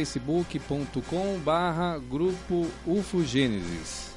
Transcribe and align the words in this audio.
facebook.com 0.00 1.40
barra 1.40 1.98
grupo 1.98 2.70
UFO 2.86 3.24
Gênesis. 3.24 4.14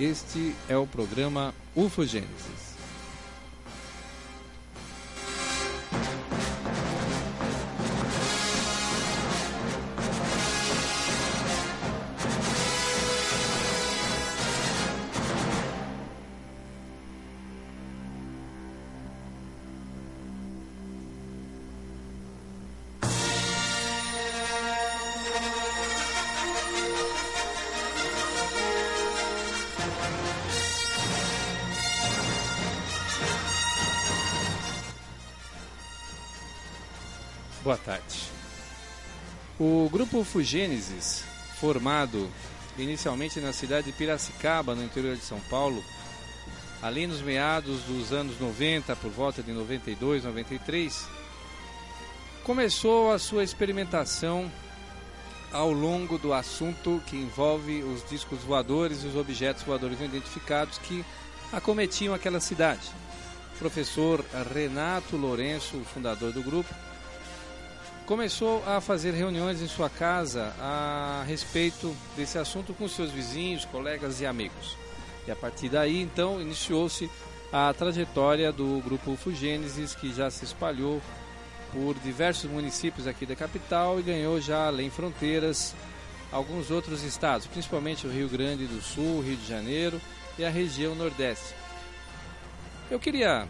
Este 0.00 0.52
é 0.68 0.76
o 0.76 0.84
programa 0.84 1.54
UFO 1.76 2.04
Gênesis. 2.04 2.67
Grupo 40.18 40.24
Fugênesis, 40.24 41.22
formado 41.60 42.28
inicialmente 42.76 43.38
na 43.40 43.52
cidade 43.52 43.86
de 43.86 43.92
Piracicaba, 43.92 44.74
no 44.74 44.82
interior 44.82 45.14
de 45.14 45.22
São 45.22 45.38
Paulo, 45.48 45.84
ali 46.82 47.06
nos 47.06 47.20
meados 47.20 47.82
dos 47.82 48.12
anos 48.12 48.40
90, 48.40 48.96
por 48.96 49.10
volta 49.12 49.44
de 49.44 49.52
92, 49.52 50.24
93, 50.24 51.06
começou 52.42 53.12
a 53.12 53.18
sua 53.18 53.44
experimentação 53.44 54.50
ao 55.52 55.70
longo 55.70 56.18
do 56.18 56.32
assunto 56.32 57.00
que 57.06 57.16
envolve 57.16 57.82
os 57.84 58.08
discos 58.08 58.40
voadores 58.40 59.04
e 59.04 59.06
os 59.06 59.14
objetos 59.14 59.62
voadores 59.62 60.00
não 60.00 60.06
identificados 60.06 60.78
que 60.78 61.04
acometiam 61.52 62.12
aquela 62.12 62.40
cidade. 62.40 62.90
O 63.54 63.58
professor 63.58 64.24
Renato 64.52 65.16
Lourenço, 65.16 65.80
fundador 65.92 66.32
do 66.32 66.42
grupo, 66.42 66.74
começou 68.08 68.64
a 68.66 68.80
fazer 68.80 69.12
reuniões 69.12 69.60
em 69.60 69.68
sua 69.68 69.90
casa 69.90 70.54
a 70.58 71.22
respeito 71.26 71.94
desse 72.16 72.38
assunto 72.38 72.72
com 72.72 72.88
seus 72.88 73.10
vizinhos, 73.10 73.66
colegas 73.66 74.22
e 74.22 74.26
amigos. 74.26 74.78
E 75.26 75.30
a 75.30 75.36
partir 75.36 75.68
daí, 75.68 76.00
então, 76.00 76.40
iniciou-se 76.40 77.10
a 77.52 77.70
trajetória 77.74 78.50
do 78.50 78.80
grupo 78.82 79.14
Fugênesis, 79.14 79.94
que 79.94 80.10
já 80.10 80.30
se 80.30 80.46
espalhou 80.46 81.02
por 81.70 81.96
diversos 81.96 82.50
municípios 82.50 83.06
aqui 83.06 83.26
da 83.26 83.36
capital 83.36 84.00
e 84.00 84.02
ganhou 84.02 84.40
já 84.40 84.68
além 84.68 84.88
fronteiras 84.88 85.74
alguns 86.32 86.70
outros 86.70 87.02
estados, 87.02 87.46
principalmente 87.46 88.06
o 88.06 88.10
Rio 88.10 88.28
Grande 88.30 88.66
do 88.66 88.80
Sul, 88.80 89.20
Rio 89.20 89.36
de 89.36 89.46
Janeiro 89.46 90.00
e 90.38 90.46
a 90.46 90.50
região 90.50 90.94
Nordeste. 90.94 91.54
Eu 92.90 92.98
queria 92.98 93.46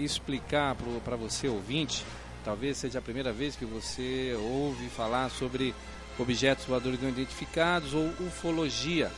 explicar 0.00 0.74
para 1.04 1.14
você 1.14 1.46
ouvinte 1.46 2.04
Talvez 2.44 2.76
seja 2.76 2.98
a 2.98 3.02
primeira 3.02 3.32
vez 3.32 3.56
que 3.56 3.64
você 3.64 4.36
ouve 4.38 4.88
falar 4.90 5.30
sobre 5.30 5.74
objetos 6.18 6.66
voadores 6.66 7.00
não 7.00 7.08
identificados 7.08 7.94
ou 7.94 8.08
ufologia. 8.20 9.10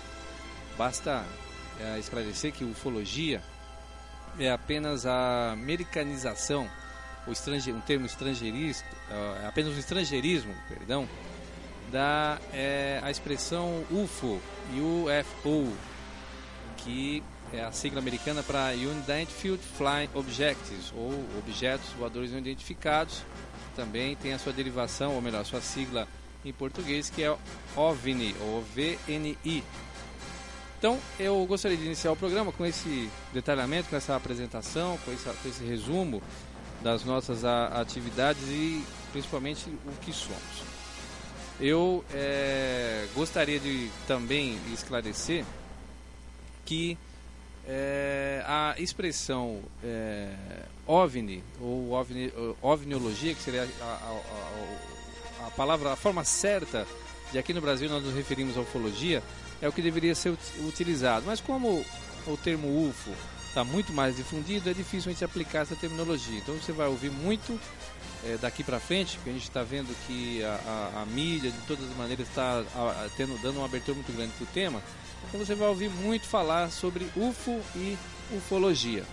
Basta 0.78 1.24
é, 1.80 1.98
esclarecer 1.98 2.52
que 2.52 2.64
ufologia 2.64 3.42
é 4.38 4.50
apenas 4.50 5.06
a 5.06 5.52
americanização, 5.52 6.70
o 7.26 7.32
estrange, 7.32 7.72
um 7.72 7.80
termo 7.80 8.06
estrangeirista, 8.06 8.86
é 9.42 9.46
apenas 9.46 9.74
um 9.74 9.78
estrangeirismo, 9.78 10.54
perdão, 10.68 11.08
da 11.90 12.38
é, 12.52 13.00
a 13.02 13.10
expressão 13.10 13.84
UFO, 13.90 14.40
UFO, 14.72 15.72
que 16.76 17.22
é 17.52 17.62
a 17.62 17.72
sigla 17.72 18.00
americana 18.00 18.42
para 18.42 18.72
Unidentified 18.72 19.60
Flying 19.76 20.08
Objects, 20.14 20.92
ou 20.96 21.12
Objetos 21.38 21.88
Voadores 21.98 22.32
Não 22.32 22.38
Identificados. 22.38 23.22
Também 23.74 24.16
tem 24.16 24.32
a 24.32 24.38
sua 24.38 24.52
derivação, 24.52 25.14
ou 25.14 25.22
melhor, 25.22 25.44
sua 25.44 25.60
sigla 25.60 26.08
em 26.44 26.52
português, 26.52 27.10
que 27.10 27.22
é 27.22 27.36
OVNI, 27.76 28.34
ou. 28.40 28.64
Então, 30.78 30.98
eu 31.18 31.44
gostaria 31.46 31.76
de 31.76 31.84
iniciar 31.84 32.12
o 32.12 32.16
programa 32.16 32.52
com 32.52 32.64
esse 32.64 33.10
detalhamento, 33.32 33.88
com 33.88 33.96
essa 33.96 34.14
apresentação, 34.14 34.98
com 35.04 35.12
esse, 35.12 35.24
com 35.24 35.48
esse 35.48 35.64
resumo 35.64 36.22
das 36.82 37.04
nossas 37.04 37.44
atividades 37.44 38.42
e 38.48 38.84
principalmente 39.12 39.68
o 39.68 39.92
que 40.00 40.12
somos. 40.12 40.62
Eu 41.58 42.04
é, 42.12 43.06
gostaria 43.14 43.58
de 43.58 43.90
também 44.06 44.58
esclarecer 44.72 45.44
que 46.66 46.98
é, 47.66 48.42
a 48.46 48.74
expressão 48.78 49.60
é, 49.82 50.32
OVNI, 50.86 51.42
ou 51.60 51.92
OVNI, 51.92 52.32
OVNIologia, 52.62 53.34
que 53.34 53.42
seria 53.42 53.68
a, 53.80 53.84
a, 53.84 54.20
a, 55.42 55.46
a, 55.46 55.50
palavra, 55.50 55.92
a 55.92 55.96
forma 55.96 56.24
certa 56.24 56.86
de 57.32 57.38
aqui 57.38 57.52
no 57.52 57.60
Brasil 57.60 57.88
nós 57.88 58.04
nos 58.04 58.14
referimos 58.14 58.56
a 58.56 58.60
ufologia, 58.60 59.22
é 59.60 59.68
o 59.68 59.72
que 59.72 59.82
deveria 59.82 60.14
ser 60.14 60.36
utilizado. 60.66 61.26
Mas 61.26 61.40
como 61.40 61.84
o 62.26 62.36
termo 62.36 62.88
UFO 62.88 63.12
está 63.48 63.64
muito 63.64 63.92
mais 63.92 64.16
difundido, 64.16 64.70
é 64.70 64.74
difícil 64.74 65.10
a 65.10 65.12
gente 65.12 65.24
aplicar 65.24 65.60
essa 65.60 65.74
terminologia. 65.74 66.38
Então 66.38 66.54
você 66.54 66.72
vai 66.72 66.86
ouvir 66.86 67.10
muito 67.10 67.58
é, 68.24 68.36
daqui 68.36 68.62
para 68.62 68.78
frente, 68.78 69.16
porque 69.16 69.30
a 69.30 69.32
gente 69.32 69.42
está 69.42 69.62
vendo 69.62 69.94
que 70.06 70.44
a, 70.44 70.92
a, 70.94 71.02
a, 71.02 71.06
mídia 71.06 71.50
de 71.50 71.58
todas 71.66 71.88
as 71.90 71.96
maneiras 71.96 72.28
está 72.28 72.62
tendo 73.16 73.40
dando 73.42 73.56
uma 73.56 73.64
abertura 73.64 73.94
muito 73.94 74.14
grande 74.14 74.32
para 74.34 74.44
o 74.44 74.48
tema. 74.48 74.82
Então 75.28 75.44
você 75.44 75.54
vai 75.54 75.68
ouvir 75.68 75.90
muito 75.90 76.26
falar 76.26 76.70
sobre 76.70 77.10
UFO 77.16 77.60
e 77.74 77.96
ufologia. 78.32 79.04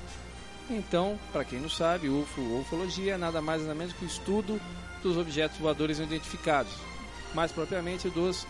Então, 0.69 1.19
para 1.31 1.44
quem 1.44 1.59
não 1.59 1.69
sabe, 1.69 2.09
UFO 2.09 2.41
ou 2.41 2.62
ufologia 2.62 3.16
é 3.16 3.18
nada 3.18 3.41
mais 3.41 3.62
nada 3.62 3.75
menos 3.75 3.94
que 3.94 4.06
o 4.06 4.07
estudo 4.07 4.62
dos 5.01 5.18
objetos 5.18 5.57
voadores 5.57 6.00
não 6.00 6.06
identificados, 6.06 6.72
mais 7.34 7.51
propriamente 7.51 8.09
dos 8.09 8.47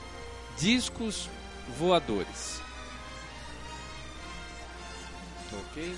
discos 0.57 1.29
voadores. 1.77 2.61
Ok? 5.51 5.95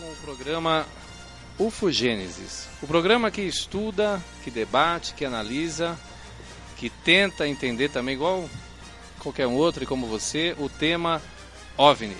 Com 0.00 0.10
o 0.10 0.16
programa 0.16 0.86
UFOGênesis. 1.58 2.68
O 2.80 2.86
programa 2.86 3.30
que 3.30 3.42
estuda, 3.42 4.20
que 4.42 4.50
debate, 4.50 5.12
que 5.12 5.26
analisa, 5.26 5.98
que 6.78 6.88
tenta 6.88 7.46
entender 7.46 7.90
também, 7.90 8.14
igual 8.14 8.48
qualquer 9.18 9.46
um 9.46 9.54
outro 9.54 9.84
e 9.84 9.86
como 9.86 10.06
você, 10.06 10.56
o 10.58 10.70
tema 10.70 11.20
OVNI, 11.76 12.16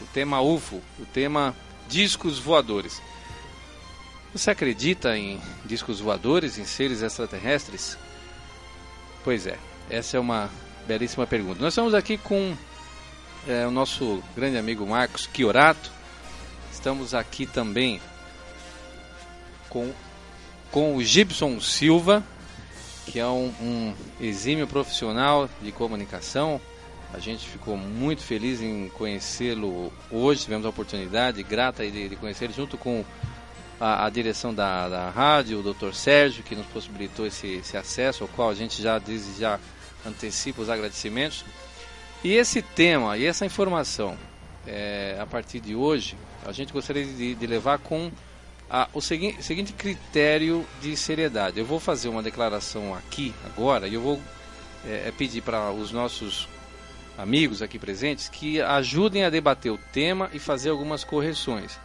o 0.00 0.06
tema 0.06 0.40
UFO, 0.40 0.80
o 0.98 1.04
tema 1.04 1.54
discos 1.86 2.38
voadores. 2.38 3.02
Você 4.32 4.50
acredita 4.50 5.16
em 5.16 5.38
discos 5.66 6.00
voadores, 6.00 6.56
em 6.56 6.64
seres 6.64 7.02
extraterrestres? 7.02 7.98
Pois 9.22 9.46
é, 9.46 9.58
essa 9.90 10.16
é 10.16 10.20
uma 10.20 10.50
belíssima 10.86 11.26
pergunta. 11.26 11.60
Nós 11.60 11.74
estamos 11.74 11.92
aqui 11.92 12.16
com 12.16 12.56
é, 13.46 13.66
o 13.66 13.70
nosso 13.70 14.22
grande 14.34 14.56
amigo 14.56 14.86
Marcos 14.86 15.28
Chiorato. 15.34 15.97
Estamos 16.78 17.12
aqui 17.12 17.44
também 17.44 18.00
com, 19.68 19.92
com 20.70 20.94
o 20.94 21.02
Gibson 21.02 21.60
Silva, 21.60 22.22
que 23.04 23.18
é 23.18 23.26
um, 23.26 23.52
um 23.60 23.94
exímio 24.20 24.64
profissional 24.64 25.50
de 25.60 25.72
comunicação. 25.72 26.60
A 27.12 27.18
gente 27.18 27.48
ficou 27.48 27.76
muito 27.76 28.22
feliz 28.22 28.62
em 28.62 28.88
conhecê-lo 28.90 29.92
hoje, 30.08 30.42
tivemos 30.42 30.64
a 30.64 30.68
oportunidade 30.68 31.42
grata 31.42 31.84
de, 31.84 32.10
de 32.10 32.14
conhecê-lo 32.14 32.52
junto 32.52 32.78
com 32.78 33.04
a, 33.80 34.06
a 34.06 34.08
direção 34.08 34.54
da, 34.54 34.88
da 34.88 35.10
rádio, 35.10 35.58
o 35.58 35.74
Dr. 35.74 35.92
Sérgio, 35.92 36.44
que 36.44 36.54
nos 36.54 36.66
possibilitou 36.66 37.26
esse, 37.26 37.54
esse 37.54 37.76
acesso, 37.76 38.22
ao 38.22 38.28
qual 38.28 38.50
a 38.50 38.54
gente 38.54 38.80
já, 38.80 39.00
desde 39.00 39.40
já 39.40 39.58
antecipa 40.06 40.62
os 40.62 40.70
agradecimentos. 40.70 41.44
E 42.22 42.34
esse 42.34 42.62
tema 42.62 43.18
e 43.18 43.26
essa 43.26 43.44
informação, 43.44 44.16
é, 44.64 45.18
a 45.20 45.26
partir 45.26 45.58
de 45.58 45.74
hoje, 45.74 46.16
a 46.46 46.52
gente 46.52 46.72
gostaria 46.72 47.04
de, 47.04 47.34
de 47.34 47.46
levar 47.46 47.78
com 47.78 48.10
a, 48.70 48.88
o 48.92 49.00
segui 49.00 49.36
seguinte 49.42 49.72
critério 49.72 50.66
de 50.80 50.96
seriedade. 50.96 51.58
Eu 51.58 51.64
vou 51.64 51.80
fazer 51.80 52.08
uma 52.08 52.22
declaração 52.22 52.94
aqui, 52.94 53.34
agora, 53.44 53.88
e 53.88 53.94
eu 53.94 54.00
vou 54.00 54.20
é, 54.86 55.08
é 55.08 55.12
pedir 55.16 55.42
para 55.42 55.70
os 55.70 55.92
nossos 55.92 56.48
amigos 57.16 57.62
aqui 57.62 57.78
presentes 57.78 58.28
que 58.28 58.60
ajudem 58.60 59.24
a 59.24 59.30
debater 59.30 59.72
o 59.72 59.78
tema 59.92 60.30
e 60.32 60.38
fazer 60.38 60.70
algumas 60.70 61.02
correções. 61.02 61.78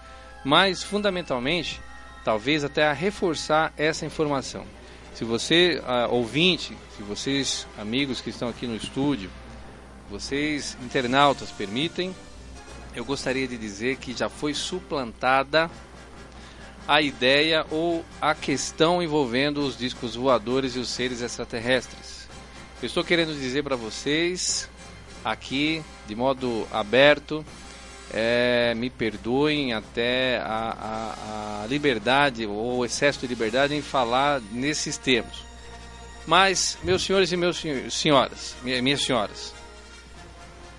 Mas, 0.45 0.83
fundamentalmente, 0.83 1.81
talvez 2.23 2.63
até 2.63 2.85
a 2.85 2.93
reforçar 2.93 3.73
essa 3.77 4.05
informação. 4.05 4.65
Se 5.13 5.23
você, 5.23 5.81
uh, 5.81 6.13
ouvinte, 6.13 6.75
se 6.97 7.03
vocês, 7.03 7.67
amigos 7.77 8.19
que 8.19 8.29
estão 8.29 8.49
aqui 8.49 8.67
no 8.67 8.75
estúdio, 8.75 9.29
vocês, 10.09 10.77
internautas, 10.83 11.49
permitem, 11.51 12.15
eu 12.95 13.03
gostaria 13.03 13.47
de 13.47 13.57
dizer 13.57 13.97
que 13.97 14.13
já 14.13 14.29
foi 14.29 14.53
suplantada 14.53 15.69
a 16.87 17.01
ideia 17.01 17.65
ou 17.71 18.03
a 18.21 18.35
questão 18.35 19.01
envolvendo 19.01 19.65
os 19.65 19.77
discos 19.77 20.15
voadores 20.15 20.75
e 20.75 20.79
os 20.79 20.89
seres 20.89 21.21
extraterrestres. 21.21 22.27
Eu 22.81 22.87
estou 22.87 23.03
querendo 23.03 23.33
dizer 23.33 23.63
para 23.63 23.75
vocês, 23.75 24.69
aqui, 25.23 25.81
de 26.05 26.15
modo 26.15 26.67
aberto, 26.71 27.45
é, 28.11 28.73
me 28.75 28.89
perdoem 28.89 29.73
até 29.73 30.37
a, 30.39 30.43
a, 30.79 31.63
a 31.63 31.67
liberdade 31.67 32.45
ou 32.45 32.79
o 32.79 32.85
excesso 32.85 33.21
de 33.21 33.27
liberdade 33.27 33.73
em 33.73 33.81
falar 33.81 34.41
nesses 34.51 34.97
termos. 34.97 35.43
Mas, 36.27 36.77
meus 36.83 37.03
senhores 37.03 37.31
e 37.31 37.37
meus 37.37 37.61
senhoras, 37.89 38.55
minhas 38.63 39.01
senhoras, 39.01 39.52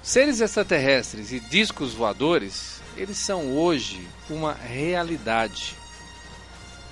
Seres 0.04 0.42
extraterrestres 0.42 1.32
e 1.32 1.40
discos 1.40 1.94
voadores, 1.94 2.82
eles 2.94 3.16
são 3.16 3.56
hoje 3.56 4.06
uma 4.28 4.52
realidade. 4.52 5.74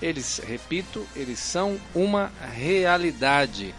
Eles, 0.01 0.41
repito, 0.43 1.07
eles 1.15 1.39
são 1.39 1.79
uma 1.95 2.33
realidade. 2.55 3.75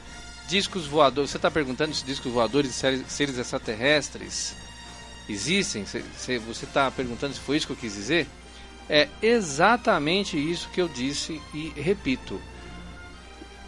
Discos 0.48 0.86
voadores, 0.86 1.32
você 1.32 1.38
está 1.38 1.50
perguntando 1.50 1.96
se 1.96 2.06
discos 2.06 2.32
voadores 2.32 2.84
e 2.84 3.04
seres 3.08 3.40
extraterrestres 3.40 4.56
existem? 5.28 5.84
Você 5.84 6.66
está 6.66 6.92
perguntando 6.92 7.34
se 7.34 7.40
foi 7.40 7.58
isso 7.58 7.66
que 7.66 7.74
eu 7.74 7.78
quis 7.78 7.96
dizer? 7.96 8.28
É 8.88 9.10
exatamente 9.20 10.38
isso 10.38 10.70
que 10.70 10.80
eu 10.80 10.88
disse 10.88 11.42
e 11.56 11.70
repito. 11.70 12.40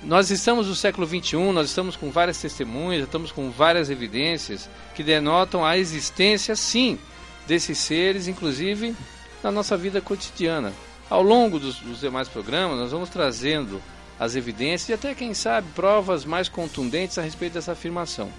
Nós 0.05 0.29
estamos 0.29 0.67
no 0.67 0.75
século 0.75 1.07
XXI, 1.07 1.51
nós 1.51 1.69
estamos 1.69 1.95
com 1.95 2.11
várias 2.11 2.39
testemunhas, 2.39 3.05
estamos 3.05 3.31
com 3.31 3.49
várias 3.49 3.89
evidências 3.89 4.69
que 4.93 5.01
denotam 5.01 5.65
a 5.65 5.79
existência, 5.79 6.55
sim, 6.55 6.99
desses 7.47 7.79
seres, 7.79 8.27
inclusive 8.27 8.95
na 9.41 9.51
nossa 9.51 9.75
vida 9.75 9.99
cotidiana. 10.01 10.71
Ao 11.09 11.23
longo 11.23 11.57
dos, 11.57 11.77
dos 11.77 12.01
demais 12.01 12.27
programas, 12.27 12.77
nós 12.77 12.91
vamos 12.91 13.09
trazendo 13.09 13.81
as 14.19 14.35
evidências 14.35 14.89
e 14.89 14.93
até, 14.93 15.15
quem 15.15 15.33
sabe, 15.33 15.67
provas 15.73 16.23
mais 16.23 16.47
contundentes 16.47 17.17
a 17.17 17.23
respeito 17.23 17.53
dessa 17.53 17.71
afirmação. 17.71 18.31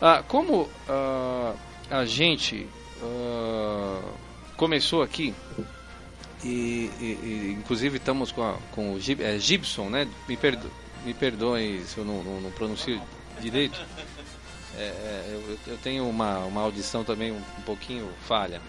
Ah, 0.00 0.24
como 0.26 0.66
ah, 0.88 1.52
a 1.90 2.06
gente 2.06 2.66
ah, 3.02 4.00
começou 4.56 5.02
aqui 5.02 5.34
e, 6.44 6.90
e, 7.00 7.56
inclusive 7.58 7.96
estamos 7.96 8.30
com, 8.30 8.42
a, 8.42 8.58
com 8.72 8.92
o 8.92 9.00
Gib, 9.00 9.22
é, 9.22 9.38
Gibson, 9.38 9.88
né? 9.88 10.06
Me, 10.28 10.36
perdo, 10.36 10.70
me 11.04 11.14
perdoem 11.14 11.82
se 11.84 11.96
eu 11.96 12.04
não, 12.04 12.22
não, 12.22 12.40
não 12.40 12.50
pronuncio 12.50 13.00
direito. 13.40 13.80
É, 14.76 14.82
é, 14.82 15.24
eu, 15.32 15.58
eu, 15.68 15.78
tenho 15.78 16.08
uma, 16.08 16.40
uma 16.40 16.60
audição 16.60 17.02
também 17.02 17.32
um, 17.32 17.36
um 17.36 17.62
pouquinho 17.64 18.08
falha. 18.26 18.60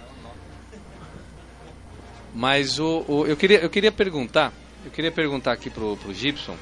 Mas 2.34 2.80
o, 2.80 3.04
o, 3.08 3.26
eu, 3.26 3.36
queria, 3.36 3.60
eu 3.60 3.70
queria 3.70 3.92
perguntar, 3.92 4.54
eu 4.86 4.92
queria 4.92 5.12
perguntar 5.12 5.52
aqui 5.52 5.70
pro, 5.70 5.98
pro 5.98 6.14
Gibson. 6.14 6.58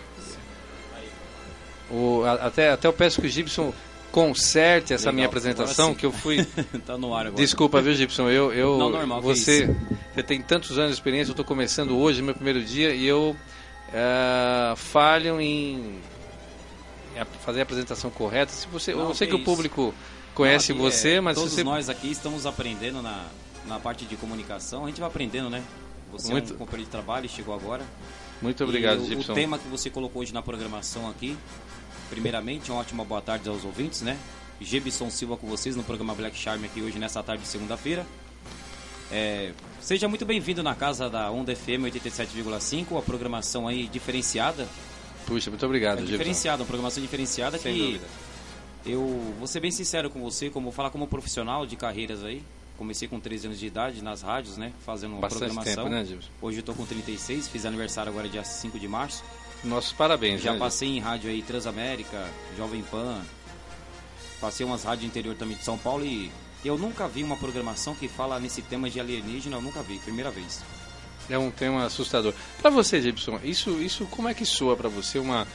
O, 1.92 2.24
até, 2.26 2.72
até 2.72 2.88
eu 2.88 2.94
peço 2.94 3.22
que 3.22 3.28
o 3.28 3.30
Gibson 3.30 3.74
conserte 4.14 4.94
essa 4.94 5.06
Legal, 5.06 5.16
minha 5.16 5.26
apresentação 5.26 5.96
que 5.96 6.06
eu 6.06 6.12
fui. 6.12 6.46
tá 6.86 6.96
no 7.00 7.16
ar 7.16 7.26
agora. 7.26 7.42
Desculpa, 7.42 7.82
viu, 7.82 7.96
Gibson? 7.96 8.30
Eu, 8.30 8.54
eu, 8.54 8.78
Não, 8.78 8.92
normal, 8.92 9.20
você, 9.20 9.76
você 10.14 10.22
tem 10.22 10.40
tantos 10.40 10.78
anos 10.78 10.92
de 10.92 10.98
experiência. 10.98 11.32
Eu 11.32 11.34
estou 11.34 11.44
começando 11.44 11.98
hoje, 11.98 12.22
meu 12.22 12.36
primeiro 12.36 12.64
dia, 12.64 12.94
e 12.94 13.08
eu 13.08 13.36
uh, 13.90 14.76
falho 14.76 15.42
em 15.42 16.00
fazer 17.44 17.62
a 17.62 17.64
apresentação 17.64 18.12
correta. 18.12 18.52
Se 18.52 18.68
você, 18.68 18.94
Não, 18.94 19.10
eu 19.10 19.16
sei 19.16 19.26
que, 19.26 19.36
que 19.36 19.42
o 19.42 19.44
público 19.44 19.92
conhece 20.36 20.74
Não, 20.74 20.82
você, 20.82 21.14
é, 21.14 21.22
mas 21.22 21.36
todos 21.36 21.52
você... 21.52 21.64
nós 21.64 21.90
aqui 21.90 22.12
estamos 22.12 22.46
aprendendo 22.46 23.02
na, 23.02 23.26
na 23.66 23.80
parte 23.80 24.06
de 24.06 24.16
comunicação. 24.16 24.86
A 24.86 24.90
gente 24.90 25.00
vai 25.00 25.10
aprendendo, 25.10 25.50
né? 25.50 25.64
Você 26.12 26.32
Muito... 26.32 26.52
é 26.52 26.56
um 26.56 26.60
companheiro 26.60 26.86
de 26.86 26.92
trabalho, 26.92 27.28
chegou 27.28 27.56
agora. 27.56 27.84
Muito 28.40 28.64
obrigado, 28.64 29.02
e 29.02 29.08
Gibson. 29.08 29.32
O 29.32 29.36
tema 29.36 29.58
que 29.58 29.68
você 29.68 29.90
colocou 29.90 30.22
hoje 30.22 30.32
na 30.32 30.44
programação 30.44 31.10
aqui 31.10 31.36
Primeiramente, 32.14 32.72
uma 32.72 32.80
ótima 32.80 33.04
boa 33.04 33.22
tarde 33.22 33.50
aos 33.50 33.66
ouvintes, 33.66 34.02
né? 34.02 34.18
Gebson 34.62 35.10
Silva 35.10 35.36
com 35.36 35.48
vocês 35.48 35.76
no 35.76 35.84
programa 35.84 36.14
Black 36.14 36.38
Charm 36.38 36.64
aqui 36.64 36.80
hoje, 36.82 37.00
nessa 37.00 37.24
tarde 37.24 37.42
de 37.42 37.50
segunda-feira. 37.50 38.06
É, 39.12 39.52
seja 39.82 40.08
muito 40.08 40.24
bem-vindo 40.26 40.62
na 40.62 40.76
casa 40.76 41.10
da 41.10 41.30
Onda 41.32 41.56
FM 41.56 41.86
87,5, 41.92 42.98
a 42.98 43.02
programação 43.02 43.68
aí 43.68 43.88
diferenciada. 43.88 44.68
Puxa, 45.26 45.50
muito 45.50 45.66
obrigado, 45.66 46.00
é 46.00 46.06
Diferenciada, 46.06 46.62
uma 46.62 46.68
programação 46.68 47.02
diferenciada 47.02 47.58
Sem 47.58 47.74
que 47.74 47.80
dúvida. 47.80 48.06
eu 48.86 49.34
vou 49.40 49.48
ser 49.48 49.60
bem 49.60 49.72
sincero 49.72 50.10
com 50.10 50.22
você, 50.22 50.50
como 50.50 50.72
falar 50.72 50.90
como 50.92 51.08
profissional 51.08 51.66
de 51.66 51.76
carreiras 51.76 52.24
aí. 52.24 52.44
Comecei 52.78 53.08
com 53.08 53.20
13 53.20 53.48
anos 53.48 53.60
de 53.60 53.68
idade 53.68 54.04
nas 54.04 54.22
rádios, 54.22 54.58
né? 54.58 54.72
Fazendo 54.86 55.16
Bastante 55.18 55.40
programação. 55.40 55.84
Tempo, 55.84 55.96
né, 55.96 56.06
Gibson? 56.06 56.30
Hoje 56.42 56.58
eu 56.60 56.64
tô 56.64 56.74
com 56.74 56.86
36, 56.86 57.48
fiz 57.48 57.66
aniversário 57.66 58.12
agora 58.12 58.28
dia 58.28 58.44
5 58.44 58.80
de 58.80 58.88
março. 58.88 59.24
Nossos 59.64 59.94
parabéns. 59.94 60.42
Já 60.42 60.54
né, 60.54 60.60
passei 60.60 60.90
em 60.90 61.00
rádio 61.00 61.30
aí 61.30 61.42
Transamérica, 61.42 62.28
Jovem 62.58 62.82
Pan. 62.84 63.22
Passei 64.42 64.66
umas 64.66 64.84
rádios 64.84 65.08
interior 65.08 65.36
também 65.36 65.56
de 65.56 65.64
São 65.64 65.78
Paulo 65.78 66.06
e 66.06 66.30
eu 66.66 66.78
nunca 66.78 67.08
vi 67.08 67.24
uma 67.24 67.38
programação 67.38 67.96
que 67.96 68.08
fala 68.08 68.40
nesse 68.40 68.62
tema 68.62 68.90
de 68.90 69.00
alienígena, 69.00 69.58
eu 69.58 69.62
nunca 69.62 69.82
vi, 69.82 70.00
primeira 70.00 70.30
vez. 70.30 70.62
É 71.30 71.38
um 71.38 71.50
tema 71.50 71.86
assustador. 71.86 72.34
Para 72.62 72.70
você, 72.70 73.02
Gibson, 73.02 73.40
isso, 73.44 73.72
isso 73.82 74.06
como 74.08 74.28
é 74.28 74.34
que 74.34 74.46
soa 74.46 74.76
para 74.76 74.90
você 74.90 75.18
uma, 75.18 75.48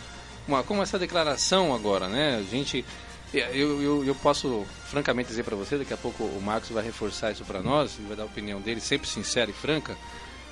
uma 0.46 0.62
como 0.62 0.82
essa 0.82 0.98
declaração 0.98 1.74
agora, 1.74 2.08
né? 2.08 2.36
A 2.36 2.42
gente 2.42 2.84
eu, 3.32 3.82
eu, 3.82 4.04
eu 4.06 4.14
posso 4.14 4.66
francamente 4.86 5.28
dizer 5.28 5.42
para 5.42 5.54
você, 5.54 5.76
daqui 5.76 5.92
a 5.92 5.98
pouco 5.98 6.24
o 6.24 6.40
Marcos 6.40 6.70
vai 6.70 6.82
reforçar 6.82 7.30
isso 7.30 7.44
para 7.44 7.60
nós, 7.60 7.98
ele 7.98 8.08
vai 8.08 8.16
dar 8.16 8.22
a 8.22 8.26
opinião 8.26 8.58
dele, 8.58 8.80
sempre 8.80 9.06
sincera 9.06 9.50
e 9.50 9.52
franca 9.52 9.94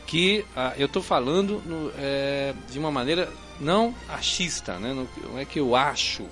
que 0.07 0.45
ah, 0.55 0.73
eu 0.77 0.87
estou 0.87 1.03
falando 1.03 1.61
no, 1.67 1.93
é, 1.99 2.55
de 2.71 2.79
uma 2.79 2.91
maneira 2.91 3.29
não 3.61 3.95
achista, 4.09 4.79
né? 4.79 4.93
Não, 4.93 5.09
não, 5.23 5.39
é 5.39 5.45
que 5.45 5.59
eu 5.59 5.75
acho. 5.75 6.23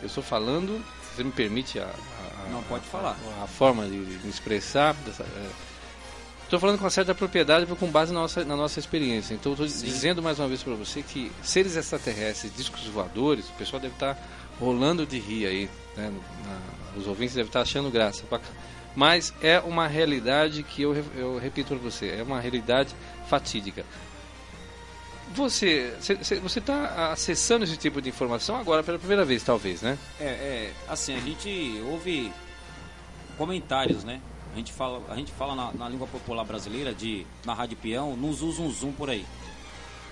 Eu 0.00 0.06
estou 0.06 0.22
falando, 0.22 0.82
se 1.02 1.16
você 1.16 1.24
me 1.24 1.32
permite 1.32 1.78
a, 1.78 1.84
a 1.84 2.48
não 2.50 2.62
pode 2.62 2.84
falar 2.86 3.16
a, 3.40 3.44
a 3.44 3.46
forma 3.46 3.84
de, 3.84 4.04
de, 4.04 4.24
me 4.24 4.30
expressar. 4.30 4.96
Estou 5.06 6.56
é, 6.56 6.60
falando 6.60 6.78
com 6.78 6.84
uma 6.84 6.90
certa 6.90 7.14
propriedade 7.14 7.66
com 7.66 7.86
base 7.88 8.12
na 8.12 8.20
nossa, 8.20 8.44
na 8.44 8.56
nossa 8.56 8.78
experiência. 8.78 9.34
Então 9.34 9.52
estou 9.52 9.66
dizendo 9.66 10.22
mais 10.22 10.38
uma 10.38 10.48
vez 10.48 10.62
para 10.62 10.74
você 10.74 11.02
que 11.02 11.30
seres 11.42 11.76
extraterrestres, 11.76 12.54
discos 12.54 12.84
voadores, 12.86 13.48
o 13.48 13.52
pessoal 13.52 13.80
deve 13.80 13.94
estar 13.94 14.14
tá 14.14 14.22
rolando 14.58 15.06
de 15.06 15.18
rir 15.18 15.46
aí. 15.46 15.70
Né? 15.96 16.12
Na, 16.44 16.98
os 16.98 17.06
ouvintes 17.06 17.34
devem 17.34 17.48
estar 17.48 17.60
achando 17.60 17.90
graça. 17.90 18.24
Mas 18.94 19.32
é 19.40 19.60
uma 19.60 19.86
realidade 19.86 20.62
que 20.62 20.82
eu, 20.82 20.94
eu 21.14 21.38
repito 21.38 21.76
para 21.76 21.78
você, 21.78 22.08
é 22.18 22.22
uma 22.22 22.40
realidade 22.40 22.94
fatídica. 23.28 23.84
Você 25.34 25.94
você 26.42 26.58
está 26.58 27.12
acessando 27.12 27.64
esse 27.64 27.76
tipo 27.76 28.02
de 28.02 28.08
informação 28.08 28.56
agora 28.56 28.82
pela 28.82 28.98
primeira 28.98 29.24
vez, 29.24 29.42
talvez, 29.42 29.80
né? 29.80 29.96
É, 30.18 30.24
é 30.24 30.72
assim, 30.88 31.14
a 31.14 31.20
gente 31.20 31.80
ouve 31.86 32.32
comentários, 33.38 34.04
né? 34.04 34.20
A 34.52 34.56
gente 34.56 34.72
fala, 34.72 35.02
a 35.08 35.14
gente 35.14 35.32
fala 35.32 35.54
na, 35.54 35.72
na 35.72 35.88
língua 35.88 36.06
popular 36.06 36.44
brasileira 36.44 36.92
de 36.92 37.24
na 37.44 37.54
rádio 37.54 37.76
peão, 37.76 38.16
nos 38.16 38.42
usa 38.42 38.60
um 38.60 38.70
zoom 38.70 38.92
por 38.92 39.08
aí. 39.08 39.24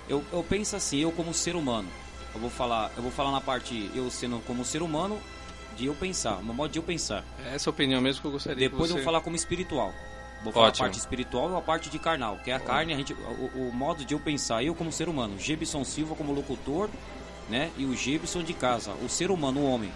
Eu, 0.08 0.24
eu 0.32 0.42
penso 0.48 0.76
assim, 0.76 1.00
eu 1.00 1.12
como 1.12 1.34
ser 1.34 1.56
humano, 1.56 1.88
eu 2.34 2.40
vou 2.40 2.48
falar, 2.48 2.90
eu 2.96 3.02
vou 3.02 3.10
falar 3.10 3.32
na 3.32 3.40
parte 3.40 3.90
eu 3.94 4.10
sendo 4.10 4.40
como 4.46 4.64
ser 4.64 4.80
humano 4.80 5.20
de 5.76 5.86
eu 5.86 5.94
pensar, 5.94 6.42
no 6.42 6.54
modo 6.54 6.72
de 6.72 6.78
eu 6.78 6.82
pensar. 6.82 7.24
É 7.44 7.54
essa 7.54 7.68
opinião 7.68 8.00
mesmo 8.00 8.20
que 8.22 8.26
eu 8.26 8.32
gostaria 8.32 8.68
Depois 8.68 8.88
você... 8.88 8.92
eu 8.92 8.96
vou 8.96 9.04
falar 9.04 9.20
como 9.20 9.36
espiritual. 9.36 9.92
Vou 10.42 10.52
falar 10.52 10.68
Ótimo. 10.68 10.84
a 10.84 10.88
parte 10.88 10.98
espiritual 10.98 11.50
e 11.50 11.56
a 11.56 11.60
parte 11.60 11.90
de 11.90 11.98
carnal, 11.98 12.38
que 12.38 12.50
é 12.50 12.54
a 12.54 12.60
carne, 12.60 12.92
a 12.92 12.96
gente, 12.96 13.12
o, 13.12 13.68
o, 13.68 13.72
modo 13.72 14.04
de 14.04 14.14
eu 14.14 14.20
pensar, 14.20 14.62
eu 14.62 14.74
como 14.74 14.92
ser 14.92 15.08
humano, 15.08 15.38
Gibson 15.38 15.84
Silva 15.84 16.14
como 16.14 16.32
locutor, 16.32 16.88
né? 17.48 17.70
E 17.76 17.84
o 17.84 17.96
Gibson 17.96 18.42
de 18.42 18.54
casa, 18.54 18.92
o 19.04 19.08
ser 19.08 19.30
humano, 19.30 19.60
o 19.60 19.64
homem. 19.64 19.92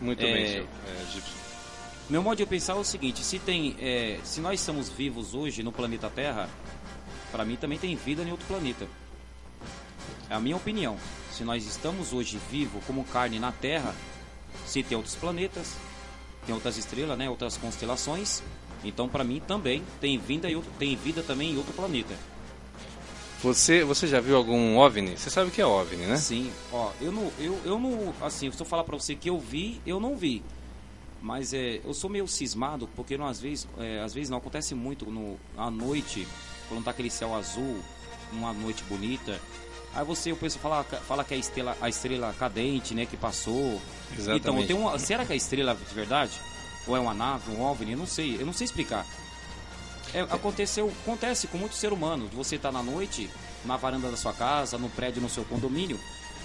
Muito 0.00 0.22
é, 0.22 0.32
bem, 0.32 0.46
senhor. 0.46 0.66
É, 0.86 1.12
Gibson. 1.12 1.34
Meu 2.08 2.22
modo 2.22 2.38
de 2.38 2.46
pensar 2.46 2.72
é 2.74 2.76
o 2.76 2.84
seguinte: 2.84 3.24
se 3.24 3.38
tem, 3.38 3.76
é, 3.80 4.18
se 4.24 4.40
nós 4.40 4.60
estamos 4.60 4.88
vivos 4.88 5.34
hoje 5.34 5.62
no 5.62 5.72
planeta 5.72 6.08
Terra, 6.10 6.48
para 7.30 7.44
mim 7.44 7.56
também 7.56 7.78
tem 7.78 7.94
vida 7.96 8.22
em 8.22 8.30
outro 8.30 8.46
planeta. 8.46 8.86
É 10.28 10.34
a 10.34 10.40
minha 10.40 10.56
opinião. 10.56 10.96
Se 11.32 11.44
nós 11.44 11.66
estamos 11.66 12.12
hoje 12.12 12.40
vivos 12.50 12.82
como 12.84 13.04
carne 13.04 13.38
na 13.38 13.50
Terra, 13.50 13.94
se 14.66 14.82
tem 14.82 14.96
outros 14.96 15.16
planetas, 15.16 15.76
tem 16.46 16.54
outras 16.54 16.76
estrelas, 16.76 17.18
né, 17.18 17.28
outras 17.28 17.56
constelações, 17.56 18.42
então 18.84 19.08
para 19.08 19.24
mim 19.24 19.40
também 19.46 19.82
tem 20.00 20.18
vida 20.18 20.50
e 20.50 20.60
tem 20.78 20.96
vida 20.96 21.22
também 21.22 21.52
em 21.52 21.56
outro 21.56 21.72
planeta. 21.72 22.14
Você, 23.42 23.84
você 23.84 24.06
já 24.06 24.20
viu 24.20 24.36
algum 24.36 24.76
OVNI? 24.76 25.16
Você 25.16 25.30
sabe 25.30 25.48
o 25.48 25.50
que 25.50 25.62
é 25.62 25.66
OVNI, 25.66 26.04
né? 26.04 26.16
Sim. 26.16 26.52
Ó, 26.70 26.90
eu 27.00 27.10
não, 27.10 27.32
eu, 27.38 27.58
eu 27.64 27.78
não, 27.78 28.14
assim, 28.20 28.50
se 28.50 28.60
eu 28.60 28.66
falar 28.66 28.84
para 28.84 28.98
você 28.98 29.14
que 29.14 29.30
eu 29.30 29.38
vi, 29.38 29.80
eu 29.86 29.98
não 29.98 30.14
vi. 30.14 30.42
Mas 31.22 31.54
é, 31.54 31.80
eu 31.84 31.94
sou 31.94 32.10
meio 32.10 32.28
cismado 32.28 32.86
porque 32.94 33.16
não, 33.16 33.26
às 33.26 33.40
vezes, 33.40 33.66
é, 33.78 34.00
às 34.00 34.12
vezes 34.12 34.28
não 34.28 34.38
acontece 34.38 34.74
muito 34.74 35.10
no 35.10 35.38
à 35.56 35.70
noite, 35.70 36.26
quando 36.68 36.84
tá 36.84 36.90
aquele 36.90 37.10
céu 37.10 37.34
azul, 37.34 37.78
uma 38.32 38.52
noite 38.52 38.84
bonita. 38.84 39.40
Aí 39.94 40.04
você, 40.04 40.32
o 40.32 40.36
pessoal 40.36 40.62
fala, 40.62 40.84
fala 40.84 41.24
que 41.24 41.34
é 41.34 41.36
a 41.36 41.40
estrela, 41.40 41.76
a 41.80 41.88
estrela 41.88 42.34
cadente, 42.38 42.94
né, 42.94 43.06
que 43.06 43.16
passou. 43.16 43.80
Exatamente. 44.16 44.40
Então, 44.40 44.66
tem 44.66 44.76
uma, 44.76 44.98
será 44.98 45.24
que 45.24 45.32
é 45.32 45.34
a 45.34 45.36
estrela 45.36 45.74
de 45.74 45.94
verdade? 45.94 46.32
Ou 46.86 46.96
é 46.96 47.00
uma 47.00 47.14
nave, 47.14 47.50
um 47.50 47.62
OVNI? 47.62 47.96
Não 47.96 48.06
sei, 48.06 48.36
eu 48.40 48.46
não 48.46 48.52
sei 48.52 48.64
explicar. 48.64 49.06
É, 50.12 50.20
aconteceu, 50.22 50.92
acontece 51.02 51.46
com 51.46 51.58
muito 51.58 51.74
ser 51.74 51.92
humano. 51.92 52.28
Você 52.32 52.58
tá 52.58 52.72
na 52.72 52.82
noite, 52.82 53.30
na 53.64 53.76
varanda 53.76 54.10
da 54.10 54.16
sua 54.16 54.32
casa, 54.32 54.78
no 54.78 54.88
prédio, 54.88 55.22
no 55.22 55.28
seu 55.28 55.44
condomínio. 55.44 55.98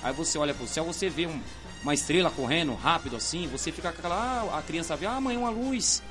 Aí 0.04 0.14
você 0.14 0.38
olha 0.38 0.54
pro 0.54 0.68
céu, 0.68 0.84
você 0.84 1.10
vê 1.10 1.26
um, 1.26 1.42
uma 1.82 1.94
estrela 1.94 2.30
correndo 2.30 2.76
rápido 2.76 3.16
assim, 3.16 3.48
você 3.48 3.72
fica 3.72 3.92
com 3.92 4.00
aquela. 4.00 4.16
Ah, 4.16 4.60
a 4.60 4.62
criança 4.62 4.96
vê, 4.96 5.06
ah, 5.06 5.20
mãe, 5.20 5.36
uma 5.36 5.50
luz. 5.50 6.04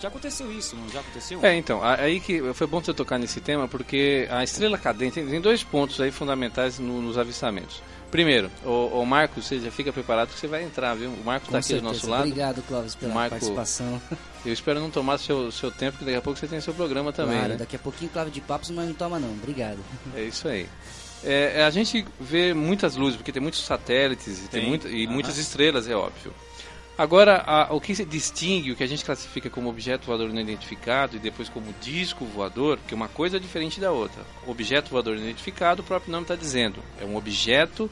Já 0.00 0.06
aconteceu 0.06 0.52
isso, 0.52 0.76
não 0.76 0.88
já 0.88 1.00
aconteceu? 1.00 1.44
É, 1.44 1.56
então, 1.56 1.82
aí 1.82 2.20
que 2.20 2.40
foi 2.54 2.68
bom 2.68 2.80
você 2.80 2.94
tocar 2.94 3.18
nesse 3.18 3.40
tema, 3.40 3.66
porque 3.66 4.28
a 4.30 4.44
estrela 4.44 4.78
cadente 4.78 5.20
tem 5.20 5.40
dois 5.40 5.64
pontos 5.64 6.00
aí 6.00 6.12
fundamentais 6.12 6.78
no, 6.78 7.02
nos 7.02 7.18
avistamentos. 7.18 7.82
Primeiro, 8.10 8.50
o, 8.64 9.00
o 9.00 9.06
Marco, 9.06 9.40
você 9.42 9.60
já 9.60 9.70
fica 9.70 9.92
preparado 9.92 10.28
que 10.28 10.38
você 10.38 10.46
vai 10.46 10.64
entrar, 10.64 10.94
viu? 10.94 11.10
O 11.10 11.24
Marco 11.24 11.46
está 11.46 11.58
aqui 11.58 11.74
do 11.74 11.82
nosso 11.82 12.08
lado. 12.08 12.22
Obrigado, 12.22 12.62
Clóvis, 12.62 12.94
pela 12.94 13.12
Marco, 13.12 13.30
participação. 13.30 14.00
Eu 14.46 14.52
espero 14.52 14.80
não 14.80 14.90
tomar 14.90 15.18
seu, 15.18 15.52
seu 15.52 15.70
tempo, 15.70 15.92
porque 15.92 16.06
daqui 16.06 16.16
a 16.16 16.22
pouco 16.22 16.38
você 16.38 16.46
tem 16.46 16.60
seu 16.60 16.72
programa 16.72 17.12
também, 17.12 17.36
claro, 17.36 17.52
né? 17.52 17.56
daqui 17.56 17.76
a 17.76 17.78
pouquinho 17.78 18.10
Clóvis 18.10 18.32
de 18.32 18.40
Papos, 18.40 18.70
mas 18.70 18.86
não 18.86 18.94
toma 18.94 19.18
não. 19.18 19.30
Obrigado. 19.30 19.78
É 20.14 20.22
isso 20.22 20.48
aí. 20.48 20.66
É, 21.22 21.64
a 21.64 21.70
gente 21.70 22.06
vê 22.20 22.54
muitas 22.54 22.96
luzes, 22.96 23.16
porque 23.16 23.32
tem 23.32 23.42
muitos 23.42 23.60
satélites 23.64 24.44
e, 24.44 24.48
tem 24.48 24.66
muito, 24.66 24.88
e 24.88 25.06
muitas 25.06 25.36
estrelas, 25.36 25.88
é 25.88 25.94
óbvio. 25.94 26.32
Agora, 26.98 27.44
a, 27.46 27.72
o 27.72 27.80
que 27.80 27.94
se 27.94 28.04
distingue, 28.04 28.72
o 28.72 28.76
que 28.76 28.82
a 28.82 28.86
gente 28.88 29.04
classifica 29.04 29.48
como 29.48 29.70
objeto 29.70 30.06
voador 30.06 30.32
não 30.32 30.40
identificado 30.40 31.14
e 31.14 31.20
depois 31.20 31.48
como 31.48 31.72
disco 31.80 32.24
voador, 32.24 32.76
que 32.88 32.94
uma 32.94 33.06
coisa 33.06 33.36
é 33.36 33.40
diferente 33.40 33.78
da 33.78 33.92
outra. 33.92 34.26
Objeto 34.44 34.90
voador 34.90 35.14
não 35.14 35.22
identificado, 35.22 35.80
o 35.80 35.84
próprio 35.84 36.10
nome 36.10 36.24
está 36.24 36.34
dizendo. 36.34 36.82
É 37.00 37.04
um 37.04 37.16
objeto, 37.16 37.88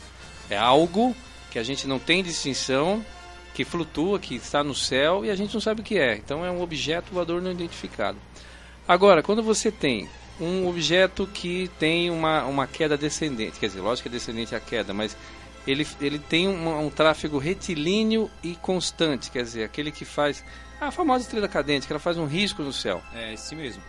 é 0.51 0.57
algo 0.57 1.15
que 1.53 1.59
a 1.59 1.63
gente 1.63 1.87
não 1.87 2.01
tem 2.01 2.21
distinção, 2.21 3.05
que 3.55 3.65
flutua, 3.65 4.19
que 4.19 4.35
está 4.35 4.65
no 4.65 4.75
céu 4.75 5.25
e 5.25 5.31
a 5.31 5.37
gente 5.37 5.55
não 5.55 5.61
sabe 5.61 5.83
o 5.83 5.85
que 5.85 5.97
é. 5.97 6.17
Então 6.17 6.45
é 6.45 6.51
um 6.51 6.61
objeto 6.61 7.13
voador 7.13 7.41
não 7.41 7.53
identificado. 7.53 8.19
Agora, 8.89 9.23
quando 9.23 9.41
você 9.41 9.71
tem 9.71 10.09
um 10.41 10.67
objeto 10.69 11.29
que 11.33 11.71
tem 11.79 12.11
uma, 12.11 12.45
uma 12.45 12.67
queda 12.67 12.97
descendente, 12.97 13.61
quer 13.61 13.69
dizer, 13.69 13.81
lógico 13.81 14.09
que 14.09 14.15
é 14.17 14.19
descendente 14.19 14.55
a 14.55 14.61
queda, 14.61 14.93
mas 14.93 15.17
ele, 15.66 15.87
ele 16.00 16.18
tem 16.18 16.49
um, 16.49 16.87
um 16.87 16.90
tráfego 16.90 17.38
retilíneo 17.38 18.30
e 18.42 18.54
constante, 18.56 19.30
quer 19.30 19.42
dizer, 19.42 19.64
aquele 19.64 19.90
que 19.90 20.04
faz 20.04 20.44
a 20.80 20.90
famosa 20.90 21.25
estrela 21.25 21.49
cadente, 21.49 21.87
que 21.87 21.92
ela 21.92 22.00
faz 22.00 22.18
um 22.18 22.26
risco 22.26 22.62
no 22.62 22.73
céu. 22.73 23.02
É, 23.14 23.32
esse 23.32 23.54
mesmo. 23.54 23.82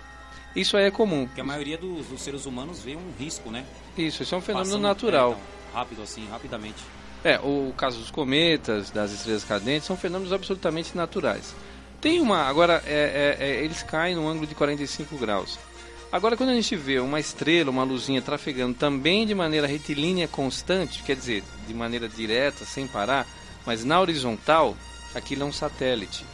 Isso 0.55 0.75
aí 0.75 0.85
é 0.85 0.91
comum. 0.91 1.27
Porque 1.27 1.41
a 1.41 1.43
maioria 1.43 1.77
dos, 1.77 2.07
dos 2.07 2.21
seres 2.21 2.45
humanos 2.45 2.81
vê 2.81 2.95
um 2.95 3.11
risco, 3.19 3.51
né? 3.51 3.65
Isso, 3.97 4.23
isso 4.23 4.33
é 4.33 4.37
um 4.37 4.41
fenômeno 4.41 4.71
Passando, 4.71 4.83
natural. 4.83 5.31
É, 5.31 5.33
então, 5.33 5.73
rápido 5.73 6.01
assim, 6.01 6.27
rapidamente. 6.29 6.83
É, 7.23 7.39
o, 7.39 7.69
o 7.69 7.73
caso 7.75 7.99
dos 7.99 8.09
cometas, 8.09 8.89
das 8.89 9.11
estrelas 9.11 9.43
cadentes, 9.43 9.85
são 9.85 9.97
fenômenos 9.97 10.33
absolutamente 10.33 10.95
naturais. 10.95 11.53
Tem 11.99 12.19
uma, 12.19 12.43
agora, 12.43 12.81
é, 12.85 13.35
é, 13.39 13.45
é, 13.45 13.63
eles 13.63 13.83
caem 13.83 14.15
no 14.15 14.27
ângulo 14.27 14.47
de 14.47 14.55
45 14.55 15.17
graus. 15.17 15.59
Agora, 16.09 16.37
quando 16.37 16.51
a 16.51 16.55
gente 16.55 16.73
vê 16.75 16.99
uma 16.99 17.19
estrela, 17.19 17.69
uma 17.69 17.83
luzinha 17.83 18.21
trafegando 18.21 18.73
também 18.73 19.27
de 19.27 19.35
maneira 19.35 19.67
retilínea 19.67 20.25
constante, 20.25 21.03
quer 21.03 21.17
dizer, 21.17 21.43
de 21.67 21.73
maneira 21.73 22.07
direta, 22.07 22.63
sem 22.63 22.87
parar, 22.87 23.27
mas 23.65 23.83
na 23.83 23.99
horizontal, 23.99 24.77
aquilo 25.13 25.43
é 25.43 25.45
um 25.45 25.51
satélite. 25.51 26.25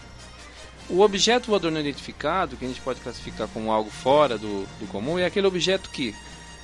O 0.88 1.00
objeto 1.00 1.48
voador 1.48 1.72
não 1.72 1.80
identificado, 1.80 2.56
que 2.56 2.66
a 2.66 2.68
gente 2.68 2.82
pode 2.82 3.00
classificar 3.00 3.48
como 3.48 3.72
algo 3.72 3.90
fora 3.90 4.38
do, 4.38 4.68
do 4.80 4.88
comum, 4.92 5.18
é 5.18 5.26
aquele 5.26 5.48
objeto 5.48 5.90
que 5.90 6.14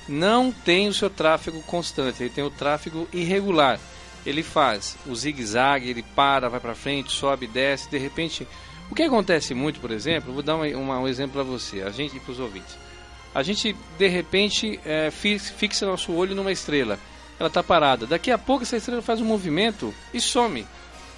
não 0.08 0.52
tem 0.52 0.86
o 0.86 0.94
seu 0.94 1.10
tráfego 1.10 1.60
constante, 1.64 2.22
ele 2.22 2.30
tem 2.30 2.44
o 2.44 2.50
tráfego 2.50 3.08
irregular. 3.12 3.80
Ele 4.24 4.44
faz 4.44 4.96
o 5.04 5.16
zigue-zague, 5.16 5.88
ele 5.88 6.04
para, 6.14 6.48
vai 6.48 6.60
para 6.60 6.76
frente, 6.76 7.10
sobe, 7.10 7.48
desce, 7.48 7.90
de 7.90 7.98
repente. 7.98 8.46
O 8.88 8.94
que 8.94 9.02
acontece 9.02 9.52
muito, 9.52 9.80
por 9.80 9.90
exemplo, 9.90 10.32
vou 10.32 10.42
dar 10.42 10.56
um, 10.56 10.62
um 10.62 11.08
exemplo 11.08 11.32
para 11.32 11.42
você, 11.42 11.82
a 11.82 11.90
gente 11.90 12.16
e 12.16 12.20
para 12.20 12.32
os 12.32 12.38
ouvintes 12.38 12.89
a 13.34 13.42
gente 13.42 13.76
de 13.98 14.08
repente 14.08 14.80
é, 14.84 15.10
fixa 15.10 15.86
nosso 15.86 16.12
olho 16.12 16.34
numa 16.34 16.52
estrela. 16.52 16.98
Ela 17.38 17.48
está 17.48 17.62
parada. 17.62 18.06
Daqui 18.06 18.30
a 18.30 18.36
pouco 18.36 18.64
essa 18.64 18.76
estrela 18.76 19.00
faz 19.00 19.20
um 19.20 19.24
movimento 19.24 19.94
e 20.12 20.20
some. 20.20 20.66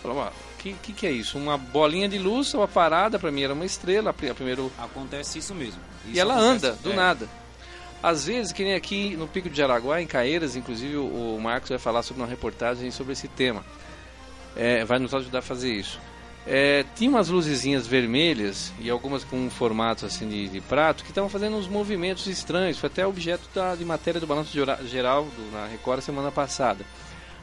Fala, 0.02 0.28
o 0.28 0.58
que, 0.58 0.72
que, 0.74 0.92
que, 0.92 1.06
é 1.06 1.10
isso? 1.10 1.36
Uma 1.36 1.58
bolinha 1.58 2.08
de 2.08 2.18
luz, 2.18 2.54
uma 2.54 2.68
parada, 2.68 3.18
para 3.18 3.30
mim 3.30 3.42
era 3.42 3.52
uma 3.52 3.64
estrela. 3.64 4.10
A 4.10 4.34
primeiro... 4.34 4.70
Acontece 4.78 5.38
isso 5.38 5.54
mesmo. 5.54 5.80
Isso 6.06 6.16
e 6.16 6.20
ela 6.20 6.36
anda, 6.36 6.72
do 6.82 6.92
é. 6.92 6.94
nada. 6.94 7.28
Às 8.02 8.26
vezes, 8.26 8.52
que 8.52 8.64
nem 8.64 8.74
aqui 8.74 9.16
no 9.16 9.28
Pico 9.28 9.48
de 9.48 9.56
Jaraguá, 9.56 10.02
em 10.02 10.06
Caeiras, 10.06 10.56
inclusive 10.56 10.96
o 10.96 11.38
Marcos 11.40 11.70
vai 11.70 11.78
falar 11.78 12.02
sobre 12.02 12.22
uma 12.22 12.28
reportagem 12.28 12.90
sobre 12.90 13.12
esse 13.12 13.28
tema. 13.28 13.64
É, 14.56 14.84
vai 14.84 14.98
nos 14.98 15.14
ajudar 15.14 15.38
a 15.38 15.42
fazer 15.42 15.72
isso. 15.72 16.00
É, 16.44 16.84
tinha 16.96 17.08
umas 17.08 17.28
luzezinhas 17.28 17.86
vermelhas 17.86 18.72
e 18.80 18.90
algumas 18.90 19.22
com 19.22 19.36
um 19.36 19.48
formato 19.48 20.04
assim 20.04 20.28
de, 20.28 20.48
de 20.48 20.60
prato 20.60 21.04
que 21.04 21.10
estavam 21.10 21.30
fazendo 21.30 21.56
uns 21.56 21.68
movimentos 21.68 22.26
estranhos. 22.26 22.78
Foi 22.78 22.88
até 22.88 23.06
objeto 23.06 23.48
da, 23.54 23.76
de 23.76 23.84
matéria 23.84 24.20
do 24.20 24.26
Balanço 24.26 24.52
Geral 24.84 25.24
do, 25.24 25.52
na 25.52 25.66
Record 25.66 26.00
semana 26.02 26.32
passada. 26.32 26.84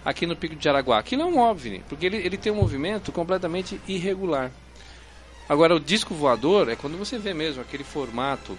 Aqui 0.03 0.25
no 0.25 0.35
Pico 0.35 0.55
de 0.55 0.63
Jaraguá. 0.63 0.99
Aquilo 0.99 1.21
é 1.21 1.25
um 1.25 1.39
OVNI, 1.39 1.83
porque 1.87 2.05
ele, 2.05 2.17
ele 2.17 2.37
tem 2.37 2.51
um 2.51 2.55
movimento 2.55 3.11
completamente 3.11 3.79
irregular. 3.87 4.51
Agora, 5.47 5.75
o 5.75 5.79
disco 5.79 6.13
voador 6.13 6.69
é 6.69 6.75
quando 6.75 6.97
você 6.97 7.17
vê 7.17 7.33
mesmo 7.33 7.61
aquele 7.61 7.83
formato 7.83 8.57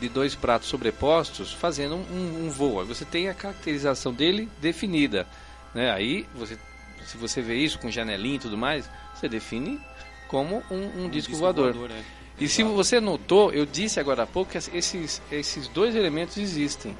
de 0.00 0.08
dois 0.08 0.34
pratos 0.34 0.68
sobrepostos 0.68 1.52
fazendo 1.52 1.96
um, 1.96 2.46
um 2.46 2.50
voo. 2.50 2.84
Você 2.86 3.04
tem 3.04 3.28
a 3.28 3.34
caracterização 3.34 4.12
dele 4.12 4.48
definida. 4.60 5.26
Né? 5.74 5.90
Aí, 5.90 6.26
você, 6.34 6.58
se 7.06 7.16
você 7.16 7.40
vê 7.40 7.56
isso 7.56 7.78
com 7.78 7.90
janelinha 7.90 8.36
e 8.36 8.38
tudo 8.38 8.56
mais, 8.56 8.88
você 9.14 9.28
define 9.28 9.80
como 10.28 10.62
um, 10.70 10.74
um, 10.74 11.04
um 11.04 11.08
disco, 11.08 11.30
disco, 11.30 11.36
voador. 11.36 11.72
voador 11.72 11.96
é. 11.96 12.02
E 12.40 12.48
se 12.48 12.62
você 12.62 13.00
notou, 13.00 13.52
eu 13.52 13.66
disse 13.66 14.00
agora 14.00 14.22
há 14.22 14.26
pouco 14.26 14.52
que 14.52 14.58
esses, 14.58 15.20
esses 15.30 15.68
dois 15.68 15.94
elementos 15.94 16.38
existem. 16.38 16.96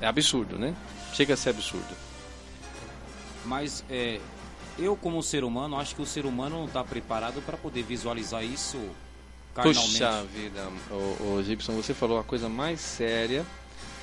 É 0.00 0.06
absurdo, 0.06 0.58
né? 0.58 0.74
Chega 1.12 1.34
a 1.34 1.36
ser 1.36 1.50
absurdo. 1.50 1.94
Mas 3.44 3.84
é, 3.90 4.18
eu, 4.78 4.96
como 4.96 5.22
ser 5.22 5.44
humano, 5.44 5.78
acho 5.78 5.94
que 5.94 6.00
o 6.00 6.06
ser 6.06 6.24
humano 6.24 6.58
não 6.58 6.64
está 6.64 6.82
preparado 6.82 7.42
para 7.42 7.56
poder 7.58 7.82
visualizar 7.82 8.42
isso 8.42 8.78
carnalmente. 9.54 9.92
Puxa 9.92 10.24
vida, 10.24 10.68
o, 10.90 11.34
o 11.36 11.42
Gibson, 11.42 11.74
você 11.74 11.92
falou 11.92 12.18
a 12.18 12.24
coisa 12.24 12.48
mais 12.48 12.80
séria. 12.80 13.44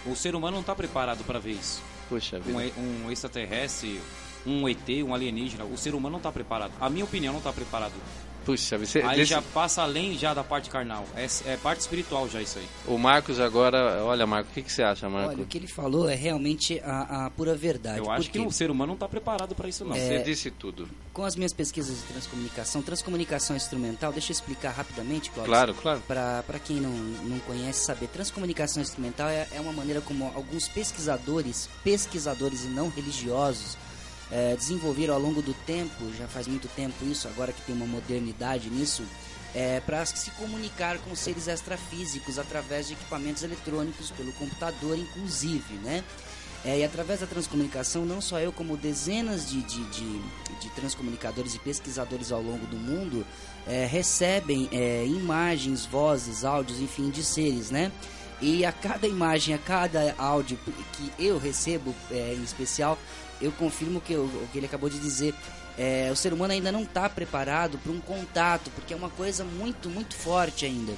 O 0.05 0.15
ser 0.15 0.35
humano 0.35 0.53
não 0.53 0.61
está 0.61 0.75
preparado 0.75 1.23
para 1.23 1.39
ver 1.39 1.53
isso. 1.53 1.81
Puxa 2.07 2.39
vida. 2.39 2.71
Um, 2.77 3.05
um 3.05 3.11
extraterrestre 3.11 3.99
um 4.45 4.67
ET, 4.67 4.87
um 5.05 5.13
alienígena. 5.13 5.63
O 5.63 5.77
ser 5.77 5.93
humano 5.93 6.13
não 6.13 6.17
está 6.17 6.31
preparado. 6.31 6.71
A 6.79 6.89
minha 6.89 7.05
opinião 7.05 7.33
não 7.33 7.39
está 7.39 7.53
preparado. 7.53 7.93
Puxa, 8.49 8.77
você, 8.77 8.99
aí 9.01 9.17
desse... 9.17 9.29
já 9.29 9.41
passa 9.41 9.83
além 9.83 10.17
já 10.17 10.33
da 10.33 10.43
parte 10.43 10.69
carnal. 10.69 11.05
É, 11.15 11.27
é, 11.45 11.57
parte 11.57 11.81
espiritual 11.81 12.27
já 12.27 12.41
isso 12.41 12.57
aí. 12.57 12.67
O 12.87 12.97
Marcos 12.97 13.39
agora, 13.39 14.03
olha 14.03 14.25
Marcos, 14.25 14.51
o 14.51 14.53
que, 14.55 14.63
que 14.63 14.71
você 14.71 14.81
acha, 14.81 15.07
Marcos? 15.07 15.35
Olha, 15.35 15.43
o 15.43 15.45
que 15.45 15.57
ele 15.57 15.67
falou 15.67 16.09
é 16.09 16.15
realmente 16.15 16.79
a, 16.83 17.25
a 17.25 17.29
pura 17.29 17.55
verdade. 17.55 17.99
Eu 17.99 18.09
acho 18.09 18.31
que 18.31 18.39
o 18.39 18.51
ser 18.51 18.71
humano 18.71 18.87
não 18.87 18.93
está 18.95 19.07
preparado 19.07 19.53
para 19.53 19.69
isso 19.69 19.85
não. 19.85 19.95
É, 19.95 19.99
você 19.99 20.23
disse 20.23 20.49
tudo. 20.49 20.89
Com 21.13 21.23
as 21.23 21.35
minhas 21.35 21.53
pesquisas 21.53 21.97
de 21.97 22.03
transcomunicação, 22.03 22.81
transcomunicação 22.81 23.55
instrumental, 23.55 24.11
deixa 24.11 24.31
eu 24.31 24.33
explicar 24.33 24.71
rapidamente, 24.71 25.29
Cláudio. 25.29 25.53
Claro, 25.53 25.73
claro. 25.75 26.01
Para 26.07 26.59
quem 26.59 26.77
não, 26.77 26.89
não 26.89 27.37
conhece 27.39 27.85
saber, 27.85 28.07
transcomunicação 28.07 28.81
instrumental 28.81 29.27
é, 29.29 29.47
é 29.51 29.61
uma 29.61 29.73
maneira 29.73 30.01
como 30.01 30.25
alguns 30.35 30.67
pesquisadores, 30.67 31.69
pesquisadores 31.83 32.63
e 32.63 32.67
não 32.67 32.89
religiosos, 32.89 33.77
é, 34.31 34.55
desenvolveram 34.55 35.13
ao 35.13 35.19
longo 35.19 35.41
do 35.41 35.53
tempo, 35.65 36.11
já 36.17 36.27
faz 36.27 36.47
muito 36.47 36.67
tempo 36.69 37.05
isso, 37.05 37.27
agora 37.27 37.51
que 37.51 37.61
tem 37.61 37.75
uma 37.75 37.85
modernidade 37.85 38.69
nisso, 38.69 39.03
é, 39.53 39.79
para 39.79 40.05
se 40.05 40.29
comunicar 40.31 40.99
com 40.99 41.15
seres 41.15 41.47
extrafísicos 41.47 42.37
através 42.37 42.87
de 42.87 42.93
equipamentos 42.93 43.43
eletrônicos, 43.43 44.11
pelo 44.11 44.31
computador 44.33 44.97
inclusive, 44.97 45.73
né? 45.83 46.03
É, 46.63 46.79
e 46.79 46.83
através 46.83 47.21
da 47.21 47.25
transcomunicação, 47.25 48.05
não 48.05 48.19
só 48.19 48.37
eu, 48.37 48.51
como 48.51 48.75
dezenas 48.75 49.49
de, 49.49 49.61
de, 49.61 49.81
de, 49.85 50.19
de 50.59 50.69
transcomunicadores 50.75 51.55
e 51.55 51.59
pesquisadores 51.59 52.33
ao 52.33 52.41
longo 52.41 52.67
do 52.67 52.75
mundo 52.75 53.25
é, 53.65 53.85
recebem 53.85 54.67
é, 54.73 55.05
imagens, 55.05 55.85
vozes, 55.85 56.43
áudios, 56.43 56.81
enfim, 56.81 57.09
de 57.09 57.23
seres, 57.23 57.71
né? 57.71 57.91
E 58.41 58.65
a 58.65 58.71
cada 58.73 59.07
imagem, 59.07 59.53
a 59.55 59.57
cada 59.57 60.13
áudio 60.17 60.59
que 60.93 61.11
eu 61.17 61.37
recebo, 61.37 61.95
é, 62.11 62.35
em 62.37 62.43
especial, 62.43 62.97
eu 63.41 63.51
confirmo 63.51 64.01
que 64.01 64.15
o 64.15 64.47
que 64.51 64.57
ele 64.57 64.65
acabou 64.65 64.89
de 64.89 64.99
dizer. 64.99 65.33
É, 65.77 66.09
o 66.11 66.15
ser 66.15 66.33
humano 66.33 66.51
ainda 66.51 66.73
não 66.73 66.83
está 66.83 67.07
preparado 67.07 67.77
para 67.77 67.91
um 67.91 68.01
contato, 68.01 68.69
porque 68.71 68.93
é 68.93 68.97
uma 68.97 69.09
coisa 69.09 69.45
muito, 69.45 69.89
muito 69.89 70.13
forte 70.13 70.65
ainda. 70.65 70.93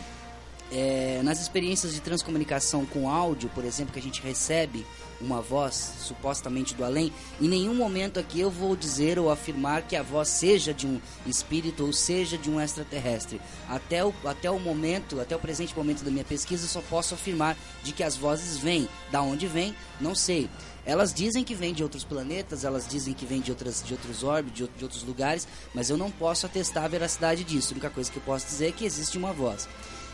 É, 0.71 1.19
nas 1.23 1.41
experiências 1.41 1.93
de 1.93 1.99
transcomunicação 1.99 2.85
com 2.85 3.09
áudio, 3.09 3.49
por 3.49 3.65
exemplo, 3.65 3.91
que 3.91 3.99
a 3.99 4.01
gente 4.01 4.21
recebe 4.21 4.85
uma 5.19 5.41
voz 5.41 5.93
supostamente 5.99 6.73
do 6.73 6.83
além, 6.83 7.11
em 7.39 7.47
nenhum 7.47 7.75
momento 7.75 8.19
aqui 8.19 8.39
eu 8.39 8.49
vou 8.49 8.75
dizer 8.75 9.19
ou 9.19 9.29
afirmar 9.29 9.83
que 9.83 9.95
a 9.95 10.01
voz 10.01 10.29
seja 10.29 10.73
de 10.73 10.87
um 10.87 10.99
espírito 11.25 11.85
ou 11.85 11.93
seja 11.93 12.37
de 12.37 12.49
um 12.49 12.59
extraterrestre. 12.59 13.39
Até 13.69 14.03
o, 14.03 14.13
até 14.25 14.49
o 14.49 14.59
momento, 14.59 15.19
até 15.19 15.35
o 15.35 15.39
presente 15.39 15.75
momento 15.75 16.03
da 16.03 16.11
minha 16.11 16.23
pesquisa, 16.23 16.67
só 16.67 16.81
posso 16.81 17.13
afirmar 17.13 17.57
de 17.83 17.91
que 17.91 18.03
as 18.03 18.15
vozes 18.15 18.57
vêm. 18.57 18.87
Da 19.11 19.21
onde 19.21 19.47
vêm, 19.47 19.75
não 19.99 20.15
sei. 20.15 20.49
Elas 20.85 21.13
dizem 21.13 21.43
que 21.43 21.53
vem 21.53 21.73
de 21.73 21.83
outros 21.83 22.03
planetas, 22.03 22.63
elas 22.63 22.87
dizem 22.87 23.13
que 23.13 23.25
vem 23.25 23.39
de, 23.39 23.53
de 23.53 23.93
outros 23.93 24.23
órbitos, 24.23 24.57
de, 24.57 24.77
de 24.77 24.83
outros 24.83 25.03
lugares, 25.03 25.47
mas 25.75 25.89
eu 25.89 25.97
não 25.97 26.09
posso 26.09 26.45
atestar 26.45 26.85
a 26.85 26.87
veracidade 26.87 27.43
disso. 27.43 27.69
A 27.69 27.73
única 27.73 27.89
coisa 27.89 28.11
que 28.11 28.17
eu 28.17 28.23
posso 28.23 28.47
dizer 28.47 28.69
é 28.69 28.71
que 28.71 28.85
existe 28.85 29.17
uma 29.17 29.31
voz. 29.31 29.67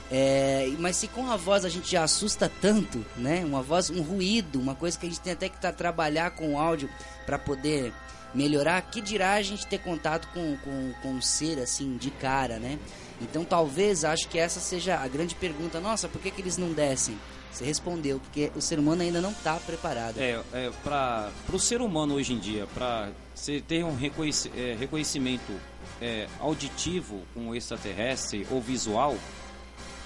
É, 0.10 0.72
mas 0.80 0.96
se 0.96 1.08
com 1.08 1.30
a 1.30 1.36
voz 1.36 1.66
a 1.66 1.70
gente 1.70 1.92
já 1.92 2.04
assusta 2.04 2.50
tanto, 2.62 3.06
né? 3.18 3.44
Uma 3.46 3.62
voz, 3.62 3.90
um 3.90 4.02
ruído, 4.02 4.60
uma 4.60 4.76
coisa 4.76 4.98
que 4.98 5.06
a 5.06 5.10
gente 5.10 5.20
tem 5.20 5.34
até 5.34 5.50
que 5.50 5.60
tá, 5.60 5.72
trabalhar 5.72 6.32
com 6.32 6.54
o 6.54 6.60
áudio 6.60 6.90
para 7.26 7.38
poder 7.38 7.94
melhorar, 8.34 8.82
que 8.84 9.02
dirá 9.02 9.34
a 9.34 9.42
gente 9.42 9.66
ter 9.68 9.80
contato 9.80 10.28
com, 10.34 10.58
com, 10.58 10.94
com 11.02 11.10
um 11.14 11.22
ser 11.22 11.60
assim 11.60 11.98
de 11.98 12.12
cara, 12.12 12.60
né? 12.60 12.80
Então 13.22 13.44
talvez 13.44 14.06
acho 14.06 14.28
que 14.30 14.38
essa 14.38 14.60
seja 14.60 14.98
a 14.98 15.08
grande 15.08 15.36
pergunta. 15.36 15.80
Nossa, 15.80 16.08
por 16.08 16.22
que, 16.22 16.32
que 16.32 16.42
eles 16.42 16.58
não 16.58 16.72
descem? 16.72 17.18
Você 17.52 17.66
respondeu, 17.66 18.20
porque 18.20 18.52
o 18.56 18.62
ser 18.62 18.78
humano 18.78 19.02
ainda 19.02 19.20
não 19.20 19.32
está 19.32 19.56
preparado. 19.56 20.20
É, 20.20 20.40
é 20.54 20.72
para 20.84 21.32
o 21.52 21.60
ser 21.60 21.82
humano 21.82 22.14
hoje 22.16 22.34
em 22.34 22.40
dia, 22.40 22.68
para 22.68 23.10
você 23.34 23.60
ter 23.60 23.84
um 23.84 23.96
reconhec 23.96 24.52
é, 24.56 24.76
reconhecimento 24.78 25.52
é, 26.00 26.28
auditivo 26.40 27.24
com 27.34 27.48
um 27.48 27.56
extraterrestre 27.56 28.46
ou 28.52 28.62
visual, 28.62 29.18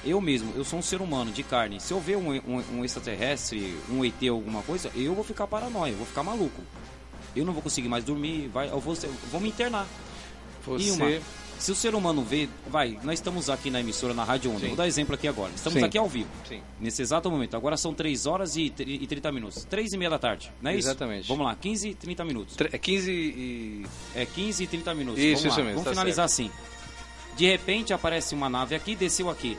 eu 0.04 0.20
mesmo, 0.20 0.52
eu 0.56 0.64
sou 0.64 0.80
um 0.80 0.82
ser 0.82 1.02
humano 1.02 1.32
de 1.32 1.44
carne. 1.44 1.80
Se 1.80 1.94
eu 1.94 2.00
ver 2.00 2.18
um, 2.18 2.32
um, 2.32 2.64
um 2.74 2.86
extraterrestre, 2.86 3.78
um 3.90 4.04
ET 4.04 4.16
alguma 4.30 4.62
coisa, 4.64 4.92
eu 4.96 5.14
vou 5.14 5.24
ficar 5.24 5.48
paranoia, 5.48 5.94
vou 5.94 6.06
ficar 6.06 6.24
maluco. 6.24 6.62
Eu 7.36 7.46
não 7.46 7.54
vou 7.54 7.62
conseguir 7.62 7.88
mais 7.88 8.04
dormir, 8.04 8.50
vai, 8.50 8.70
eu 8.70 8.80
vou, 8.80 8.96
eu 8.96 9.14
vou 9.32 9.40
me 9.40 9.50
internar. 9.50 9.88
Você... 10.66 10.86
E 10.86 10.92
uma, 10.92 11.22
se 11.62 11.72
o 11.72 11.76
ser 11.76 11.94
humano 11.94 12.24
vê, 12.24 12.50
vai, 12.68 12.98
nós 13.04 13.20
estamos 13.20 13.48
aqui 13.48 13.70
na 13.70 13.80
emissora, 13.80 14.16
na 14.16 14.24
Rádio 14.24 14.52
Onda, 14.52 14.66
vou 14.66 14.76
dar 14.76 14.88
exemplo 14.88 15.14
aqui 15.14 15.28
agora. 15.28 15.52
Estamos 15.56 15.78
Sim. 15.80 15.86
aqui 15.86 15.96
ao 15.96 16.10
vivo. 16.10 16.28
Sim. 16.50 16.60
Nesse 16.80 17.04
exato 17.04 17.30
momento. 17.30 17.56
Agora 17.56 17.78
são 17.78 17.94
3 17.94 18.26
horas 18.26 18.56
e, 18.56 18.74
e 18.80 19.06
30 19.06 19.32
minutos. 19.32 19.64
3 19.66 19.94
e 19.94 19.98
meia 19.98 20.10
da 20.10 20.18
tarde, 20.18 20.52
não 20.60 20.72
é 20.72 20.76
isso? 20.76 20.88
Exatamente. 20.88 21.28
Vamos 21.28 21.46
lá, 21.46 21.56
15 21.56 21.90
e 21.90 21.94
30 21.94 22.26
minutos. 22.26 22.56
É 22.60 22.78
15 22.80 23.12
e... 23.12 23.86
É 24.16 24.26
15 24.26 24.64
e 24.64 24.68
30 24.68 24.96
minutos. 24.96 25.22
Isso, 25.22 25.44
Vamos 25.44 25.46
isso 25.46 25.58
mesmo. 25.58 25.72
Vamos 25.74 25.84
tá 25.84 25.92
finalizar 25.92 26.28
certo. 26.28 26.52
assim. 26.52 26.72
De 27.38 27.46
repente 27.46 27.94
aparece 27.94 28.34
uma 28.34 28.50
nave 28.50 28.74
aqui, 28.74 28.96
desceu 28.96 29.30
aqui. 29.30 29.56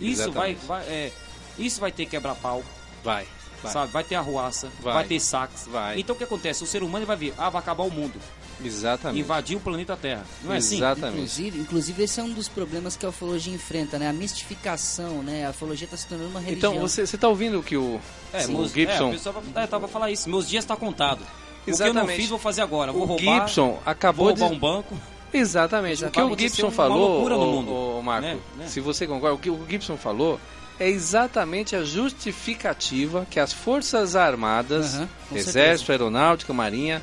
Isso 0.00 0.32
vai, 0.32 0.54
vai 0.54 0.84
é, 0.84 1.12
isso 1.58 1.80
vai 1.80 1.92
ter 1.92 2.06
quebra-pau. 2.06 2.62
Vai. 3.04 3.26
Vai. 3.62 3.72
Sabe? 3.72 3.92
vai 3.92 4.02
ter 4.02 4.14
arruaça, 4.14 4.70
vai, 4.80 4.94
vai 4.94 5.04
ter 5.04 5.20
saques. 5.20 5.66
Vai. 5.66 6.00
Então 6.00 6.14
o 6.14 6.18
que 6.18 6.24
acontece? 6.24 6.64
O 6.64 6.66
ser 6.66 6.82
humano 6.82 7.04
vai 7.04 7.16
vir, 7.16 7.34
ah, 7.36 7.50
vai 7.50 7.60
acabar 7.60 7.84
o 7.84 7.90
mundo. 7.90 8.18
Exatamente. 8.64 9.20
Invadir 9.20 9.56
o 9.56 9.60
planeta 9.60 9.96
Terra. 9.96 10.24
Não 10.42 10.52
é 10.52 10.58
assim? 10.58 10.76
Exatamente. 10.76 11.14
Inclusive, 11.14 11.60
inclusive, 11.60 12.02
esse 12.02 12.20
é 12.20 12.22
um 12.22 12.32
dos 12.32 12.48
problemas 12.48 12.96
que 12.96 13.06
a 13.06 13.08
ufologia 13.08 13.54
enfrenta, 13.54 13.98
né? 13.98 14.08
A 14.08 14.12
mistificação, 14.12 15.22
né? 15.22 15.46
A 15.46 15.50
ufologia 15.50 15.86
está 15.86 15.96
se 15.96 16.06
tornando 16.06 16.30
uma 16.30 16.40
religião. 16.40 16.72
Então, 16.72 16.88
você 16.88 17.02
está 17.02 17.28
ouvindo 17.28 17.60
o 17.60 17.62
que 17.62 17.76
o, 17.76 18.00
é, 18.32 18.46
o 18.46 18.52
meus, 18.52 18.72
Gibson... 18.72 19.04
É, 19.04 19.08
o 19.08 19.12
pessoal 19.12 19.42
é, 19.54 19.66
tava 19.66 19.88
falar 19.88 20.10
isso. 20.10 20.28
Meus 20.28 20.48
dias 20.48 20.64
estão 20.64 20.76
tá 20.76 20.80
contados. 20.80 21.26
O 21.62 21.64
que 21.64 21.82
eu 21.82 21.94
não 21.94 22.06
fiz, 22.06 22.28
vou 22.28 22.38
fazer 22.38 22.62
agora. 22.62 22.92
Vou 22.92 23.02
o 23.02 23.04
roubar, 23.06 23.46
Gibson 23.46 23.78
acabou 23.84 24.26
vou 24.26 24.34
roubar 24.34 24.48
de... 24.48 24.56
um 24.56 24.58
banco. 24.58 24.96
Exatamente. 25.32 26.04
O 26.04 26.10
que 26.10 26.20
o 26.20 26.38
Gibson 26.38 26.70
falou, 26.70 27.28
o, 27.28 27.98
o, 27.98 28.02
Marco, 28.02 28.26
né? 28.26 28.38
Né? 28.56 28.66
se 28.66 28.80
você 28.80 29.06
concorda, 29.06 29.34
o 29.34 29.38
que 29.38 29.50
o 29.50 29.66
Gibson 29.68 29.96
falou 29.96 30.40
é 30.78 30.88
exatamente 30.88 31.76
a 31.76 31.84
justificativa 31.84 33.26
que 33.30 33.38
as 33.38 33.52
Forças 33.52 34.16
Armadas, 34.16 34.94
uhum, 34.94 35.08
Exército, 35.32 35.52
certeza. 35.52 35.92
Aeronáutica, 35.92 36.52
Marinha, 36.52 37.02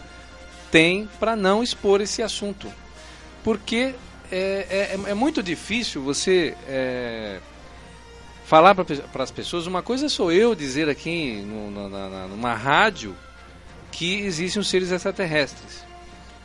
têm 0.72 1.08
para 1.20 1.36
não 1.36 1.62
expor 1.62 2.02
esse 2.02 2.24
assunto. 2.24 2.72
Porque 3.44 3.94
é, 4.32 4.90
é, 5.06 5.12
é 5.12 5.14
muito 5.14 5.42
difícil 5.42 6.02
você 6.02 6.56
é, 6.68 7.40
falar 8.46 8.76
para 8.76 9.24
as 9.24 9.32
pessoas. 9.32 9.68
Uma 9.68 9.84
coisa 9.84 10.10
sou 10.10 10.32
eu 10.32 10.56
dizer 10.56 10.90
aqui 10.90 11.42
no, 11.42 11.90
na, 11.90 12.10
na, 12.10 12.28
numa 12.28 12.54
rádio 12.54 13.16
que 13.92 14.22
existem 14.22 14.60
os 14.60 14.68
seres 14.68 14.92
extraterrestres. 14.92 15.87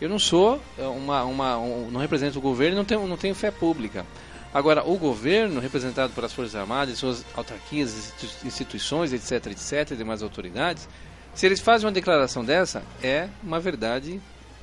Eu 0.02 0.08
não 0.08 0.18
sou 0.18 0.60
uma, 0.76 1.22
uma 1.22 1.58
um, 1.58 1.88
não 1.88 2.00
represento 2.00 2.36
o 2.36 2.42
governo, 2.42 2.76
não 2.76 2.84
tenho, 2.84 3.06
não 3.06 3.16
tenho 3.16 3.36
fé 3.36 3.52
pública. 3.52 4.04
Agora, 4.52 4.82
o 4.84 4.98
governo, 4.98 5.60
representado 5.60 6.12
pelas 6.12 6.32
Forças 6.32 6.56
Armadas, 6.56 6.98
suas 6.98 7.24
autarquias, 7.36 8.12
instituições, 8.44 9.12
etc, 9.12 9.52
etc, 9.52 9.92
e 9.92 9.96
demais 9.96 10.20
autoridades, 10.20 10.88
se 11.36 11.46
eles 11.46 11.60
fazem 11.60 11.86
uma 11.86 11.92
declaração 11.92 12.44
dessa, 12.44 12.82
é 13.00 13.28
uma 13.44 13.60
verdade 13.60 14.20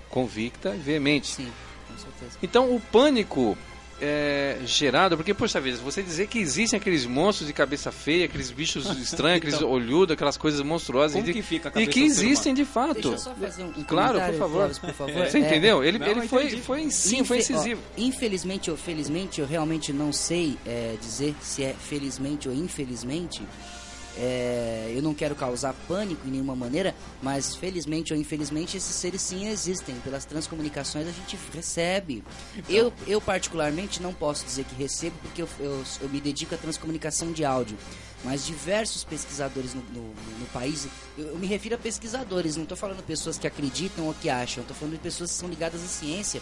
convicta 0.10 0.76
e 0.76 0.78
veemente. 0.78 1.28
Sim, 1.28 1.50
com 1.88 1.98
certeza. 1.98 2.38
Então, 2.44 2.76
o 2.76 2.82
pânico 2.82 3.58
é, 4.02 4.58
gerado, 4.66 5.16
porque, 5.18 5.34
poxa 5.34 5.60
vida, 5.60 5.78
você 5.78 6.02
dizer 6.02 6.28
que 6.28 6.40
existem 6.40 6.78
aqueles 6.78 7.06
monstros 7.06 7.48
de 7.48 7.54
cabeça 7.54 7.92
feia, 7.92 8.26
aqueles 8.26 8.52
bichos 8.52 8.86
estranhos, 8.98 9.38
aqueles 9.38 9.56
então, 9.56 9.70
olhudos, 9.70 10.14
aquelas 10.14 10.38
coisas 10.38 10.62
monstruosas. 10.62 11.14
Como 11.14 11.30
e, 11.30 11.34
que 11.34 11.42
fica 11.42 11.72
e 11.76 11.88
que 11.88 12.02
existem 12.02 12.54
de 12.54 12.66
fato. 12.66 12.94
Deixa 12.94 13.10
eu 13.10 13.18
só 13.18 13.36
fazer 13.36 13.64
um, 13.64 13.68
um 13.78 13.84
claro, 13.84 14.20
por 14.20 14.34
favor. 14.36 14.70
por 14.70 14.94
favor. 14.94 15.26
Você 15.28 15.38
é, 15.38 15.42
entendeu? 15.42 15.84
Ele, 15.84 16.00
não, 16.00 16.08
ele 16.08 16.28
foi, 16.28 16.50
foi, 16.58 16.90
sim, 16.90 17.20
Infe 17.20 17.28
foi 17.28 17.38
incisivo. 17.40 17.82
Ó, 17.98 18.02
infelizmente 18.02 18.72
ou 18.72 18.78
felizmente, 18.78 19.42
eu 19.42 19.48
realmente 19.48 19.92
não 19.92 20.12
sei 20.12 20.58
é, 20.66 20.96
dizer 21.00 21.36
se 21.42 21.64
é 21.64 21.74
felizmente 21.74 22.48
ou 22.48 22.56
infelizmente. 22.56 23.42
É, 24.20 24.92
eu 24.94 25.02
não 25.02 25.14
quero 25.14 25.34
causar 25.34 25.74
pânico 25.88 26.28
em 26.28 26.32
nenhuma 26.32 26.56
maneira, 26.56 26.94
mas 27.22 27.56
felizmente 27.56 28.14
ou 28.14 28.20
infelizmente 28.20 28.76
esses 28.76 28.94
seres 28.94 29.22
sim 29.22 29.48
existem. 29.48 29.96
Pelas 30.04 30.26
transcomunicações 30.26 31.08
a 31.08 31.12
gente 31.12 31.38
recebe. 31.54 32.24
Então. 32.58 32.76
Eu, 32.76 32.94
eu 33.08 33.22
particularmente 33.22 34.02
não 34.02 34.14
posso 34.14 34.46
dizer 34.46 34.66
que 34.66 34.76
recebo 34.76 35.16
porque 35.22 35.42
eu, 35.42 35.50
eu, 35.60 35.84
eu 36.02 36.10
me 36.10 36.20
dedico 36.20 36.54
à 36.54 36.58
transcomunicação 36.58 37.32
de 37.32 37.46
áudio. 37.46 37.78
Mas 38.22 38.46
diversos 38.46 39.06
pesquisadores 39.06 39.74
no, 39.74 39.82
no, 39.94 40.10
no 40.40 40.46
país, 40.52 40.90
eu, 41.18 41.28
eu, 41.28 41.38
me 41.38 41.48
refiro 41.48 41.76
a 41.76 41.78
pesquisadores, 41.78 42.58
não 42.58 42.64
estou 42.64 42.78
falando 42.78 43.02
pessoas 43.02 43.38
que 43.38 43.48
acreditam 43.48 44.06
ou 44.08 44.14
que 44.14 44.30
acham, 44.30 44.62
estou 44.62 44.76
falando 44.76 44.96
de 44.96 45.00
pessoas 45.00 45.32
que 45.32 45.38
são 45.38 45.48
ligadas 45.48 45.82
à 45.82 45.88
ciência 45.88 46.42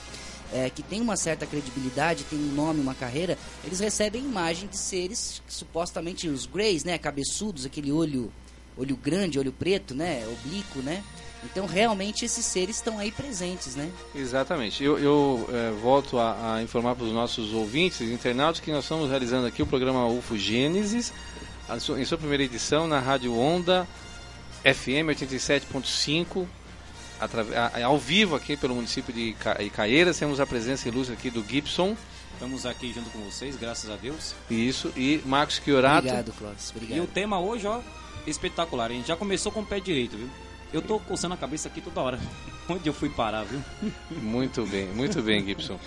é, 0.53 0.69
que 0.69 0.81
tem 0.81 1.01
uma 1.01 1.15
certa 1.15 1.45
credibilidade, 1.45 2.23
tem 2.23 2.39
um 2.39 2.53
nome, 2.53 2.81
uma 2.81 2.95
carreira, 2.95 3.37
eles 3.63 3.79
recebem 3.79 4.23
imagem 4.23 4.67
de 4.67 4.77
seres 4.77 5.41
supostamente 5.47 6.27
os 6.27 6.45
greys, 6.45 6.83
né, 6.83 6.97
cabeçudos, 6.97 7.65
aquele 7.65 7.91
olho, 7.91 8.31
olho 8.77 8.95
grande, 8.95 9.39
olho 9.39 9.51
preto, 9.51 9.93
né, 9.93 10.25
oblíquo, 10.27 10.79
né? 10.79 11.03
Então 11.43 11.65
realmente 11.65 12.25
esses 12.25 12.45
seres 12.45 12.77
estão 12.77 12.97
aí 12.97 13.11
presentes, 13.11 13.75
né? 13.75 13.91
Exatamente. 14.15 14.83
Eu, 14.83 14.97
eu 14.97 15.49
é, 15.51 15.71
volto 15.71 16.17
a, 16.17 16.55
a 16.55 16.63
informar 16.63 16.95
para 16.95 17.05
os 17.05 17.13
nossos 17.13 17.53
ouvintes, 17.53 18.01
internautas, 18.01 18.59
que 18.59 18.71
nós 18.71 18.83
estamos 18.83 19.09
realizando 19.09 19.45
aqui 19.45 19.61
o 19.61 19.67
programa 19.67 20.07
UFO 20.07 20.37
Gênesis, 20.37 21.13
em 21.97 22.05
sua 22.05 22.17
primeira 22.17 22.43
edição 22.43 22.87
na 22.87 22.99
Rádio 22.99 23.37
Onda 23.37 23.87
FM 24.63 25.09
87.5 25.09 26.47
ao 27.83 27.97
vivo 27.97 28.35
aqui 28.35 28.55
pelo 28.55 28.75
município 28.75 29.13
de 29.13 29.35
Caieiras. 29.73 30.17
Temos 30.17 30.39
a 30.39 30.45
presença 30.45 30.87
ilustre 30.87 31.13
aqui 31.13 31.29
do 31.29 31.43
Gibson. 31.43 31.95
Estamos 32.33 32.65
aqui 32.65 32.93
junto 32.93 33.09
com 33.09 33.19
vocês, 33.19 33.55
graças 33.55 33.89
a 33.89 33.95
Deus. 33.95 34.35
Isso, 34.49 34.93
e 34.95 35.21
Marcos 35.25 35.59
Chiorato. 35.63 36.07
Obrigado, 36.07 36.31
Clóvis. 36.33 36.69
Obrigado. 36.69 36.97
E 36.97 37.01
o 37.01 37.07
tema 37.07 37.39
hoje, 37.39 37.65
ó, 37.65 37.81
espetacular. 38.27 38.91
A 38.91 38.93
gente 38.93 39.07
já 39.07 39.15
começou 39.15 39.51
com 39.51 39.61
o 39.61 39.65
pé 39.65 39.79
direito, 39.79 40.15
viu? 40.15 40.29
Eu 40.71 40.81
tô 40.81 40.99
coçando 40.99 41.33
a 41.33 41.37
cabeça 41.37 41.67
aqui 41.67 41.81
toda 41.81 41.99
hora. 41.99 42.19
Onde 42.69 42.87
eu 42.87 42.93
fui 42.93 43.09
parar, 43.09 43.43
viu? 43.43 43.61
Muito 44.21 44.65
bem, 44.65 44.87
muito 44.87 45.21
bem, 45.21 45.43
Gibson. 45.45 45.79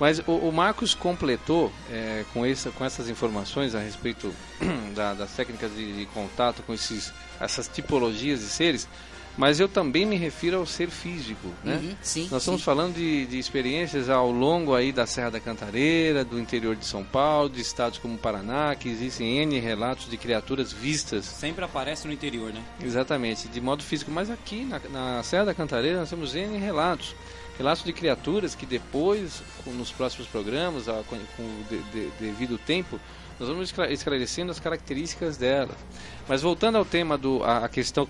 Mas 0.00 0.18
o, 0.26 0.32
o 0.32 0.52
Marcos 0.52 0.94
completou 0.94 1.70
é, 1.90 2.24
com, 2.32 2.44
essa, 2.44 2.70
com 2.70 2.84
essas 2.84 3.08
informações 3.08 3.74
a 3.74 3.78
respeito 3.78 4.34
da, 4.96 5.14
das 5.14 5.30
técnicas 5.32 5.72
de, 5.76 5.98
de, 5.98 6.06
contato 6.06 6.62
com 6.62 6.74
esses, 6.74 7.12
essas 7.38 7.68
tipologias 7.68 8.40
de 8.40 8.46
seres, 8.46 8.88
mas 9.36 9.58
eu 9.58 9.68
também 9.68 10.04
me 10.04 10.16
refiro 10.16 10.58
ao 10.58 10.66
ser 10.66 10.90
físico, 10.90 11.48
né? 11.64 11.76
Uhum, 11.76 11.96
sim, 12.02 12.28
Nós 12.30 12.42
estamos 12.42 12.60
sim. 12.60 12.64
falando 12.64 12.94
de, 12.94 13.26
de, 13.26 13.38
experiências 13.38 14.10
ao 14.10 14.30
longo 14.30 14.74
aí 14.74 14.92
da 14.92 15.06
Serra 15.06 15.30
da 15.30 15.40
Cantareira, 15.40 16.24
do 16.24 16.38
interior 16.38 16.76
de 16.76 16.84
São 16.84 17.02
Paulo, 17.02 17.48
de 17.48 17.60
estados 17.60 17.98
como 17.98 18.18
Paraná, 18.18 18.74
que 18.74 18.88
existem 18.88 19.38
N 19.38 19.58
relatos 19.58 20.08
de 20.08 20.16
criaturas 20.16 20.72
vistas. 20.72 21.24
Sempre 21.24 21.64
aparece 21.64 22.06
no 22.06 22.12
interior, 22.12 22.52
né? 22.52 22.62
Exatamente, 22.82 23.48
de 23.48 23.60
modo 23.60 23.82
físico. 23.82 24.10
Mas 24.10 24.30
aqui 24.30 24.64
na, 24.64 24.80
na 24.90 25.22
Serra 25.22 25.46
da 25.46 25.54
Cantareira 25.54 25.98
nós 25.98 26.10
temos 26.10 26.34
N 26.34 26.58
relatos. 26.58 27.14
Relatos 27.56 27.84
de 27.84 27.92
criaturas 27.92 28.54
que 28.54 28.64
depois, 28.66 29.42
nos 29.66 29.90
próximos 29.90 30.26
programas, 30.26 30.86
com, 30.86 31.18
com 31.36 31.42
o 31.42 31.64
de, 31.68 31.78
de, 31.90 32.10
devido 32.18 32.58
tempo, 32.58 32.98
nós 33.38 33.48
vamos 33.48 33.72
esclarecendo 33.90 34.50
as 34.50 34.60
características 34.60 35.36
delas. 35.36 35.76
Mas 36.28 36.42
voltando 36.42 36.78
ao 36.78 36.84
tema 36.84 37.18
do 37.18 37.42
a, 37.42 37.64
a 37.64 37.68
questão 37.68 38.08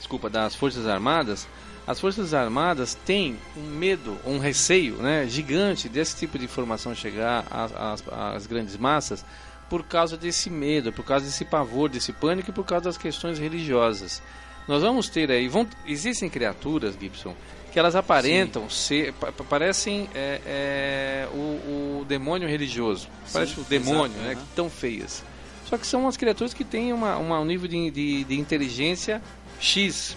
desculpa, 0.00 0.28
das 0.28 0.54
Forças 0.54 0.86
Armadas, 0.86 1.46
as 1.86 2.00
Forças 2.00 2.34
Armadas 2.34 2.94
têm 3.06 3.36
um 3.56 3.62
medo, 3.62 4.16
um 4.26 4.38
receio 4.38 4.96
né, 4.96 5.26
gigante 5.26 5.88
desse 5.88 6.16
tipo 6.16 6.38
de 6.38 6.44
informação 6.44 6.94
chegar 6.94 7.44
às, 7.50 8.04
às, 8.08 8.46
grandes 8.46 8.76
massas 8.76 9.24
por 9.68 9.84
causa 9.84 10.16
desse 10.16 10.50
medo, 10.50 10.92
por 10.92 11.04
causa 11.04 11.24
desse 11.24 11.44
pavor, 11.44 11.88
desse 11.88 12.12
pânico 12.12 12.50
e 12.50 12.52
por 12.52 12.64
causa 12.64 12.84
das 12.84 12.98
questões 12.98 13.38
religiosas. 13.38 14.22
Nós 14.68 14.82
vamos 14.82 15.08
ter 15.08 15.30
aí, 15.30 15.48
vão, 15.48 15.66
existem 15.86 16.28
criaturas, 16.28 16.96
Gibson, 17.00 17.34
que 17.72 17.78
elas 17.78 17.96
aparentam 17.96 18.68
Sim. 18.68 18.76
ser, 18.76 19.14
parecem 19.48 20.08
é, 20.14 20.40
é, 20.46 21.28
o, 21.32 22.00
o, 22.00 22.04
demônio 22.06 22.48
religioso, 22.48 23.08
Sim, 23.24 23.32
parece 23.32 23.60
o 23.60 23.64
demônio, 23.64 24.16
exato, 24.16 24.28
né, 24.28 24.34
uhum. 24.34 24.46
tão 24.54 24.70
feias. 24.70 25.24
Só 25.70 25.78
que 25.78 25.86
são 25.86 26.02
umas 26.02 26.16
criaturas 26.16 26.52
que 26.52 26.64
têm 26.64 26.92
uma, 26.92 27.16
uma 27.16 27.38
um 27.38 27.44
nível 27.44 27.68
de, 27.68 27.90
de, 27.92 28.24
de 28.24 28.38
inteligência 28.40 29.22
X, 29.60 30.16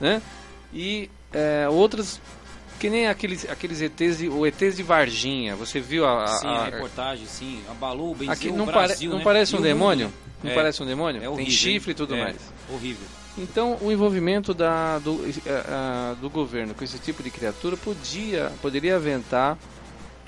né? 0.00 0.22
E 0.72 1.10
é, 1.32 1.68
outras 1.68 2.20
que 2.78 2.88
nem 2.88 3.08
aqueles, 3.08 3.48
aqueles 3.48 3.80
ETs 3.80 4.18
de, 4.18 4.28
o 4.28 4.46
ETs 4.46 4.76
de 4.76 4.82
Varginha. 4.84 5.56
Você 5.56 5.80
viu 5.80 6.06
a, 6.06 6.24
a 6.24 6.26
sim, 6.28 6.46
a, 6.46 6.50
a 6.50 6.64
reportagem, 6.66 7.26
sim. 7.26 7.60
Abalou 7.68 8.16
o 8.16 8.30
aqui 8.30 8.52
não, 8.52 8.64
Brasil, 8.64 9.10
não 9.10 9.18
né? 9.18 9.24
parece 9.24 9.56
um 9.56 9.58
e 9.58 9.62
demônio? 9.62 10.12
Não 10.42 10.50
é, 10.52 10.54
parece 10.54 10.82
um 10.82 10.86
demônio? 10.86 11.22
É 11.22 11.28
horrível, 11.28 11.44
Tem 11.44 11.52
chifre 11.52 11.90
e 11.90 11.94
tudo 11.94 12.14
é, 12.14 12.22
mais. 12.22 12.36
Horrível. 12.68 13.06
Então, 13.38 13.78
o 13.80 13.90
envolvimento 13.90 14.52
da, 14.52 14.98
do, 14.98 15.14
uh, 15.14 16.16
do 16.20 16.28
governo 16.28 16.74
com 16.74 16.84
esse 16.84 16.98
tipo 16.98 17.22
de 17.22 17.30
criatura 17.30 17.76
podia, 17.76 18.52
poderia 18.60 18.96
aventar 18.96 19.58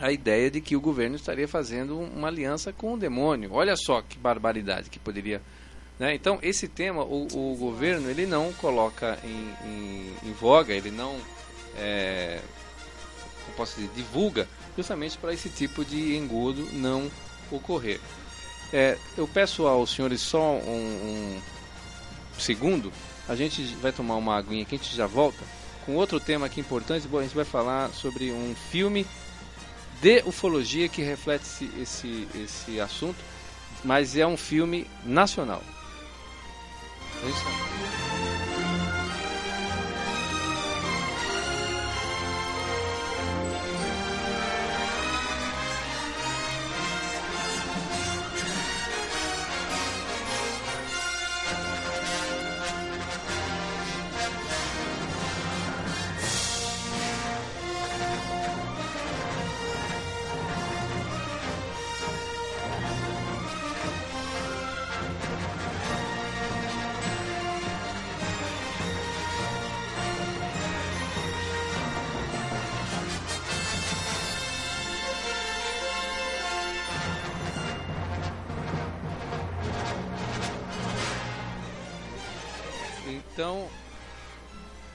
a 0.01 0.11
ideia 0.11 0.51
de 0.51 0.61
que 0.61 0.77
o 0.77 0.81
governo 0.81 1.17
estaria 1.17 1.47
fazendo 1.47 1.99
uma 1.99 2.29
aliança 2.29 2.73
com 2.73 2.95
o 2.95 2.99
demônio. 2.99 3.53
Olha 3.53 3.77
só 3.77 4.03
que 4.03 4.19
barbaridade 4.19 4.91
que 4.91 4.99
poderia 4.99 5.41
né? 5.99 6.15
Então, 6.15 6.39
esse 6.43 6.67
tema, 6.67 7.05
o, 7.05 7.27
o, 7.33 7.57
governo 7.57 8.11
ele 8.11 8.27
não 8.27 8.53
coloca 8.55 9.19
em, 9.23 9.69
em, 9.69 10.15
em 10.29 10.33
voga, 10.33 10.75
ele 10.75 10.91
não 10.91 11.17
é, 11.77 12.41
posso 13.57 13.77
dizer, 13.77 13.91
divulga, 13.95 14.49
justamente 14.77 15.17
para 15.17 15.33
esse 15.33 15.49
tipo 15.49 15.85
de 15.85 16.17
engodo 16.17 16.69
não 16.73 17.11
ocorrer. 17.51 18.01
É, 18.73 18.99
eu 19.17 19.29
peço 19.29 19.67
aos 19.69 19.95
senhores 19.95 20.21
só 20.21 20.55
um, 20.55 21.39
um, 21.39 21.41
segundo, 22.39 22.93
a 23.29 23.37
gente 23.37 23.63
vai 23.77 23.93
tomar 23.93 24.17
uma 24.17 24.37
aguinha 24.37 24.63
aqui, 24.63 24.75
a 24.75 24.79
gente 24.79 24.97
já 24.97 25.07
volta 25.07 25.45
com 25.87 25.95
outro 25.95 26.19
tema 26.19 26.47
aqui 26.47 26.61
importante. 26.61 27.07
Bom, 27.07 27.19
a 27.19 27.23
gente 27.23 27.37
vai 27.37 27.45
falar 27.45 27.91
sobre 27.91 28.33
um 28.33 28.55
filme 28.71 29.07
de 30.01 30.23
ufologia 30.27 30.89
que 30.89 31.03
reflete 31.03 31.45
esse, 31.45 31.71
esse, 31.81 32.29
esse 32.35 32.81
assunto, 32.81 33.19
mas 33.85 34.17
é 34.17 34.27
um 34.27 34.37
filme 34.37 34.87
nacional. 35.05 35.63
É 37.23 37.29
isso. 37.29 37.45
Então, 37.47 38.14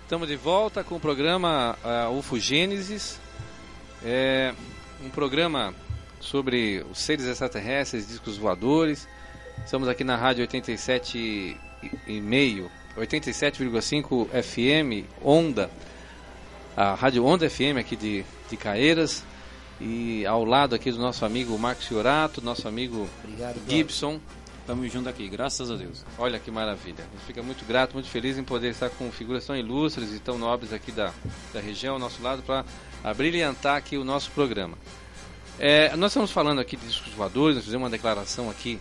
estamos 0.10 0.28
de 0.28 0.36
volta 0.36 0.84
com 0.84 0.96
o 0.96 1.00
programa 1.00 1.78
uh, 1.86 2.18
UFO 2.18 2.40
Gênesis. 2.40 3.20
É 4.04 4.56
um 5.06 5.10
programa 5.12 5.72
sobre 6.20 6.84
os 6.90 6.98
seres 6.98 7.28
extraterrestres, 7.28 8.08
discos 8.08 8.36
voadores. 8.36 9.08
Estamos 9.64 9.88
aqui 9.88 10.04
na 10.04 10.16
rádio 10.16 10.42
87 10.42 11.56
e 12.08 12.22
meio, 12.22 12.72
87,5 12.98 14.30
FM 14.42 15.08
Onda, 15.24 15.70
a 16.76 16.96
rádio 16.96 17.24
Onda 17.24 17.48
FM 17.48 17.78
aqui 17.80 17.96
de, 17.96 18.26
de 18.50 18.58
Caeiras. 18.58 19.24
E 19.80 20.26
ao 20.26 20.44
lado 20.44 20.74
aqui 20.74 20.92
do 20.92 20.98
nosso 20.98 21.24
amigo 21.24 21.56
Marcos 21.60 21.86
Fiorato, 21.86 22.42
nosso 22.42 22.68
amigo 22.68 23.08
Obrigado, 23.24 23.62
Gibson. 23.70 24.20
Estamos 24.70 24.94
juntos 24.94 25.08
aqui, 25.08 25.28
graças 25.28 25.72
a 25.72 25.76
Deus. 25.76 26.06
Olha 26.16 26.38
que 26.38 26.52
maravilha. 26.52 27.04
A 27.04 27.18
gente 27.18 27.26
fica 27.26 27.42
muito 27.42 27.66
grato, 27.66 27.94
muito 27.94 28.08
feliz 28.08 28.38
em 28.38 28.44
poder 28.44 28.70
estar 28.70 28.88
com 28.92 29.12
figuras 29.12 29.44
tão 29.44 29.56
ilustres 29.56 30.14
e 30.14 30.20
tão 30.20 30.38
nobres 30.38 30.72
aqui 30.72 30.92
da, 30.92 31.12
da 31.52 31.60
região 31.60 31.96
ao 31.96 32.00
nosso 32.00 32.22
lado 32.22 32.44
para 32.44 32.64
brilhantar 33.16 33.78
aqui 33.78 33.98
o 33.98 34.04
nosso 34.04 34.30
programa. 34.30 34.78
É, 35.58 35.96
nós 35.96 36.12
estamos 36.12 36.30
falando 36.30 36.62
aqui 36.62 36.78
de 36.78 36.86
discos 36.86 37.12
voadores, 37.14 37.56
nós 37.56 37.66
fizemos 37.66 37.84
uma 37.84 37.90
declaração 37.90 38.48
aqui, 38.48 38.80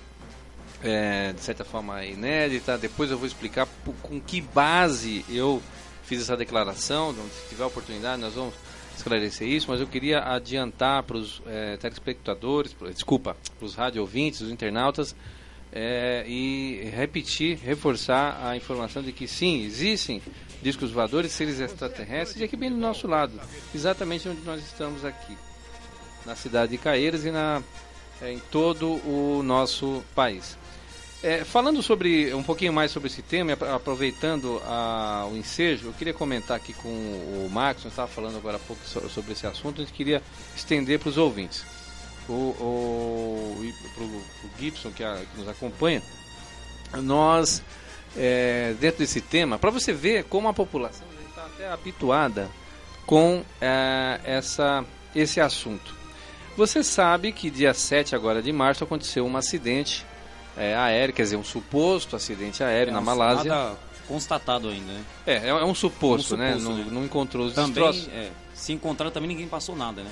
é, 0.85 1.33
de 1.33 1.41
certa 1.41 1.65
forma 1.65 2.05
inédita. 2.05 2.77
Depois 2.77 3.11
eu 3.11 3.17
vou 3.17 3.27
explicar 3.27 3.67
com 4.03 4.21
que 4.21 4.43
base 4.43 5.25
eu 5.27 5.63
fiz 6.03 6.21
essa 6.21 6.37
declaração. 6.37 7.13
Então, 7.13 7.25
se 7.31 7.49
tiver 7.49 7.65
oportunidade, 7.65 8.21
nós 8.21 8.35
vamos 8.35 8.53
esclarecer 8.95 9.49
isso. 9.49 9.71
Mas 9.71 9.81
eu 9.81 9.87
queria 9.87 10.19
adiantar 10.19 11.03
para 11.05 11.17
os 11.17 11.41
é, 11.47 11.79
telespectadores, 11.79 12.77
desculpa, 12.95 13.35
para 13.59 13.65
os 13.65 13.75
rádio 13.75 14.03
ouvintes, 14.03 14.43
os 14.43 14.51
internautas, 14.51 15.17
é, 15.73 16.25
e 16.27 16.91
repetir, 16.95 17.59
reforçar 17.59 18.41
a 18.43 18.57
informação 18.57 19.03
de 19.03 19.13
que 19.13 19.29
sim, 19.29 19.65
existem 19.65 20.23
discos 20.63 20.91
voadores, 20.91 21.33
seres 21.33 21.61
extraterrestres, 21.61 22.41
e 22.41 22.45
aqui 22.45 22.57
bem 22.57 22.71
do 22.71 22.77
nosso 22.77 23.07
lado, 23.07 23.41
exatamente 23.75 24.29
onde 24.29 24.41
nós 24.43 24.61
estamos 24.63 25.05
aqui, 25.05 25.37
na 26.27 26.35
cidade 26.35 26.73
de 26.73 26.79
Caeiras 26.79 27.25
e 27.25 27.31
na, 27.31 27.63
é, 28.21 28.33
em 28.33 28.39
todo 28.51 28.89
o 29.07 29.43
nosso 29.43 30.03
país. 30.15 30.57
É, 31.21 31.45
falando 31.45 31.83
sobre 31.83 32.33
um 32.33 32.45
pouquinho 32.45 32.73
mais 32.73 32.93
sobre 32.93 33.09
esse 33.09 33.23
tema, 33.23 33.53
aproveitando 33.75 34.63
a, 34.65 35.29
o 35.31 35.37
ensejo, 35.37 35.89
eu 35.89 35.93
queria 35.93 36.15
comentar 36.15 36.57
aqui 36.57 36.73
com 36.73 36.89
o 36.89 37.49
Marcos, 37.51 37.85
nós 37.85 37.93
estava 37.93 38.09
falando 38.09 38.37
agora 38.37 38.57
há 38.57 38.61
pouco 38.61 38.83
sobre 38.87 39.33
esse 39.33 39.47
assunto, 39.47 39.81
a 39.81 39.85
gente 39.85 39.95
queria 39.95 40.23
estender 40.57 40.99
para 40.99 41.09
os 41.09 41.19
ouvintes 41.19 41.65
o, 42.29 42.33
o, 42.33 43.73
pro, 43.95 44.07
pro 44.07 44.51
Gibson 44.59 44.91
que, 44.91 45.03
a, 45.03 45.17
que, 45.17 45.39
nos 45.39 45.49
acompanha, 45.49 46.03
nós, 46.95 47.63
é, 48.17 48.75
dentro 48.81 48.99
desse 49.01 49.21
tema, 49.21 49.59
para 49.59 49.71
você 49.71 49.93
ver 49.93 50.25
como 50.25 50.49
a 50.49 50.55
população 50.55 51.07
está 51.29 51.45
até 51.47 51.69
habituada 51.71 52.49
com 53.07 53.43
é, 53.61 54.21
essa, 54.25 54.85
esse 55.15 55.41
assunto. 55.41 55.97
Você 56.57 56.83
sabe 56.83 57.33
que 57.33 57.51
dia 57.51 57.73
7 57.73 58.15
agora 58.15 58.43
de 58.43 58.53
março 58.53 58.83
aconteceu 58.83 59.25
um 59.25 59.37
acidente 59.37 60.05
é, 60.57 60.75
aéreo, 60.75 61.15
quer 61.15 61.23
dizer, 61.23 61.37
um 61.37 61.45
suposto 61.45 62.17
acidente 62.17 62.65
aéreo 62.65 62.91
é, 62.91 62.95
na 62.95 63.01
Malásia. 63.01 63.51
Nada, 63.51 63.77
constatado 64.09 64.69
ainda, 64.69 64.93
né? 64.93 65.05
É, 65.27 65.35
é, 65.35 65.49
é 65.49 65.65
um 65.65 65.75
suposto, 65.75 66.35
Um 66.35 66.39
né? 66.39 66.55
suposto, 66.55 66.71
Não, 66.71 66.85
né? 66.85 66.91
não 66.91 67.05
encontrou 67.05 67.47
os 67.47 67.55
Também, 67.55 67.73
destroços. 67.73 68.09
é, 68.09 68.31
se 68.55 68.73
encontraram 68.73 69.13
também 69.13 69.29
ninguém 69.29 69.47
passou 69.47 69.77
nada, 69.77 70.03
né? 70.03 70.11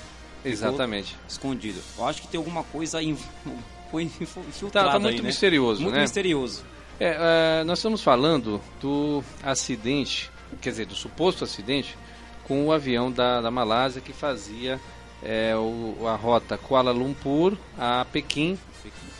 Exatamente. 0.53 1.17
escondido. 1.29 1.81
Eu 1.99 2.07
acho 2.07 2.23
que 2.23 2.29
tem 2.29 2.39
alguma 2.39 2.63
coisa 2.65 3.03
in... 3.03 3.17
foi 3.91 4.07
Tá, 4.07 4.41
infiltrada 4.49 4.91
tá 4.93 4.99
muito 4.99 5.17
aí, 5.17 5.21
né? 5.23 5.27
misterioso, 5.29 5.83
Muito 5.83 5.95
né? 5.95 6.03
misterioso. 6.03 6.65
É, 6.99 7.61
é, 7.61 7.65
nós 7.65 7.79
estamos 7.79 8.03
falando 8.03 8.61
do 8.81 9.23
acidente, 9.43 10.31
quer 10.61 10.71
dizer, 10.71 10.87
do 10.87 10.95
suposto 10.95 11.45
acidente 11.45 11.97
com 12.45 12.67
o 12.67 12.73
avião 12.73 13.11
da, 13.13 13.41
da 13.41 13.51
Malásia 13.51 14.01
que 14.01 14.13
fazia 14.13 14.81
é, 15.23 15.55
o- 15.57 16.07
a 16.07 16.15
rota 16.17 16.57
Kuala 16.59 16.91
Lumpur 16.93 17.57
a 17.79 18.05
Pequim. 18.05 18.59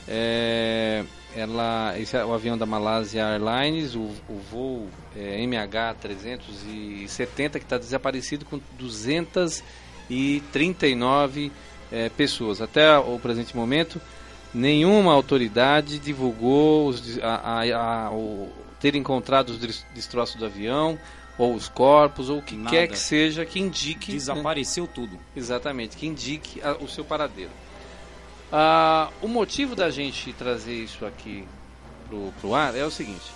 É, 0.09 1.05
ela, 1.35 1.95
esse 1.99 2.17
é 2.17 2.25
o 2.25 2.33
avião 2.33 2.57
da 2.57 2.65
Malásia 2.67 3.23
Airlines, 3.25 3.95
o, 3.95 4.11
o 4.29 4.41
voo 4.51 4.89
é, 5.15 5.39
MH370, 5.45 7.51
que 7.53 7.57
está 7.59 7.79
desaparecido 7.79 8.45
com 8.45 8.59
239 10.09 11.53
é, 11.93 12.09
pessoas. 12.11 12.61
Até 12.61 12.99
o 12.99 13.19
presente 13.19 13.57
momento, 13.57 14.01
nenhuma 14.53 15.13
autoridade 15.13 15.99
divulgou 15.99 16.89
os, 16.89 17.19
a, 17.23 17.61
a- 17.63 18.07
a- 18.07 18.11
o, 18.13 18.51
ter 18.81 18.95
encontrado 18.95 19.51
os 19.51 19.59
des- 19.59 19.87
destroços 19.95 20.37
do 20.37 20.45
avião, 20.47 20.99
ou 21.39 21.55
os 21.55 21.69
corpos, 21.69 22.31
ou 22.31 22.39
o 22.39 22.43
que 22.43 22.57
Nada. 22.57 22.71
quer 22.71 22.87
que 22.89 22.99
seja 22.99 23.45
que 23.45 23.61
indique. 23.61 24.11
né? 24.13 24.19
Desapareceu 24.19 24.87
tudo. 24.87 25.19
Exatamente, 25.35 25.97
que 25.97 26.07
indique 26.07 26.61
o 26.81 26.89
seu 26.89 27.05
paradeiro. 27.05 27.51
Ah, 28.51 29.11
o 29.21 29.29
motivo 29.29 29.75
da 29.75 29.91
gente 29.91 30.33
trazer 30.33 30.75
isso 30.75 31.05
aqui 31.05 31.45
pro, 32.09 32.33
pro 32.41 32.55
ar 32.55 32.75
é 32.77 32.85
o 32.85 32.91
seguinte. 32.91 33.27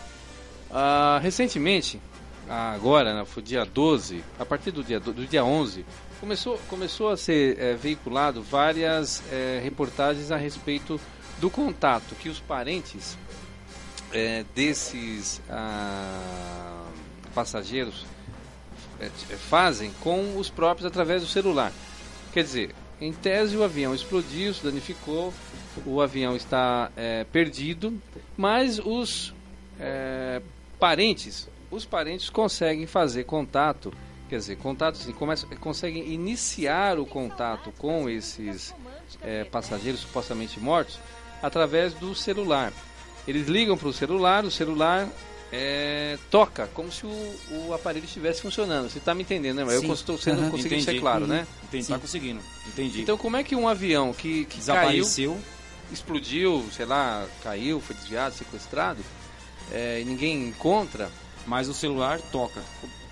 Ah, 0.70 1.18
recentemente, 1.22 2.00
agora, 2.48 3.12
né, 3.14 3.24
foi 3.26 3.42
dia 3.42 3.64
12, 3.66 4.24
a 4.38 4.46
partir 4.46 4.70
do 4.70 4.82
dia, 4.84 5.00
do, 5.00 5.12
do 5.12 5.26
dia 5.26 5.44
11, 5.44 5.84
começou, 6.20 6.58
começou 6.68 7.08
a 7.08 7.16
ser 7.16 7.58
eh, 7.58 7.74
veiculado 7.74 8.42
várias 8.42 9.22
eh, 9.32 9.60
reportagens 9.62 10.30
a 10.30 10.36
respeito 10.36 11.00
do 11.38 11.50
contato 11.50 12.14
que 12.14 12.28
os 12.28 12.38
parentes 12.38 13.16
eh, 14.12 14.44
desses 14.54 15.40
ah, 15.48 16.84
passageiros 17.34 18.04
eh, 19.00 19.08
fazem 19.48 19.90
com 20.00 20.36
os 20.36 20.50
próprios 20.50 20.86
através 20.86 21.22
do 21.22 21.28
celular. 21.28 21.72
Quer 22.32 22.44
dizer, 22.44 22.74
em 23.00 23.12
tese 23.12 23.56
o 23.56 23.64
avião 23.64 23.94
explodiu, 23.94 24.52
se 24.52 24.62
danificou, 24.62 25.32
o 25.86 26.00
avião 26.02 26.36
está 26.36 26.90
eh, 26.96 27.24
perdido, 27.32 28.00
mas 28.36 28.78
os 28.78 29.32
eh, 29.78 30.42
parentes, 30.78 31.48
os 31.70 31.86
parentes 31.86 32.28
conseguem 32.28 32.86
fazer 32.86 33.24
contato, 33.24 33.92
quer 34.30 34.36
dizer, 34.36 34.56
contato 34.58 34.94
assim, 34.94 35.12
começam, 35.12 35.48
conseguem 35.58 36.08
iniciar 36.12 37.00
o 37.00 37.04
contato 37.04 37.72
com 37.76 38.08
esses 38.08 38.72
eh, 39.24 39.42
passageiros 39.44 40.00
supostamente 40.02 40.60
mortos 40.60 41.00
através 41.42 41.92
do 41.94 42.14
celular. 42.14 42.72
Eles 43.26 43.48
ligam 43.48 43.76
para 43.76 43.88
o 43.88 43.92
celular, 43.92 44.44
o 44.44 44.50
celular 44.50 45.08
eh, 45.52 46.16
toca, 46.30 46.68
como 46.68 46.92
se 46.92 47.04
o, 47.04 47.40
o 47.66 47.74
aparelho 47.74 48.04
estivesse 48.04 48.40
funcionando. 48.40 48.88
Você 48.88 48.98
está 48.98 49.12
me 49.14 49.22
entendendo, 49.22 49.56
né? 49.56 49.74
Eu 49.74 49.80
Sim. 49.80 49.92
estou 49.92 50.16
sendo 50.16 50.42
Aham. 50.42 50.50
conseguindo 50.52 50.82
ser 50.84 50.90
Entendi. 50.92 51.00
claro, 51.00 51.22
Uhum. 51.22 51.26
né? 51.26 51.46
Entendi, 51.64 51.84
Sim. 51.86 51.92
tá 51.92 51.98
conseguindo. 51.98 52.40
Entendi. 52.68 53.02
Então 53.02 53.18
como 53.18 53.36
é 53.36 53.42
que 53.42 53.56
um 53.56 53.66
avião 53.66 54.12
que, 54.12 54.44
que 54.44 54.58
caiu, 54.64 55.02
Desapareceu. 55.02 55.40
explodiu, 55.92 56.64
sei 56.72 56.86
lá, 56.86 57.26
caiu, 57.42 57.80
foi 57.80 57.96
desviado, 57.96 58.34
sequestrado, 58.36 59.04
e 59.72 60.04
ninguém 60.04 60.46
encontra? 60.48 61.10
Mas 61.46 61.68
o 61.68 61.74
celular 61.74 62.20
toca. 62.30 62.62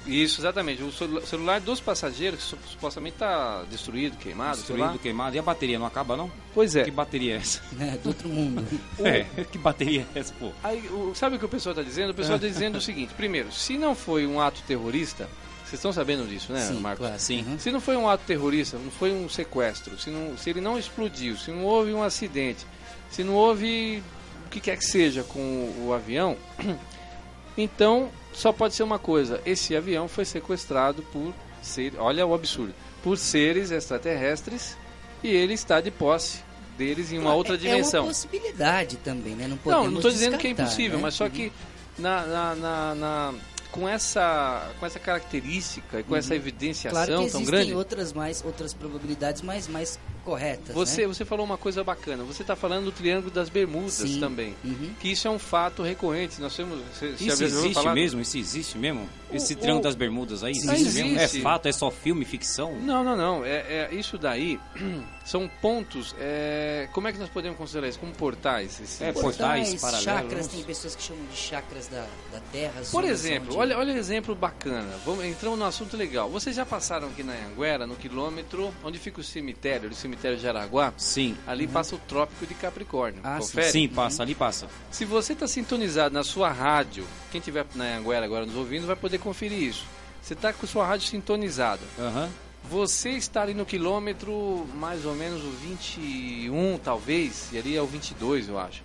Isso, 0.09 0.40
exatamente. 0.40 0.83
O 0.83 0.90
celu- 0.90 1.25
celular 1.27 1.61
dos 1.61 1.81
passageiros, 1.81 2.40
que 2.40 2.47
su- 2.47 2.59
supostamente 2.71 3.14
está 3.16 3.62
destruído, 3.71 4.16
queimado, 4.16 4.57
sei 4.57 4.77
lá. 4.77 4.87
Destruído, 4.87 5.03
queimado. 5.03 5.37
E 5.37 5.38
a 5.38 5.42
bateria 5.42 5.79
não 5.79 5.87
acaba, 5.87 6.16
não? 6.16 6.31
Pois 6.55 6.75
é. 6.75 6.85
Que 6.85 6.90
bateria 6.90 7.35
é 7.35 7.37
essa? 7.37 7.61
né, 7.73 7.99
do 8.03 8.09
outro 8.09 8.29
mundo. 8.29 8.64
É, 9.05 9.25
que 9.44 9.59
bateria 9.59 10.07
é 10.14 10.18
essa, 10.18 10.33
pô? 10.40 10.51
Aí, 10.64 10.81
o- 10.88 11.12
sabe 11.14 11.37
o 11.37 11.38
que 11.38 11.44
o 11.44 11.49
pessoal 11.49 11.73
está 11.73 11.83
dizendo? 11.83 12.11
O 12.11 12.14
pessoal 12.14 12.37
está 12.37 12.49
dizendo 12.49 12.79
o 12.79 12.81
seguinte: 12.81 13.12
primeiro, 13.14 13.53
se 13.53 13.77
não 13.79 13.94
foi 13.94 14.27
um 14.27 14.40
ato 14.40 14.62
terrorista, 14.66 15.29
vocês 15.64 15.75
estão 15.75 15.92
sabendo 15.92 16.27
disso, 16.27 16.51
né, 16.53 16.61
Sim, 16.62 16.81
Marcos? 16.81 17.07
claro. 17.07 17.21
Sim. 17.21 17.44
Uhum. 17.47 17.59
Se 17.59 17.71
não 17.71 17.81
foi 17.81 17.97
um 17.97 18.09
ato 18.09 18.25
terrorista, 18.27 18.79
não 18.79 18.90
foi 18.90 19.12
um 19.12 19.29
sequestro, 19.29 19.99
se, 19.99 20.09
não, 20.09 20.37
se 20.38 20.49
ele 20.49 20.61
não 20.62 20.79
explodiu, 20.79 21.37
se 21.37 21.51
não 21.51 21.64
houve 21.64 21.92
um 21.92 22.03
acidente, 22.03 22.66
se 23.11 23.23
não 23.23 23.35
houve 23.35 24.03
o 24.47 24.49
que 24.49 24.61
quer 24.61 24.79
que 24.79 24.85
seja 24.87 25.23
com 25.23 25.38
o, 25.40 25.88
o 25.88 25.92
avião, 25.92 26.37
então 27.57 28.09
só 28.38 28.53
pode 28.53 28.74
ser 28.74 28.83
uma 28.85 28.98
coisa: 28.98 29.40
esse 29.44 29.77
avião 29.77 30.09
foi 30.09 30.24
sequestrado 30.24 31.03
por 31.12 31.35
ser, 31.62 31.94
olha 31.98 32.27
o 32.27 32.33
absurdo, 32.35 32.74
por 33.03 33.18
seres 33.18 33.70
extraterrestres 33.70 34.77
e 35.22 35.29
ele 35.29 35.55
está 35.55 35.81
de 35.81 35.90
posse 35.90 36.40
deles 36.77 37.11
em 37.12 37.18
uma 37.18 37.35
outra 37.35 37.55
É- 37.55 37.57
É 37.57 37.59
dimensão. 37.59 38.03
uma 38.05 38.09
possibilidade 38.09 38.96
também, 38.98 39.35
né? 39.35 39.48
Não 39.48 39.57
podemos 39.57 39.85
Não, 39.85 39.90
não 39.90 39.98
estou 39.98 40.12
dizendo 40.12 40.38
que 40.38 40.46
é 40.46 40.51
impossível, 40.51 40.96
né? 40.98 41.03
mas 41.03 41.14
só 41.14 41.24
Uhum. 41.24 41.31
que 41.31 41.53
na, 41.98 42.24
na- 42.24 42.55
na- 42.55 42.94
na- 42.94 43.35
com, 43.72 43.87
essa, 43.88 44.70
com 44.79 44.87
essa 44.87 44.98
característica 44.98 46.01
e 46.01 46.03
com 46.05 46.14
essa 46.16 46.35
evidenciação 46.35 46.98
Uhum. 47.01 47.07
Claro 47.07 47.24
que 47.24 47.31
tão 47.33 47.40
existem 47.40 47.44
grande. 47.46 47.74
outras 47.74 48.12
mais 48.12 48.42
outras 48.44 48.72
probabilidades 48.72 49.42
mais 49.42 49.66
mais 49.68 49.98
corretas, 50.28 50.74
Você, 50.74 51.02
né? 51.02 51.06
você 51.08 51.24
falou 51.24 51.46
uma 51.46 51.56
coisa 51.56 51.82
bacana. 51.82 52.22
Você 52.24 52.42
está 52.42 52.54
falando 52.54 52.84
do 52.86 52.92
Triângulo 52.92 53.30
das 53.30 53.48
Bermudas 53.48 53.94
Sim. 53.94 54.20
também. 54.20 54.54
Uhum. 54.62 54.90
Que 55.00 55.10
isso 55.12 55.26
é 55.26 55.30
um 55.30 55.38
fato 55.38 55.82
recorrente. 55.82 56.38
Nós 56.40 56.54
temos. 56.54 56.78
Você, 56.92 57.12
você 57.16 57.24
Isso 57.24 57.44
existe 57.44 57.74
falar? 57.74 57.94
mesmo? 57.94 58.20
Isso 58.20 58.36
existe 58.36 58.76
mesmo? 58.76 59.08
Esse 59.32 59.54
O- 59.54 59.56
Triângulo 59.56 59.80
o- 59.80 59.84
das 59.84 59.94
Bermudas 59.94 60.42
aí 60.44 60.54
Sim, 60.54 60.70
existe, 60.72 61.02
mesmo? 61.02 61.18
É 61.18 61.24
existe. 61.24 61.42
fato? 61.42 61.66
É 61.66 61.72
só 61.72 61.90
filme, 61.90 62.24
ficção? 62.26 62.74
Não, 62.80 63.02
não, 63.02 63.16
não. 63.16 63.44
É, 63.44 63.88
é- 63.90 63.94
isso 63.94 64.18
daí 64.18 64.58
são 65.24 65.48
pontos. 65.62 66.14
é, 66.18 66.88
como 66.92 67.08
é 67.08 67.12
que 67.12 67.18
nós 67.18 67.28
podemos 67.30 67.56
considerar 67.56 67.88
isso? 67.88 67.98
Como 67.98 68.12
portais? 68.12 68.80
esses- 68.80 69.00
É, 69.00 69.12
portais 69.12 69.74
paralelos. 69.80 70.04
chakras, 70.04 70.46
tem 70.48 70.62
pessoas 70.62 70.94
que 70.94 71.02
chamam 71.02 71.24
de 71.26 71.36
chakras 71.36 71.88
da, 71.88 72.06
da 72.32 72.40
Terra. 72.52 72.82
Por 72.90 73.04
exemplo, 73.04 73.48
onde- 73.50 73.58
olha, 73.58 73.78
olha 73.78 73.94
um 73.94 73.96
exemplo 73.96 74.34
bacana. 74.34 74.88
Vamos, 75.04 75.24
entramos 75.24 75.58
num 75.58 75.64
assunto 75.64 75.96
legal. 75.96 76.28
Vocês 76.28 76.54
já 76.56 76.66
passaram 76.66 77.08
aqui 77.08 77.22
na 77.22 77.32
Anguera, 77.34 77.86
no 77.86 77.96
quilômetro 77.96 78.72
onde 78.84 78.98
fica 78.98 79.20
o 79.20 79.24
cemitério, 79.24 79.90
o 79.90 79.94
cemitério 79.94 80.17
de 80.18 80.48
Araguá? 80.48 80.92
Sim. 80.96 81.37
Ali 81.46 81.66
passa 81.66 81.94
o 81.94 81.98
Trópico 81.98 82.46
de 82.46 82.54
Capricórnio. 82.54 83.20
Ah, 83.22 83.40
sim. 83.40 83.46
Confere? 83.46 83.70
Sim, 83.70 83.88
passa, 83.88 84.22
ali 84.22 84.35
passa. 84.35 84.68
Se 84.90 85.04
você 85.04 85.33
está 85.33 85.46
sintonizado 85.46 86.14
na 86.14 86.24
sua 86.24 86.50
rádio, 86.50 87.04
quem 87.31 87.40
tiver 87.40 87.64
na 87.74 87.96
Anguera 87.96 88.24
agora 88.24 88.44
nos 88.44 88.57
ouvindo 88.57 88.87
vai 88.87 88.96
poder 88.96 89.18
conferir 89.18 89.62
isso. 89.62 89.85
Você 90.20 90.35
está 90.35 90.52
com 90.52 90.66
sua 90.66 90.87
rádio 90.87 91.07
sintonizada. 91.09 91.83
Aham. 91.98 92.28
Você 92.70 93.11
está 93.11 93.42
ali 93.42 93.54
no 93.54 93.64
quilômetro 93.64 94.66
mais 94.74 95.07
ou 95.07 95.14
menos 95.14 95.42
o 95.42 95.50
21, 95.50 96.78
talvez, 96.85 97.48
e 97.52 97.59
ali 97.59 97.76
é 97.76 97.81
o 97.81 97.87
22, 97.87 98.48
eu 98.48 98.59
acho. 98.59 98.83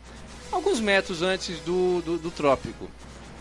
Alguns 0.52 0.80
metros 0.80 1.22
antes 1.22 1.60
do, 1.60 2.02
do, 2.02 2.17
do 2.17 2.32
trópico. 2.32 2.89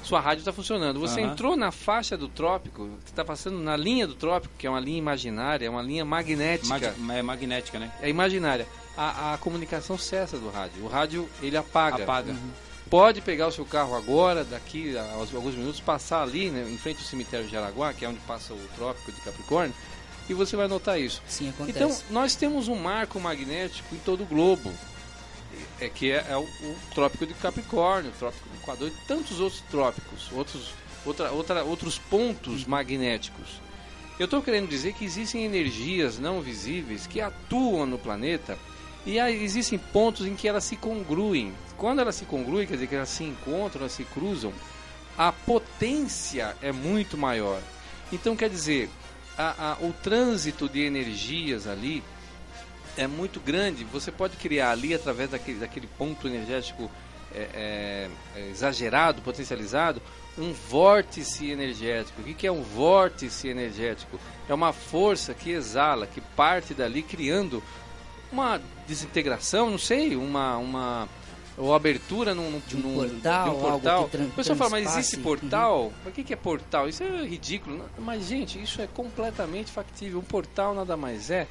Sua 0.03 0.21
rádio 0.21 0.41
está 0.41 0.53
funcionando. 0.53 0.99
Você 1.01 1.21
Aham. 1.21 1.33
entrou 1.33 1.57
na 1.57 1.71
faixa 1.71 2.17
do 2.17 2.29
trópico, 2.29 2.87
você 3.03 3.11
está 3.11 3.25
passando 3.25 3.59
na 3.59 3.77
linha 3.77 4.07
do 4.07 4.15
trópico, 4.15 4.53
que 4.59 4.67
é 4.67 4.71
uma 4.71 4.81
linha 4.81 4.99
imaginária, 4.99 5.67
é 5.67 5.71
uma 5.71 5.83
linha 5.83 6.05
magnética. 6.05 6.69
Mag- 6.69 7.19
é 7.19 7.23
magnética, 7.23 7.79
né? 7.79 7.93
É 8.01 8.09
imaginária. 8.11 8.67
A, 8.97 9.35
a 9.35 9.39
comunicação 9.39 9.97
cessa 9.97 10.37
do 10.39 10.51
rádio. 10.51 10.85
O 10.85 10.89
rádio, 10.89 11.29
ele 11.41 11.57
apaga. 11.57 12.03
Apaga. 12.03 12.35
Pode 12.91 13.23
pegar 13.23 13.47
o 13.47 13.53
seu 13.53 13.65
carro 13.65 13.95
agora, 13.95 14.45
daqui 14.45 14.95
a 14.99 15.03
alguns 15.15 15.55
minutos, 15.55 15.81
passar 15.81 16.23
ali, 16.23 16.51
né, 16.51 16.69
em 16.69 16.77
frente 16.77 16.99
ao 16.99 17.05
cemitério 17.05 17.47
de 17.47 17.57
Araguá, 17.57 17.95
que 17.95 18.05
é 18.05 18.09
onde 18.09 18.19
passa 18.21 18.53
o 18.53 18.61
trópico 18.77 19.11
de 19.11 19.21
Capricórnio, 19.23 19.75
e 20.29 20.35
você 20.35 20.57
vai 20.57 20.69
notar 20.69 21.01
isso. 21.01 21.23
Sim, 21.27 21.49
acontece. 21.49 21.79
Então, 21.79 21.97
nós 22.11 22.35
temos 22.35 22.69
um 22.69 22.75
marco 22.75 23.19
magnético 23.19 23.95
em 23.95 23.99
todo 23.99 24.25
o 24.25 24.27
globo, 24.27 24.71
é 25.81 25.89
que 25.89 26.11
é, 26.11 26.27
é 26.31 26.37
o, 26.37 26.43
o 26.43 26.77
trópico 26.95 27.27
de 27.27 27.35
Capricórnio, 27.35 28.11
o 28.11 28.15
trópico 28.19 28.49
do 28.49 28.57
Equador 28.57 28.89
e 28.89 29.07
tantos 29.07 29.41
outros 29.41 29.63
trópicos, 29.71 30.31
outros, 30.33 30.75
outra, 31.05 31.31
outra, 31.33 31.65
outros 31.65 31.99
pontos 31.99 32.65
magnéticos. 32.65 33.61
Eu 34.19 34.27
estou 34.27 34.43
querendo 34.43 34.69
dizer 34.69 34.93
que 34.93 35.05
existem 35.05 35.45
energias 35.45 36.19
não 36.19 36.41
visíveis 36.41 37.07
que 37.07 37.21
atuam 37.21 37.87
no 37.87 37.99
planeta 37.99 38.59
e 39.05 39.19
existem 39.19 39.79
pontos 39.79 40.27
em 40.27 40.37
que 40.37 40.47
elas 40.47 40.65
se 40.65 40.77
congruem. 40.77 41.53
Quando 41.77 42.01
elas 42.01 42.15
se 42.15 42.25
congruem, 42.25 42.67
quer 42.67 42.75
dizer 42.75 42.87
que 42.87 42.95
elas 42.95 43.09
se 43.09 43.25
encontram, 43.25 43.81
elas 43.83 43.93
se 43.93 44.05
cruzam, 44.05 44.53
a 45.19 45.33
potência 45.33 46.55
é 46.63 46.71
muito 46.71 47.19
maior. 47.19 47.61
Então, 48.13 48.37
quer 48.37 48.49
dizer, 48.51 48.89
a- 49.37 49.73
a- 49.73 49.85
o 49.85 49.93
trânsito 49.93 50.69
de 50.69 50.83
energias 50.83 51.67
ali 51.67 52.05
é 52.97 53.07
muito 53.07 53.41
grande. 53.41 53.85
Você 53.85 54.11
pode 54.11 54.37
criar 54.37 54.71
ali, 54.71 54.95
através 54.95 55.31
daquele, 55.31 55.59
daquele 55.59 55.87
ponto 55.99 56.27
energético 56.27 56.91
é, 57.35 57.49
é, 57.55 58.11
é, 58.41 58.49
exagerado, 58.51 59.23
potencializado, 59.23 60.01
um 60.39 60.53
vórtice 60.53 61.51
energético. 61.51 62.21
O 62.21 62.25
que, 62.25 62.47
é 62.47 62.53
um 62.53 62.63
vórtice 62.63 63.49
energético? 63.49 64.19
É 64.49 64.55
uma 64.55 64.73
força 64.73 65.33
que 65.35 65.51
exala, 65.51 66.07
que 66.07 66.21
parte 66.21 66.75
dali 66.75 67.03
criando 67.03 67.63
uma 68.31 68.61
desintegração, 68.87 69.71
não 69.71 69.79
sei, 69.79 70.17
uma, 70.17 70.57
uma, 70.57 71.09
ou 71.57 71.75
abertura 71.75 72.35
num, 72.35 72.61
De 72.67 72.77
um 72.77 72.81
num- 72.81 72.95
portal, 72.95 73.45
de 73.45 73.51
um 73.51 73.53
algo 73.53 73.71
portal. 73.71 74.09
tran- 74.09 74.25
o 74.25 74.31
pessoal 74.31 74.57
fala, 74.57 74.71
mas 74.71 74.97
existe 74.97 75.17
portal? 75.19 75.93
Mas 76.05 76.13
o 76.13 76.15
que, 76.15 76.25
que 76.25 76.33
é 76.33 76.37
portal? 76.37 76.89
Isso 76.89 77.03
é 77.03 77.25
ridículo. 77.27 77.85
Mas, 77.99 78.27
gente, 78.27 78.61
isso 78.63 78.81
é 78.81 78.87
completamente 78.87 79.71
factível. 79.71 80.19
Um 80.19 80.23
portal 80.25 80.75
nada 80.75 80.97
mais 80.97 81.31
é 81.31 81.47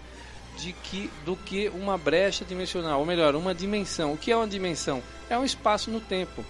de 0.62 0.74
que, 0.74 1.10
do 1.26 1.36
que 1.36 1.70
uma 1.70 1.98
brecha 1.98 2.46
dimensional, 2.46 3.00
ou 3.00 3.06
melhor, 3.06 3.36
uma 3.36 3.54
dimensão. 3.56 4.14
O 4.14 4.18
que 4.18 4.32
é 4.32 4.36
uma 4.38 4.48
dimensão? 4.48 5.02
É 5.30 5.38
um 5.38 5.44
espaço 5.44 5.90
no 5.90 6.00
tempo. 6.00 6.46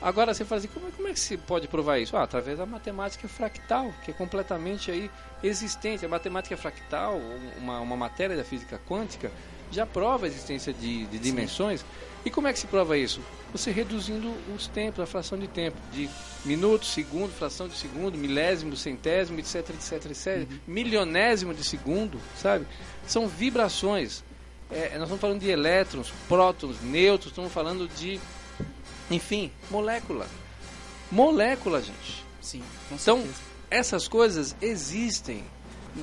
Agora 0.00 0.32
você 0.32 0.44
fala 0.44 0.60
assim, 0.60 0.68
como, 0.68 0.86
é- 0.86 0.90
como 0.92 1.08
é 1.08 1.12
que 1.12 1.18
se 1.18 1.36
pode 1.36 1.66
provar 1.66 1.98
isso? 1.98 2.16
Ah, 2.16 2.22
através 2.22 2.58
da 2.58 2.64
matemática 2.66 3.26
fractal, 3.26 3.92
que 4.04 4.12
é 4.12 4.14
completamente 4.14 4.90
aí 4.92 5.10
existente. 5.42 6.04
A 6.06 6.08
matemática 6.08 6.56
fractal, 6.56 7.16
um- 7.16 7.50
uma, 7.58 7.80
uma 7.80 7.96
matéria 7.96 8.36
da 8.36 8.44
física 8.44 8.80
quântica, 8.88 9.32
já 9.72 9.84
prova 9.84 10.26
a 10.26 10.28
existência 10.28 10.72
de, 10.72 11.04
de 11.06 11.18
dimensões. 11.18 11.84
E 12.24 12.30
como 12.30 12.48
é 12.48 12.52
que 12.52 12.58
se 12.58 12.66
prova 12.66 12.96
isso? 12.98 13.20
Você 13.52 13.70
reduzindo 13.70 14.32
os 14.54 14.66
tempos, 14.66 15.00
a 15.00 15.06
fração 15.06 15.38
de 15.38 15.48
tempo, 15.48 15.76
de 15.92 16.08
minuto, 16.44 16.84
segundo, 16.84 17.32
fração 17.32 17.68
de 17.68 17.76
segundo, 17.76 18.18
milésimo, 18.18 18.76
centésimo, 18.76 19.38
etc, 19.38 19.70
etc, 19.70 20.10
etc, 20.10 20.48
milionésimo 20.66 21.54
de 21.54 21.64
segundo, 21.64 22.20
sabe? 22.36 22.66
São 23.06 23.26
vibrações. 23.26 24.22
É, 24.70 24.90
nós 24.94 25.04
estamos 25.04 25.20
falando 25.20 25.40
de 25.40 25.48
elétrons, 25.48 26.12
prótons, 26.28 26.80
nêutrons, 26.82 27.30
estamos 27.30 27.52
falando 27.52 27.88
de, 27.88 28.20
enfim, 29.10 29.50
molécula. 29.70 30.26
Molécula, 31.10 31.80
gente. 31.80 32.24
Sim, 32.42 32.62
com 32.88 32.96
Então, 32.96 33.24
essas 33.70 34.06
coisas 34.06 34.54
existem. 34.60 35.42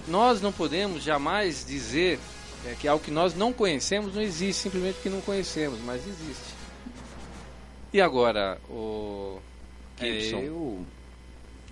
Nós 0.08 0.42
não 0.42 0.52
podemos 0.52 1.04
jamais 1.04 1.64
dizer 1.66 2.20
é, 2.66 2.76
que 2.80 2.88
algo 2.88 3.04
que 3.04 3.12
nós 3.12 3.36
não 3.36 3.54
conhecemos 3.54 4.16
não 4.16 4.22
existe, 4.22 4.64
simplesmente 4.64 4.96
porque 4.96 5.10
não 5.10 5.22
conhecemos, 5.22 5.80
mas 5.82 6.06
existe. 6.08 6.56
E 7.94 8.02
agora, 8.02 8.60
o 8.70 9.40
É, 10.00 10.08
eu, 10.32 10.86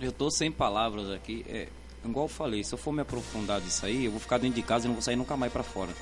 eu 0.00 0.12
tô 0.12 0.30
sem 0.30 0.50
palavras 0.50 1.10
aqui. 1.10 1.44
É, 1.48 1.68
igual 2.04 2.26
eu 2.26 2.28
falei, 2.28 2.62
se 2.64 2.72
eu 2.72 2.78
for 2.78 2.92
me 2.92 3.02
aprofundar 3.02 3.60
disso 3.60 3.84
aí, 3.84 4.04
eu 4.04 4.10
vou 4.10 4.20
ficar 4.20 4.38
dentro 4.38 4.56
de 4.56 4.62
casa 4.62 4.86
e 4.86 4.88
não 4.88 4.94
vou 4.94 5.02
sair 5.02 5.16
nunca 5.16 5.36
mais 5.36 5.52
pra 5.52 5.62
fora. 5.62 5.92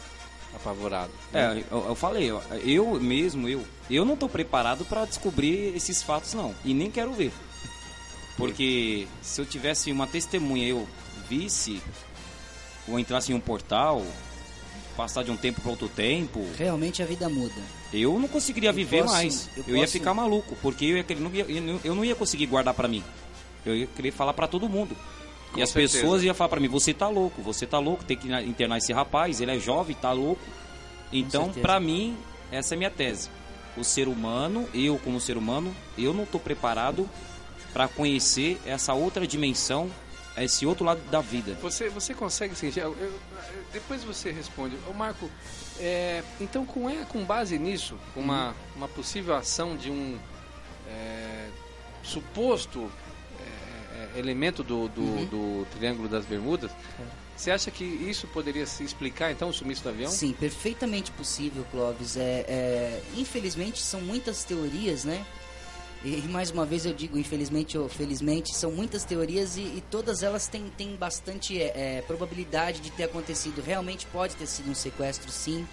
apavorado. 0.55 1.11
É, 1.33 1.65
eu, 1.71 1.87
eu 1.89 1.95
falei, 1.95 2.31
eu, 2.31 2.43
eu 2.65 3.01
mesmo, 3.01 3.49
eu, 3.49 3.65
eu 3.91 4.05
não 4.05 4.17
tô 4.17 4.29
preparado 4.29 4.85
pra 4.85 5.05
descobrir 5.05 5.75
esses 5.75 6.03
fatos 6.03 6.35
não, 6.35 6.55
e 6.65 6.75
nem 6.75 6.91
quero 6.91 7.13
ver. 7.13 7.33
Porque 8.37 9.07
se 9.21 9.41
eu 9.41 9.47
tivesse 9.47 9.91
uma 9.91 10.07
testemunha, 10.07 10.67
eu 10.67 10.87
visse 11.29 11.83
ou 12.87 12.99
entrasse 12.99 13.33
em 13.33 13.35
um 13.35 13.41
portal, 13.41 14.05
passar 14.97 15.23
de 15.25 15.31
um 15.31 15.37
tempo 15.37 15.61
para 15.61 15.71
outro 15.71 15.89
tempo, 15.89 16.47
Realmente 16.57 17.03
a 17.03 17.07
vida 17.07 17.29
muda. 17.29 17.55
eu 17.93 18.19
não 18.19 18.29
conseguiria 18.29 18.71
Eu 18.71 18.75
viver 18.75 19.03
posso- 19.03 19.13
mais. 19.15 19.49
eu 19.57 19.65
Eu, 19.69 19.75
ia 19.77 19.81
posso- 19.83 19.93
ficar 19.93 20.15
maluco, 20.15 20.57
porque 20.63 20.85
eu, 20.85 20.97
ia, 20.97 21.05
querer- 21.05 21.21
não 21.21 21.31
ia- 21.35 21.47
eu 21.85 21.95
não- 21.95 22.05
ia 22.05 22.15
conseguir 22.15 22.47
guardar 22.47 22.75
pra 22.75 22.87
mim. 22.89 23.03
Eu 23.65 23.77
ia 23.77 23.87
querer 23.87 24.11
falar 24.11 24.33
pra 24.35 24.47
todo 24.47 24.69
mundo. 24.69 24.97
Com 25.53 25.59
e 25.59 25.63
as 25.63 25.71
certeza. 25.71 25.99
pessoas 26.01 26.23
iam 26.25 26.35
falar 26.35 26.49
pra 26.49 26.61
mim: 26.61 26.69
você 26.69 26.95
tá 26.95 27.09
louco, 27.09 27.43
você 27.43 27.67
tá 27.67 27.79
louco, 27.79 28.05
tem 28.05 28.17
que 28.17 28.27
internar 28.45 28.79
esse 28.79 28.93
rapaz, 28.93 29.41
ele 29.41 29.51
é 29.51 29.59
jovem, 29.59 29.95
tá 29.95 30.11
louco. 30.13 30.41
Então, 31.13 31.51
pra 31.53 31.79
mim, 31.79 32.17
essa 32.51 32.75
é 32.75 32.77
a 32.77 32.79
minha 32.79 32.91
tese. 32.91 33.29
O 33.77 33.85
ser 33.85 34.09
humano, 34.09 34.69
eu 34.75 34.99
como 34.99 35.21
ser 35.21 35.37
humano, 35.37 35.75
eu 35.97 36.13
não 36.13 36.25
tô 36.27 36.39
preparado 36.39 37.09
pra 37.73 37.87
conhecer 37.89 38.59
essa 38.67 38.93
outra 38.95 39.27
dimensão, 39.27 39.91
esse 40.37 40.65
outro 40.67 40.85
lado 40.85 41.01
da 41.11 41.21
vida. 41.21 41.57
Você, 41.63 41.89
você 41.89 42.13
consegue, 42.15 42.53
assim, 42.55 42.71
eu- 42.77 42.97
eu- 42.99 43.13
depois 43.73 44.05
você 44.05 44.31
responde. 44.31 44.77
Ô 44.89 44.93
Marco, 44.93 45.31
é, 45.79 46.23
então 46.41 46.65
com, 46.67 46.89
é, 46.89 47.05
com 47.05 47.25
base 47.25 47.59
nisso, 47.59 47.97
uma, 48.15 48.55
uma 48.77 48.89
possível 48.89 49.35
ação 49.35 49.77
de 49.77 49.91
um 49.91 50.19
é, 50.89 51.49
suposto 52.03 52.91
é, 53.41 54.17
é, 54.17 54.19
elemento 54.19 54.63
do, 54.63 54.89
do, 54.89 55.03
Uhum. 55.03 55.25
do 55.27 55.67
Triângulo 55.77 56.09
das 56.09 56.25
Bermudas, 56.25 56.71
você 57.37 57.51
acha 57.51 57.71
que 57.71 57.83
isso 57.85 58.27
poderia 58.29 58.67
se 58.67 58.85
explicar 58.85 59.33
então 59.33 59.49
o 59.49 59.53
sumiço 59.53 59.83
do 59.83 59.89
avião? 59.89 60.11
Sim, 60.11 60.33
perfeitamente 60.33 61.11
possível, 61.11 61.67
Clóvis. 61.71 62.17
É, 62.17 62.45
é, 62.47 63.03
infelizmente 63.17 63.81
são 63.81 64.01
muitas 64.01 64.45
teorias, 64.45 65.05
né? 65.05 65.25
E, 66.05 66.17
mais 66.29 66.51
uma 66.51 66.67
vez 66.67 66.85
eu 66.85 66.93
digo, 66.93 67.17
infelizmente 67.17 67.79
ou 67.79 67.89
felizmente, 67.89 68.57
são 68.57 68.73
muitas 68.73 69.05
teorias 69.05 69.57
e, 69.57 69.61
e 69.61 69.85
todas 69.89 70.23
elas 70.25 70.49
têm, 70.49 70.69
têm 70.77 70.97
bastante 70.97 71.61
é, 71.61 71.99
é, 71.99 72.03
probabilidade 72.03 72.81
de 72.81 72.91
ter 72.91 73.05
acontecido. 73.05 73.63
Realmente 73.63 74.07
pode 74.07 74.35
ter 74.35 74.47
sido 74.47 74.71
um 74.71 74.75
sequestro, 74.75 75.31
sim. 75.31 75.67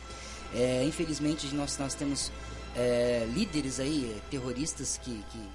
É, 0.54 0.84
infelizmente 0.84 1.48
nós, 1.56 1.78
nós 1.80 1.96
temos 1.96 2.32
é, 2.76 3.28
líderes 3.34 3.80
aí, 3.80 4.16
é, 4.16 4.30
terroristas 4.30 5.00
que, 5.02 5.12
que 5.32 5.50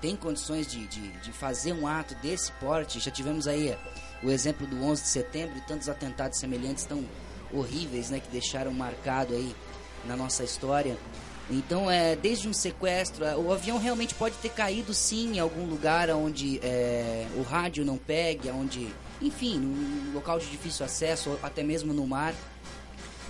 têm 0.00 0.16
condições 0.16 0.66
de, 0.66 0.84
de, 0.88 1.08
de 1.20 1.32
fazer 1.32 1.72
um 1.72 1.86
ato 1.86 2.16
desse 2.16 2.50
porte. 2.52 2.98
Já 2.98 3.12
tivemos 3.12 3.46
aí 3.46 3.68
é, 3.68 3.78
o 4.22 4.30
exemplo 4.30 4.66
do 4.66 4.82
11 4.82 5.02
de 5.02 5.08
setembro 5.08 5.58
e 5.58 5.60
tantos 5.60 5.88
atentados 5.88 6.40
semelhantes 6.40 6.84
tão 6.84 7.04
horríveis, 7.52 8.10
né, 8.10 8.18
que 8.18 8.28
deixaram 8.30 8.72
marcado 8.72 9.32
aí 9.32 9.54
na 10.06 10.16
nossa 10.16 10.42
história. 10.42 10.98
Então, 11.50 11.90
é, 11.90 12.14
desde 12.14 12.46
um 12.46 12.52
sequestro, 12.52 13.24
é, 13.24 13.34
o 13.34 13.50
avião 13.52 13.78
realmente 13.78 14.14
pode 14.14 14.34
ter 14.36 14.50
caído 14.50 14.92
sim 14.92 15.36
em 15.36 15.38
algum 15.38 15.64
lugar 15.64 16.10
onde 16.10 16.58
é, 16.62 17.26
o 17.36 17.42
rádio 17.42 17.84
não 17.86 17.96
pegue, 17.96 18.50
onde, 18.50 18.86
enfim, 19.22 19.58
num 19.58 20.12
local 20.12 20.38
de 20.38 20.46
difícil 20.46 20.84
acesso, 20.84 21.30
ou 21.30 21.38
até 21.42 21.62
mesmo 21.62 21.94
no 21.94 22.06
mar. 22.06 22.34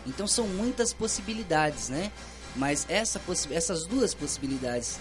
Então 0.07 0.27
são 0.27 0.49
muitas 0.49 0.93
possibilidades, 0.93 1.89
né? 1.91 2.11
Mas 2.57 2.87
essa 2.89 3.21
possi- 3.21 3.53
essas 3.55 3.85
duas 3.85 4.15
possibilidades 4.15 4.99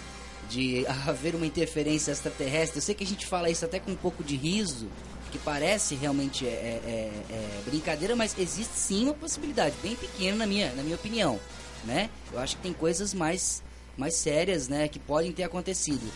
de 0.48 0.86
haver 1.06 1.34
uma 1.34 1.46
interferência 1.46 2.12
extraterrestre, 2.12 2.78
eu 2.78 2.82
sei 2.82 2.94
que 2.94 3.02
a 3.02 3.06
gente 3.06 3.26
fala 3.26 3.50
isso 3.50 3.64
até 3.64 3.80
com 3.80 3.90
um 3.90 3.96
pouco 3.96 4.22
de 4.22 4.36
riso, 4.36 4.86
que 5.32 5.38
parece 5.38 5.96
realmente 5.96 6.46
é, 6.46 6.50
é- 6.50 6.80
é- 6.88 7.34
é 7.34 7.62
brincadeira, 7.66 8.14
mas 8.14 8.34
existe 8.38 8.74
sim 8.76 9.04
uma 9.04 9.14
possibilidade, 9.14 9.74
bem 9.82 9.96
pequena 9.96 10.36
na 10.38 10.46
minha, 10.46 10.72
na 10.74 10.82
minha 10.84 10.94
opinião, 10.94 11.40
né? 11.84 12.10
Eu 12.32 12.38
acho 12.38 12.56
que 12.56 12.62
tem 12.62 12.72
coisas 12.72 13.14
mais, 13.14 13.62
mais 13.96 14.14
sérias, 14.14 14.68
né, 14.68 14.88
que 14.88 14.98
podem 14.98 15.32
ter 15.32 15.44
acontecido. 15.44 16.06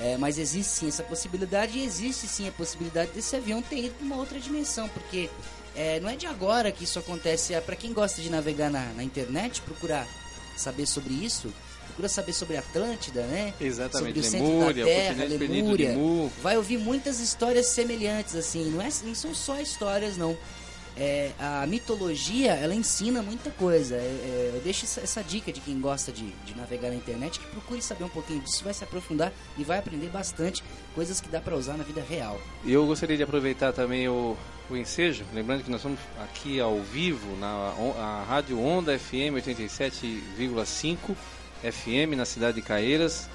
É, 0.00 0.16
mas 0.16 0.38
existe 0.38 0.70
sim 0.70 0.88
essa 0.88 1.02
possibilidade 1.02 1.76
e 1.76 1.84
existe 1.84 2.28
sim 2.28 2.48
a 2.48 2.52
possibilidade 2.52 3.10
desse 3.10 3.34
avião 3.34 3.60
ter 3.60 3.86
ido 3.86 3.94
para 3.94 4.06
uma 4.06 4.16
outra 4.16 4.38
dimensão, 4.38 4.88
porque 4.88 5.28
é, 5.74 5.98
não 5.98 6.08
é 6.08 6.14
de 6.14 6.26
agora 6.26 6.70
que 6.70 6.84
isso 6.84 6.98
acontece. 6.98 7.52
É, 7.52 7.60
para 7.60 7.74
quem 7.74 7.92
gosta 7.92 8.22
de 8.22 8.30
navegar 8.30 8.70
na, 8.70 8.84
na 8.92 9.02
internet, 9.02 9.60
procurar 9.62 10.06
saber 10.56 10.86
sobre 10.86 11.12
isso, 11.14 11.52
procura 11.86 12.08
saber 12.08 12.32
sobre 12.32 12.56
Atlântida, 12.56 13.22
né? 13.22 13.52
Exatamente, 13.60 14.14
sobre 14.14 14.20
o 14.20 14.22
centro 14.22 14.46
Lemúria, 14.46 14.84
da 14.84 14.90
o 14.90 14.94
Terra, 14.94 15.24
Lemúria. 15.24 15.96
Vai 16.42 16.56
ouvir 16.56 16.78
muitas 16.78 17.18
histórias 17.18 17.66
semelhantes, 17.66 18.36
assim. 18.36 18.70
Não, 18.70 18.80
é, 18.80 18.88
não 19.04 19.14
são 19.14 19.34
só 19.34 19.60
histórias, 19.60 20.16
não. 20.16 20.36
É, 21.00 21.30
a 21.38 21.64
mitologia, 21.66 22.54
ela 22.54 22.74
ensina 22.74 23.22
muita 23.22 23.50
coisa. 23.50 23.94
É, 23.94 23.98
é, 23.98 24.52
eu 24.54 24.60
deixo 24.60 24.84
essa, 24.84 25.00
essa 25.00 25.22
dica 25.22 25.52
de 25.52 25.60
quem 25.60 25.80
gosta 25.80 26.10
de, 26.10 26.28
de 26.44 26.56
navegar 26.56 26.88
na 26.88 26.96
internet, 26.96 27.38
que 27.38 27.46
procure 27.46 27.80
saber 27.80 28.02
um 28.04 28.08
pouquinho 28.08 28.40
disso, 28.40 28.64
vai 28.64 28.74
se 28.74 28.82
aprofundar 28.82 29.32
e 29.56 29.62
vai 29.62 29.78
aprender 29.78 30.08
bastante 30.08 30.64
coisas 30.94 31.20
que 31.20 31.28
dá 31.28 31.40
para 31.40 31.54
usar 31.54 31.76
na 31.76 31.84
vida 31.84 32.02
real. 32.02 32.40
E 32.64 32.72
eu 32.72 32.84
gostaria 32.84 33.16
de 33.16 33.22
aproveitar 33.22 33.72
também 33.72 34.08
o, 34.08 34.36
o 34.68 34.76
ensejo, 34.76 35.24
lembrando 35.32 35.62
que 35.62 35.70
nós 35.70 35.78
estamos 35.80 36.00
aqui 36.20 36.58
ao 36.58 36.80
vivo 36.80 37.36
na 37.36 37.72
a 37.98 38.24
Rádio 38.28 38.60
Onda 38.60 38.98
FM 38.98 39.36
87,5 39.36 41.14
FM 41.62 42.16
na 42.16 42.24
cidade 42.24 42.60
de 42.60 42.62
Caeiras, 42.66 43.28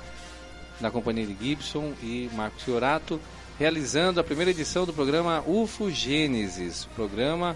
na 0.82 0.92
companhia 0.92 1.26
de 1.26 1.36
Gibson 1.40 1.94
e 2.02 2.30
Marcos 2.34 2.64
Fiorato, 2.64 3.20
realizando 3.58 4.20
a 4.20 4.24
primeira 4.24 4.52
edição 4.52 4.86
do 4.86 4.94
programa 4.94 5.44
UFO 5.46 5.92
Gênesis, 5.92 6.88
programa 6.96 7.56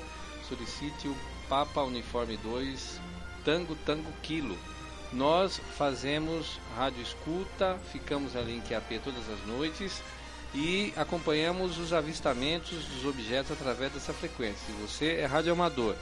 Solicite 0.48 1.08
o 1.08 1.16
Papa 1.48 1.82
Uniforme 1.82 2.36
2 2.38 3.00
Tango 3.44 3.74
Tango 3.84 4.10
Kilo. 4.22 4.56
Nós 5.12 5.60
fazemos 5.76 6.58
rádio 6.76 7.02
escuta, 7.02 7.78
ficamos 7.92 8.36
ali 8.36 8.56
em 8.56 8.60
QAP 8.60 9.00
todas 9.02 9.28
as 9.30 9.46
noites 9.46 10.02
e 10.54 10.92
acompanhamos 10.96 11.78
os 11.78 11.92
avistamentos 11.92 12.84
dos 12.86 13.04
objetos 13.04 13.52
através 13.52 13.92
dessa 13.92 14.12
frequência. 14.12 14.66
Se 14.66 14.72
você 14.72 15.16
é 15.16 15.26
radioamador, 15.26 15.94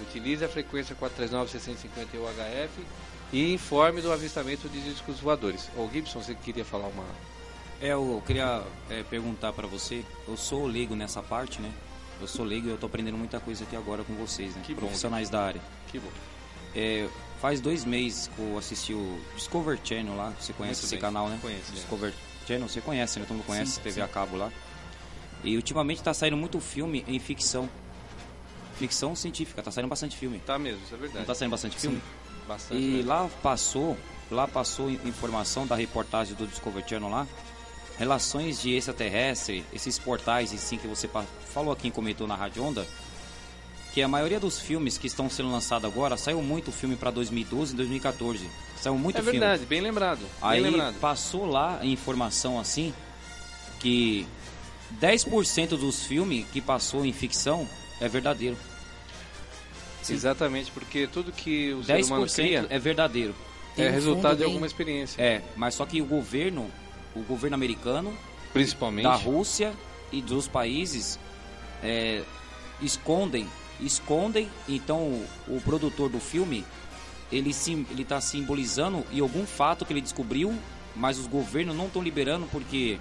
utilize 0.00 0.44
a 0.44 0.48
frequência 0.48 0.96
439-650 0.96 2.14
UHF 2.14 2.86
e 3.32 3.52
informe 3.52 4.00
do 4.00 4.12
avistamento 4.12 4.68
de 4.68 4.80
discos 4.80 5.20
voadores. 5.20 5.68
Ô 5.76 5.88
Gibson, 5.88 6.20
você 6.20 6.34
queria 6.34 6.64
falar 6.64 6.88
uma... 6.88 7.04
É, 7.80 7.92
eu 7.92 8.22
queria 8.26 8.62
é, 8.90 9.02
perguntar 9.04 9.52
para 9.52 9.66
você, 9.66 10.04
eu 10.28 10.36
sou 10.36 10.66
leigo 10.66 10.94
nessa 10.94 11.22
parte, 11.22 11.60
né? 11.62 11.72
Eu 12.20 12.28
sou 12.28 12.44
leigo 12.44 12.68
e 12.68 12.70
eu 12.70 12.76
tô 12.76 12.86
aprendendo 12.86 13.16
muita 13.16 13.40
coisa 13.40 13.64
aqui 13.64 13.74
agora 13.74 14.04
com 14.04 14.14
vocês, 14.14 14.54
né? 14.54 14.62
Que 14.64 14.74
Profissionais 14.74 15.30
bom, 15.30 15.38
da 15.38 15.44
área. 15.44 15.60
Que 15.88 15.98
bom. 15.98 16.10
É, 16.74 17.08
faz 17.40 17.60
dois 17.60 17.84
meses 17.84 18.28
que 18.28 18.38
eu 18.40 18.58
assisti 18.58 18.92
o 18.92 19.18
Discover 19.34 19.78
Channel 19.82 20.14
lá, 20.14 20.32
você 20.38 20.52
conhece 20.52 20.82
Muito 20.82 20.84
esse 20.84 20.94
bem. 20.96 21.00
canal, 21.00 21.28
né? 21.28 21.38
Conheço. 21.40 21.72
Discover 21.72 22.12
Channel, 22.46 22.68
você 22.68 22.80
conhece, 22.82 23.18
né? 23.18 23.24
Todo 23.26 23.38
mundo 23.38 23.46
conhece, 23.46 23.72
sim, 23.72 23.80
TV 23.80 23.94
sim. 23.94 24.00
a 24.02 24.08
cabo 24.08 24.36
lá. 24.36 24.52
E 25.42 25.56
ultimamente 25.56 25.98
está 25.98 26.12
saindo 26.12 26.36
muito 26.36 26.60
filme 26.60 27.02
em 27.08 27.18
ficção. 27.18 27.68
Ficção 28.76 29.16
científica, 29.16 29.62
tá 29.62 29.70
saindo 29.70 29.88
bastante 29.88 30.16
filme. 30.16 30.38
Tá 30.40 30.58
mesmo, 30.58 30.82
isso 30.84 30.94
é 30.94 30.98
verdade. 30.98 31.18
Não 31.20 31.24
tá 31.24 31.34
saindo 31.34 31.50
bastante 31.50 31.78
filme? 31.78 31.96
Sim, 31.96 32.46
bastante. 32.46 32.82
E 32.82 32.86
mesmo. 32.86 33.08
lá 33.08 33.30
passou, 33.42 33.96
lá 34.30 34.46
passou 34.46 34.90
informação 34.90 35.66
da 35.66 35.74
reportagem 35.74 36.34
do 36.34 36.46
Discover 36.46 36.86
Channel 36.86 37.08
lá, 37.08 37.26
relações 38.00 38.62
de 38.62 38.74
extraterrestre, 38.74 39.62
esses 39.74 39.98
portais 39.98 40.54
assim 40.54 40.78
que 40.78 40.88
você 40.88 41.06
falou 41.52 41.70
aqui, 41.70 41.90
comentou 41.90 42.26
na 42.26 42.34
Rádio 42.34 42.64
Onda, 42.64 42.86
que 43.92 44.00
a 44.00 44.08
maioria 44.08 44.40
dos 44.40 44.58
filmes 44.58 44.96
que 44.96 45.06
estão 45.06 45.28
sendo 45.28 45.52
lançados 45.52 45.84
agora 45.84 46.16
saiu 46.16 46.40
muito 46.40 46.72
filme 46.72 46.96
para 46.96 47.10
2012 47.10 47.74
e 47.74 47.76
2014. 47.76 48.48
Saiu 48.80 48.96
muito 48.96 49.18
é 49.18 49.22
filme. 49.22 49.36
É 49.36 49.40
verdade, 49.40 49.66
bem 49.66 49.82
lembrado. 49.82 50.20
Bem 50.20 50.28
Aí 50.40 50.60
lembrado. 50.60 50.94
passou 50.98 51.44
lá 51.44 51.78
a 51.78 51.84
informação 51.84 52.58
assim 52.58 52.94
que 53.80 54.26
10% 54.98 55.76
dos 55.76 56.02
filmes 56.06 56.46
que 56.50 56.62
passou 56.62 57.04
em 57.04 57.12
ficção 57.12 57.68
é 58.00 58.08
verdadeiro. 58.08 58.56
Sim. 60.02 60.14
Exatamente, 60.14 60.70
porque 60.70 61.06
tudo 61.06 61.30
que 61.32 61.74
o 61.74 61.84
ser 61.84 62.02
humano 62.02 62.26
cria 62.26 62.66
é 62.70 62.78
verdadeiro. 62.78 63.34
é 63.76 63.90
resultado 63.90 64.38
de 64.38 64.44
alguma 64.44 64.66
experiência. 64.66 65.20
É, 65.20 65.42
mas 65.54 65.74
só 65.74 65.84
que 65.84 66.00
o 66.00 66.06
governo, 66.06 66.70
o 67.14 67.20
governo 67.20 67.54
americano, 67.54 68.12
principalmente 68.52 69.04
da 69.04 69.14
Rússia 69.14 69.72
e 70.12 70.20
dos 70.20 70.48
países 70.48 71.18
é, 71.82 72.22
escondem 72.80 73.46
escondem, 73.82 74.48
então 74.68 74.98
o, 74.98 75.26
o 75.48 75.60
produtor 75.62 76.10
do 76.10 76.20
filme 76.20 76.64
ele 77.32 77.52
sim, 77.52 77.86
ele 77.90 78.02
está 78.02 78.20
simbolizando 78.20 79.04
e 79.10 79.20
algum 79.20 79.46
fato 79.46 79.84
que 79.84 79.92
ele 79.92 80.00
descobriu, 80.00 80.54
mas 80.96 81.18
os 81.18 81.26
governos 81.26 81.76
não 81.76 81.86
estão 81.86 82.02
liberando 82.02 82.46
porque 82.50 82.98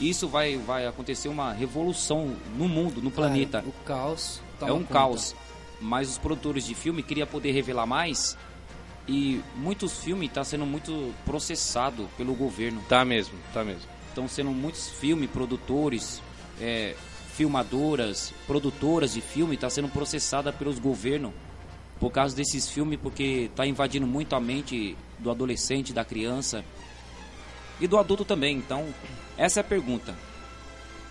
isso 0.00 0.28
vai 0.28 0.56
vai 0.58 0.86
acontecer 0.86 1.28
uma 1.28 1.52
revolução 1.52 2.36
no 2.56 2.68
mundo, 2.68 3.00
no 3.00 3.10
claro, 3.10 3.32
planeta. 3.32 3.64
O 3.66 3.72
caos. 3.84 4.42
É 4.60 4.64
um 4.66 4.80
conta. 4.80 4.92
caos. 4.92 5.34
Mas 5.80 6.08
os 6.08 6.18
produtores 6.18 6.66
de 6.66 6.74
filme 6.74 7.02
queriam 7.02 7.26
poder 7.26 7.52
revelar 7.52 7.86
mais 7.86 8.36
e 9.08 9.40
muitos 9.56 10.02
filmes 10.02 10.28
estão 10.28 10.42
tá 10.42 10.48
sendo 10.48 10.66
muito 10.66 11.14
processado 11.24 12.08
pelo 12.16 12.34
governo. 12.34 12.82
Tá 12.88 13.04
mesmo, 13.04 13.38
tá 13.52 13.64
mesmo. 13.64 13.88
Estão 14.08 14.26
sendo 14.28 14.50
muitos 14.50 14.88
filmes, 14.88 15.30
produtores, 15.30 16.22
é, 16.60 16.94
filmadoras, 17.34 18.32
produtoras 18.46 19.12
de 19.12 19.20
filme 19.20 19.54
está 19.54 19.68
sendo 19.68 19.88
processada 19.88 20.52
pelos 20.52 20.78
governos 20.78 21.32
por 22.00 22.10
causa 22.10 22.34
desses 22.34 22.68
filmes, 22.68 22.98
porque 23.00 23.48
está 23.50 23.66
invadindo 23.66 24.06
muito 24.06 24.34
a 24.34 24.40
mente 24.40 24.96
do 25.18 25.30
adolescente, 25.30 25.92
da 25.92 26.04
criança 26.04 26.64
e 27.80 27.86
do 27.86 27.98
adulto 27.98 28.24
também. 28.24 28.56
Então, 28.56 28.86
essa 29.36 29.60
é 29.60 29.62
a 29.62 29.64
pergunta. 29.64 30.14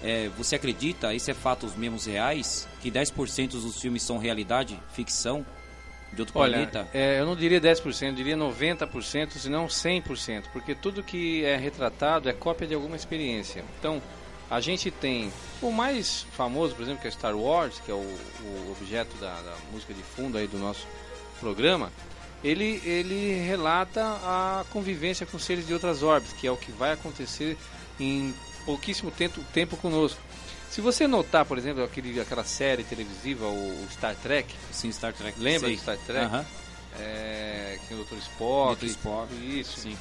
É, 0.01 0.29
você 0.37 0.55
acredita, 0.55 1.13
isso 1.13 1.31
é 1.31 1.33
fatos 1.33 1.75
mesmos 1.75 2.05
reais, 2.05 2.67
que 2.81 2.91
10% 2.91 3.51
dos 3.51 3.79
filmes 3.79 4.03
são 4.03 4.17
realidade, 4.17 4.79
ficção, 4.93 5.45
de 6.15 6.21
outro 6.21 6.39
Olha, 6.39 6.53
planeta? 6.53 6.87
É, 6.93 7.19
eu 7.19 7.25
não 7.25 7.35
diria 7.35 7.59
10%, 7.59 8.07
eu 8.07 8.13
diria 8.13 8.37
90%, 8.37 9.31
se 9.31 9.49
não 9.49 9.67
100%, 9.67 10.45
porque 10.51 10.73
tudo 10.73 11.03
que 11.03 11.43
é 11.43 11.57
retratado 11.57 12.29
é 12.29 12.33
cópia 12.33 12.67
de 12.67 12.73
alguma 12.73 12.95
experiência. 12.95 13.63
Então, 13.77 14.01
a 14.49 14.59
gente 14.59 14.89
tem 14.91 15.31
o 15.61 15.71
mais 15.71 16.25
famoso, 16.31 16.75
por 16.75 16.83
exemplo, 16.83 17.01
que 17.01 17.07
é 17.07 17.11
Star 17.11 17.35
Wars, 17.35 17.81
que 17.83 17.91
é 17.91 17.93
o, 17.93 17.97
o 17.97 18.75
objeto 18.79 19.15
da, 19.17 19.33
da, 19.41 19.55
música 19.71 19.93
de 19.93 20.01
fundo 20.01 20.37
aí 20.37 20.47
do 20.47 20.57
nosso 20.57 20.87
programa. 21.39 21.91
Ele, 22.43 22.79
ele 22.85 23.33
relata 23.43 24.01
a 24.03 24.65
convivência 24.69 25.25
com 25.25 25.39
seres 25.39 25.65
de 25.65 25.73
outras 25.73 26.03
órbitas, 26.03 26.37
que 26.37 26.45
é 26.45 26.51
o 26.51 26.57
que 26.57 26.71
vai 26.71 26.91
acontecer 26.91 27.57
em 27.99 28.33
pouquíssimo 28.65 29.09
tempo, 29.09 29.41
tempo 29.51 29.75
conosco. 29.77 30.19
Se 30.75 30.81
você 30.81 31.07
notar, 31.07 31.45
por 31.45 31.57
exemplo, 31.57 31.85
aquele, 31.85 32.19
aquela 32.19 32.43
série 32.43 32.83
televisiva, 32.83 33.45
o, 33.45 33.87
Star 33.89 34.13
Trek. 34.13 34.53
Sim, 34.73 34.91
Star 34.91 35.13
Trek. 35.13 35.39
Lembra 35.39 35.69
do 35.69 35.77
Star 35.77 35.97
Trek? 35.99 36.25
-huh. 36.25 36.45
é, 36.99 37.79
que 37.87 37.93
o 37.93 38.03
Dr. 38.03 38.17
Spock. 38.17 38.81
Dr. 38.81 38.87
Spock. 38.87 39.33
Isso. 39.33 39.79
Sim. 39.79 39.97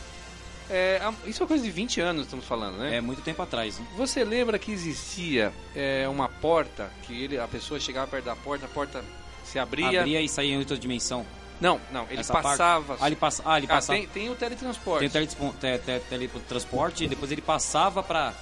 É, 0.68 1.00
isso 1.26 1.44
é 1.44 1.46
coisa 1.46 1.62
de 1.62 1.70
20 1.70 2.00
anos, 2.00 2.24
estamos 2.24 2.44
falando, 2.44 2.78
né? 2.78 2.96
É 2.96 3.00
muito 3.00 3.22
tempo 3.22 3.40
atrás. 3.40 3.78
Né? 3.78 3.86
Você 3.96 4.24
lembra 4.24 4.58
que 4.58 4.72
existia 4.72 5.52
é, 5.76 6.08
uma 6.08 6.28
porta, 6.28 6.90
que 7.04 7.22
ele, 7.22 7.38
a 7.38 7.46
pessoa 7.46 7.78
chegava 7.78 8.08
perto 8.08 8.24
da 8.24 8.34
porta, 8.34 8.66
a 8.66 8.68
porta 8.68 9.04
se 9.44 9.60
abria. 9.60 10.00
Abria 10.00 10.22
e 10.22 10.28
saía 10.28 10.54
em 10.54 10.58
outra 10.58 10.76
dimensão. 10.76 11.24
Não, 11.60 11.80
não, 11.92 12.04
ele 12.10 12.18
Essa 12.18 12.32
passava. 12.32 12.96
Ah, 13.00 13.06
ele, 13.06 13.14
passa... 13.14 13.44
ah, 13.46 13.58
ele 13.58 13.66
ah, 13.70 13.74
passava. 13.76 13.96
Tem, 13.96 14.08
tem, 14.08 14.28
o 14.28 14.34
teletransporte. 14.34 14.98
Tem 14.98 15.08
o 15.08 15.12
teletransporte, 15.12 15.60
te, 15.60 15.78
te, 15.78 16.00
teletransporte 16.08 17.04
e 17.04 17.06
depois 17.06 17.30
ele 17.30 17.42
passava 17.42 18.02
para. 18.02 18.34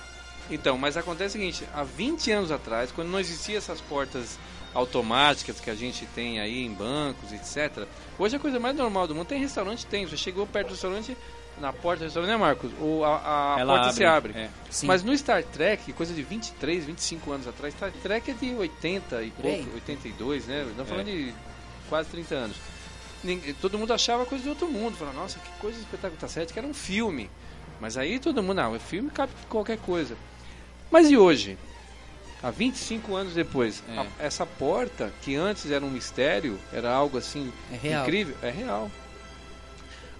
Então, 0.50 0.76
mas 0.76 0.96
acontece 0.96 1.36
o 1.36 1.40
seguinte: 1.40 1.64
há 1.74 1.82
20 1.82 2.30
anos 2.30 2.50
atrás, 2.50 2.90
quando 2.92 3.08
não 3.08 3.20
existiam 3.20 3.58
essas 3.58 3.80
portas 3.80 4.38
automáticas 4.74 5.60
que 5.60 5.70
a 5.70 5.74
gente 5.74 6.06
tem 6.06 6.40
aí 6.40 6.64
em 6.64 6.72
bancos, 6.72 7.32
etc. 7.32 7.86
Hoje 8.18 8.36
é 8.36 8.38
a 8.38 8.40
coisa 8.40 8.58
mais 8.58 8.74
normal 8.76 9.06
do 9.06 9.14
mundo. 9.14 9.26
Tem 9.26 9.38
restaurante, 9.38 9.86
tem. 9.86 10.06
Você 10.06 10.16
chegou 10.16 10.46
perto 10.46 10.68
do 10.68 10.72
restaurante, 10.72 11.16
na 11.58 11.72
porta 11.72 12.00
do 12.00 12.04
restaurante, 12.04 12.30
né, 12.30 12.36
Marcos? 12.36 12.70
O, 12.80 13.04
a, 13.04 13.54
a 13.54 13.66
porta 13.66 13.82
abre, 13.82 13.92
se 13.92 14.04
abre. 14.04 14.32
É. 14.34 14.50
Mas 14.84 15.02
no 15.02 15.16
Star 15.16 15.44
Trek, 15.44 15.92
coisa 15.92 16.14
de 16.14 16.22
23, 16.22 16.84
25 16.84 17.32
anos 17.32 17.46
atrás, 17.46 17.74
Star 17.74 17.92
Trek 18.02 18.30
é 18.30 18.34
de 18.34 18.54
80 18.54 19.22
e 19.22 19.30
pouco, 19.30 19.74
82, 19.74 20.46
né? 20.46 20.66
Estamos 20.68 20.88
falando 20.88 21.08
é. 21.08 21.12
de 21.12 21.34
quase 21.88 22.08
30 22.08 22.34
anos. 22.34 22.56
Todo 23.60 23.78
mundo 23.78 23.92
achava 23.92 24.24
coisa 24.26 24.42
de 24.42 24.50
outro 24.50 24.66
mundo. 24.66 24.96
Falava, 24.96 25.16
nossa, 25.16 25.38
que 25.38 25.50
coisa 25.60 25.78
espetacular. 25.78 26.18
Tá 26.18 26.28
certo 26.28 26.52
que 26.52 26.58
era 26.58 26.66
um 26.66 26.74
filme. 26.74 27.30
Mas 27.80 27.96
aí 27.96 28.18
todo 28.18 28.42
mundo, 28.42 28.54
não, 28.54 28.74
é 28.74 28.78
filme 28.78 29.10
cabe 29.10 29.32
qualquer 29.48 29.78
coisa. 29.78 30.16
Mas 30.92 31.10
e 31.10 31.16
hoje? 31.16 31.56
Há 32.42 32.50
25 32.50 33.14
anos 33.14 33.34
depois, 33.34 33.82
é. 33.88 33.98
a, 33.98 34.06
essa 34.18 34.44
porta, 34.44 35.12
que 35.22 35.34
antes 35.34 35.70
era 35.70 35.82
um 35.82 35.90
mistério, 35.90 36.58
era 36.72 36.92
algo 36.92 37.16
assim 37.16 37.50
é 37.82 38.00
incrível, 38.00 38.36
é 38.42 38.50
real. 38.50 38.90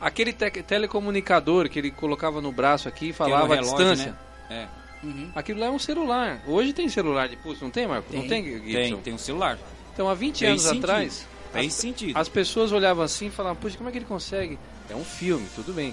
Aquele 0.01 0.33
te 0.33 0.51
telecomunicador 0.51 1.69
que 1.69 1.79
ele 1.79 1.91
colocava 1.91 2.41
no 2.41 2.51
braço 2.51 2.89
aqui 2.89 3.11
e 3.11 3.13
falava 3.13 3.55
relógio, 3.55 3.75
a 3.75 3.77
distância. 3.77 4.19
Né? 4.49 4.69
É. 5.03 5.07
Uhum. 5.07 5.31
Aquilo 5.35 5.61
lá 5.61 5.67
é 5.67 5.71
um 5.71 5.79
celular. 5.79 6.43
Hoje 6.47 6.73
tem 6.73 6.89
celular 6.89 7.29
de 7.29 7.37
pulso, 7.37 7.65
não 7.65 7.71
tem, 7.71 7.87
Marco? 7.87 8.11
Tem. 8.11 8.21
Não 8.21 8.29
tem, 8.29 8.45
Gibson? 8.45 8.73
Tem, 8.73 8.97
tem 8.97 9.15
um 9.15 9.19
celular. 9.19 9.59
Então, 9.93 10.09
há 10.09 10.15
20 10.15 10.47
anos 10.47 10.63
sentido. 10.63 10.85
atrás, 10.85 11.27
tem 11.53 11.67
as, 11.67 11.75
sentido. 11.75 12.17
as 12.17 12.29
pessoas 12.29 12.73
olhavam 12.73 13.05
assim 13.05 13.27
e 13.27 13.31
falavam, 13.31 13.61
puxa, 13.61 13.77
como 13.77 13.89
é 13.89 13.93
que 13.93 13.99
ele 13.99 14.05
consegue? 14.05 14.59
É 14.89 14.95
um 14.95 15.05
filme, 15.05 15.47
tudo 15.55 15.73
bem. 15.73 15.93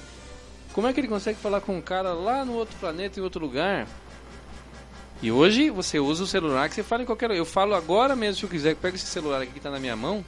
Como 0.73 0.87
é 0.87 0.93
que 0.93 0.99
ele 0.99 1.07
consegue 1.07 1.39
falar 1.39 1.59
com 1.61 1.75
um 1.75 1.81
cara 1.81 2.13
lá 2.13 2.45
no 2.45 2.53
outro 2.53 2.77
planeta, 2.79 3.19
em 3.19 3.23
outro 3.23 3.41
lugar? 3.41 3.87
E 5.21 5.31
hoje 5.31 5.69
você 5.69 5.99
usa 5.99 6.23
o 6.23 6.27
celular 6.27 6.69
que 6.69 6.75
você 6.75 6.83
fala 6.83 7.03
em 7.03 7.05
qualquer. 7.05 7.29
Eu 7.31 7.45
falo 7.45 7.75
agora 7.75 8.15
mesmo, 8.15 8.37
se 8.39 8.43
eu 8.43 8.49
quiser, 8.49 8.75
pega 8.75 8.95
esse 8.95 9.05
celular 9.05 9.41
aqui 9.41 9.51
que 9.51 9.57
está 9.59 9.69
na 9.69 9.79
minha 9.79 9.95
mão, 9.95 10.23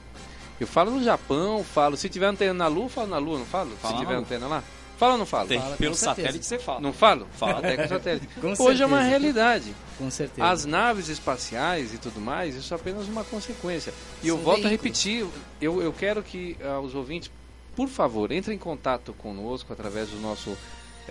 eu 0.60 0.68
falo 0.68 0.92
no 0.92 1.02
Japão, 1.04 1.64
falo. 1.64 1.96
Se 1.96 2.10
tiver 2.10 2.26
antena 2.28 2.54
na 2.54 2.68
Lua, 2.68 2.86
eu 2.86 2.90
falo 2.90 3.08
na 3.08 3.18
Lua, 3.18 3.40
não 3.40 3.46
falo? 3.46 3.72
Fala 3.82 3.94
se 3.96 4.00
tiver 4.02 4.16
antena 4.16 4.48
lá. 4.48 4.64
Fala 4.98 5.14
ou 5.14 5.18
não 5.18 5.26
fala? 5.26 5.48
Tem. 5.48 5.60
Fala, 5.60 5.78
Pelo 5.78 5.96
certeza. 5.96 6.22
satélite 6.28 6.46
você 6.46 6.60
fala. 6.60 6.80
Não 6.80 6.94
falo? 6.94 7.28
Fala. 7.32 7.58
Até 7.58 7.76
com 7.78 7.88
satélite. 7.88 8.28
Com 8.40 8.48
Hoje 8.64 8.84
é 8.84 8.86
uma 8.86 8.98
certeza. 8.98 9.10
realidade. 9.10 9.76
Com 9.98 10.12
certeza. 10.12 10.48
As 10.48 10.66
naves 10.66 11.08
espaciais 11.10 11.92
e 11.94 11.98
tudo 11.98 12.22
mais, 12.22 12.54
isso 12.56 12.72
é 12.72 12.78
apenas 12.78 13.08
uma 13.08 13.24
consequência. 13.24 13.92
E 14.22 14.28
eu 14.28 14.36
São 14.36 14.44
volto 14.44 14.66
a 14.66 14.70
veículos. 14.70 14.84
repetir, 15.04 15.26
eu, 15.60 15.82
eu 15.82 15.92
quero 15.92 16.22
que 16.22 16.56
ah, 16.64 16.80
os 16.80 16.94
ouvintes, 16.94 17.32
por 17.76 17.88
favor, 17.88 18.32
entrem 18.32 18.56
em 18.58 18.60
contato 18.60 19.12
conosco 19.14 19.74
através 19.74 20.10
do 20.10 20.20
nosso 20.20 20.56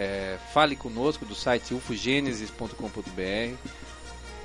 eh, 0.00 0.38
Fale 0.54 0.74
Conosco, 0.74 1.26
do 1.26 1.34
site 1.34 1.74
ufogenesis.com.br. 1.74 3.54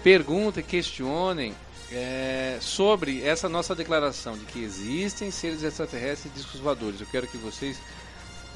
Perguntem, 0.03 0.61
questionem 0.61 1.55
eh, 1.89 2.57
sobre 2.59 3.23
essa 3.23 3.47
nossa 3.47 3.73
declaração 3.73 4.37
de 4.37 4.43
que 4.45 4.61
existem 4.61 5.31
seres 5.31 5.63
extraterrestres 5.63 6.31
e 6.33 6.35
discos 6.35 6.59
voadores. 6.59 6.99
Eu 6.99 7.07
quero 7.07 7.25
que 7.25 7.37
vocês 7.37 7.79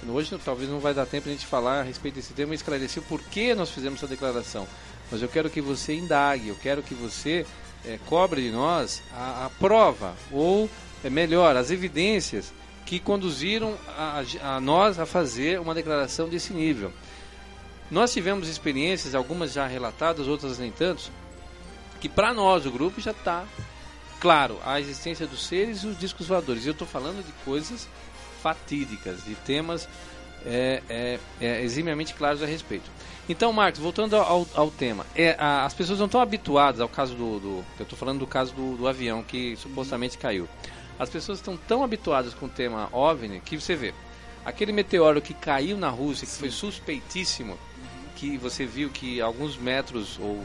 Hoje 0.08 0.38
talvez 0.46 0.70
não 0.70 0.80
vai 0.80 0.94
dar 0.94 1.06
tempo 1.06 1.28
a 1.28 1.32
gente 1.32 1.46
falar 1.46 1.82
a 1.82 1.84
respeito 1.84 2.16
desse 2.16 2.32
tema 2.34 2.54
e 2.54 2.56
esclarecer 2.56 3.04
o 3.04 3.06
porquê 3.06 3.54
nós 3.54 3.70
fizemos 3.70 4.00
essa 4.00 4.08
declaração. 4.08 4.66
Mas 5.12 5.22
eu 5.22 5.28
quero 5.28 5.50
que 5.50 5.60
você 5.60 5.94
indague, 5.94 6.48
eu 6.48 6.56
quero 6.56 6.82
que 6.82 6.94
você 6.94 7.46
eh, 7.86 8.00
cobre 8.06 8.42
de 8.42 8.52
nós 8.52 9.04
a, 9.14 9.46
a 9.46 9.50
prova, 9.50 10.16
ou 10.32 10.70
é 11.04 11.10
melhor, 11.10 11.58
as 11.58 11.70
evidências 11.70 12.54
que 12.90 13.00
conduziram 13.00 13.78
a, 13.96 14.24
a- 14.42 14.60
nós 14.60 14.98
a 14.98 15.06
fazer 15.06 15.60
uma 15.60 15.76
declaração 15.76 16.28
desse 16.28 16.52
nível. 16.54 16.92
Nós 17.92 18.12
tivemos 18.12 18.48
experiências, 18.50 19.14
algumas 19.14 19.54
já 19.54 19.68
relatadas, 19.68 20.28
outras 20.28 20.58
nem 20.58 20.72
tantos, 20.72 21.12
que 22.02 22.10
para 22.10 22.34
nós, 22.34 22.66
o 22.66 22.72
grupo, 22.72 23.00
já 23.00 23.12
está 23.12 23.46
claro 24.20 24.58
a 24.66 24.80
existência 24.80 25.28
dos 25.28 25.46
seres 25.46 25.84
e 25.84 25.88
os 25.88 26.00
discos 26.00 26.26
voadores. 26.28 26.66
Eu 26.66 26.72
estou 26.72 26.88
falando 26.88 27.24
de 27.24 27.32
coisas 27.46 27.88
fatídicas, 28.42 29.24
de 29.24 29.36
temas 29.36 29.88
é, 30.44 30.82
é, 30.90 31.20
é, 31.40 31.62
eximiamente 31.62 32.16
claros 32.16 32.42
a 32.42 32.48
respeito. 32.48 32.90
Então, 33.28 33.54
Marcos, 33.54 33.80
voltando 33.80 34.16
ao, 34.16 34.48
ao 34.56 34.72
tema, 34.72 35.06
é, 35.16 35.36
a- 35.38 35.64
as 35.64 35.76
pessoas 35.76 36.00
não 36.00 36.08
estão 36.08 36.22
habituadas 36.22 36.82
ao 36.82 36.90
caso 36.90 37.14
do, 37.14 37.40
do- 37.40 37.66
eu 37.78 37.84
estou 37.84 37.98
falando 38.00 38.18
do 38.20 38.26
caso 38.28 38.52
do, 38.56 38.76
do 38.78 38.88
avião 38.88 39.22
que 39.22 39.56
supostamente 39.58 40.18
caiu. 40.18 40.48
As 41.00 41.10
pessoas 41.10 41.40
estão 41.40 41.56
tão 41.56 41.84
habituadas 41.84 42.34
com 42.34 42.46
o 42.46 42.50
tema 42.50 42.90
OVNI 42.92 43.40
que 43.40 43.58
você 43.60 43.74
vê 43.76 43.94
aquele 44.46 44.72
meteoro 44.74 45.22
que 45.22 45.34
caiu 45.34 45.78
na 45.78 45.90
Rússia, 45.90 46.28
que 46.28 46.34
foi 46.34 46.50
suspeitíssimo, 46.52 47.58
que 48.16 48.38
você 48.38 48.66
viu 48.66 48.90
que 48.90 49.22
alguns 49.22 49.56
metros 49.58 50.18
ou 50.20 50.44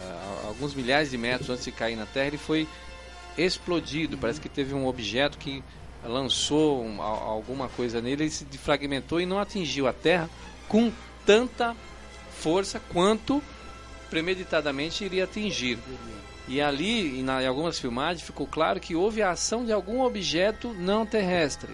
ah, 0.00 0.44
alguns 0.46 0.74
milhares 0.74 1.10
de 1.10 1.18
metros 1.18 1.50
antes 1.50 1.64
de 1.64 1.72
cair 1.72 1.96
na 1.96 2.06
Terra 2.06 2.28
ele 2.28 2.38
foi 2.38 2.66
explodido. 3.36 4.16
Parece 4.16 4.40
que 4.40 4.48
teve 4.48 4.74
um 4.74 4.86
objeto 4.86 5.36
que 5.38 5.62
lançou 6.04 6.82
um- 6.84 7.00
alguma 7.02 7.68
coisa 7.68 8.00
nele, 8.00 8.24
ele 8.24 8.30
se 8.30 8.44
fragmentou 8.58 9.20
e 9.20 9.26
não 9.26 9.38
atingiu 9.38 9.86
a 9.86 9.92
Terra 9.92 10.28
com 10.68 10.92
tanta 11.26 11.74
força 12.30 12.80
quanto 12.92 13.42
premeditadamente 14.10 15.04
iria 15.04 15.24
atingir. 15.24 15.78
E 16.46 16.60
ali, 16.60 17.20
em 17.20 17.46
algumas 17.46 17.78
filmagens, 17.78 18.22
ficou 18.26 18.46
claro 18.46 18.78
que 18.78 18.94
houve 18.94 19.22
a 19.22 19.30
ação 19.30 19.64
de 19.64 19.72
algum 19.72 20.02
objeto 20.02 20.74
não 20.74 21.06
terrestre. 21.06 21.70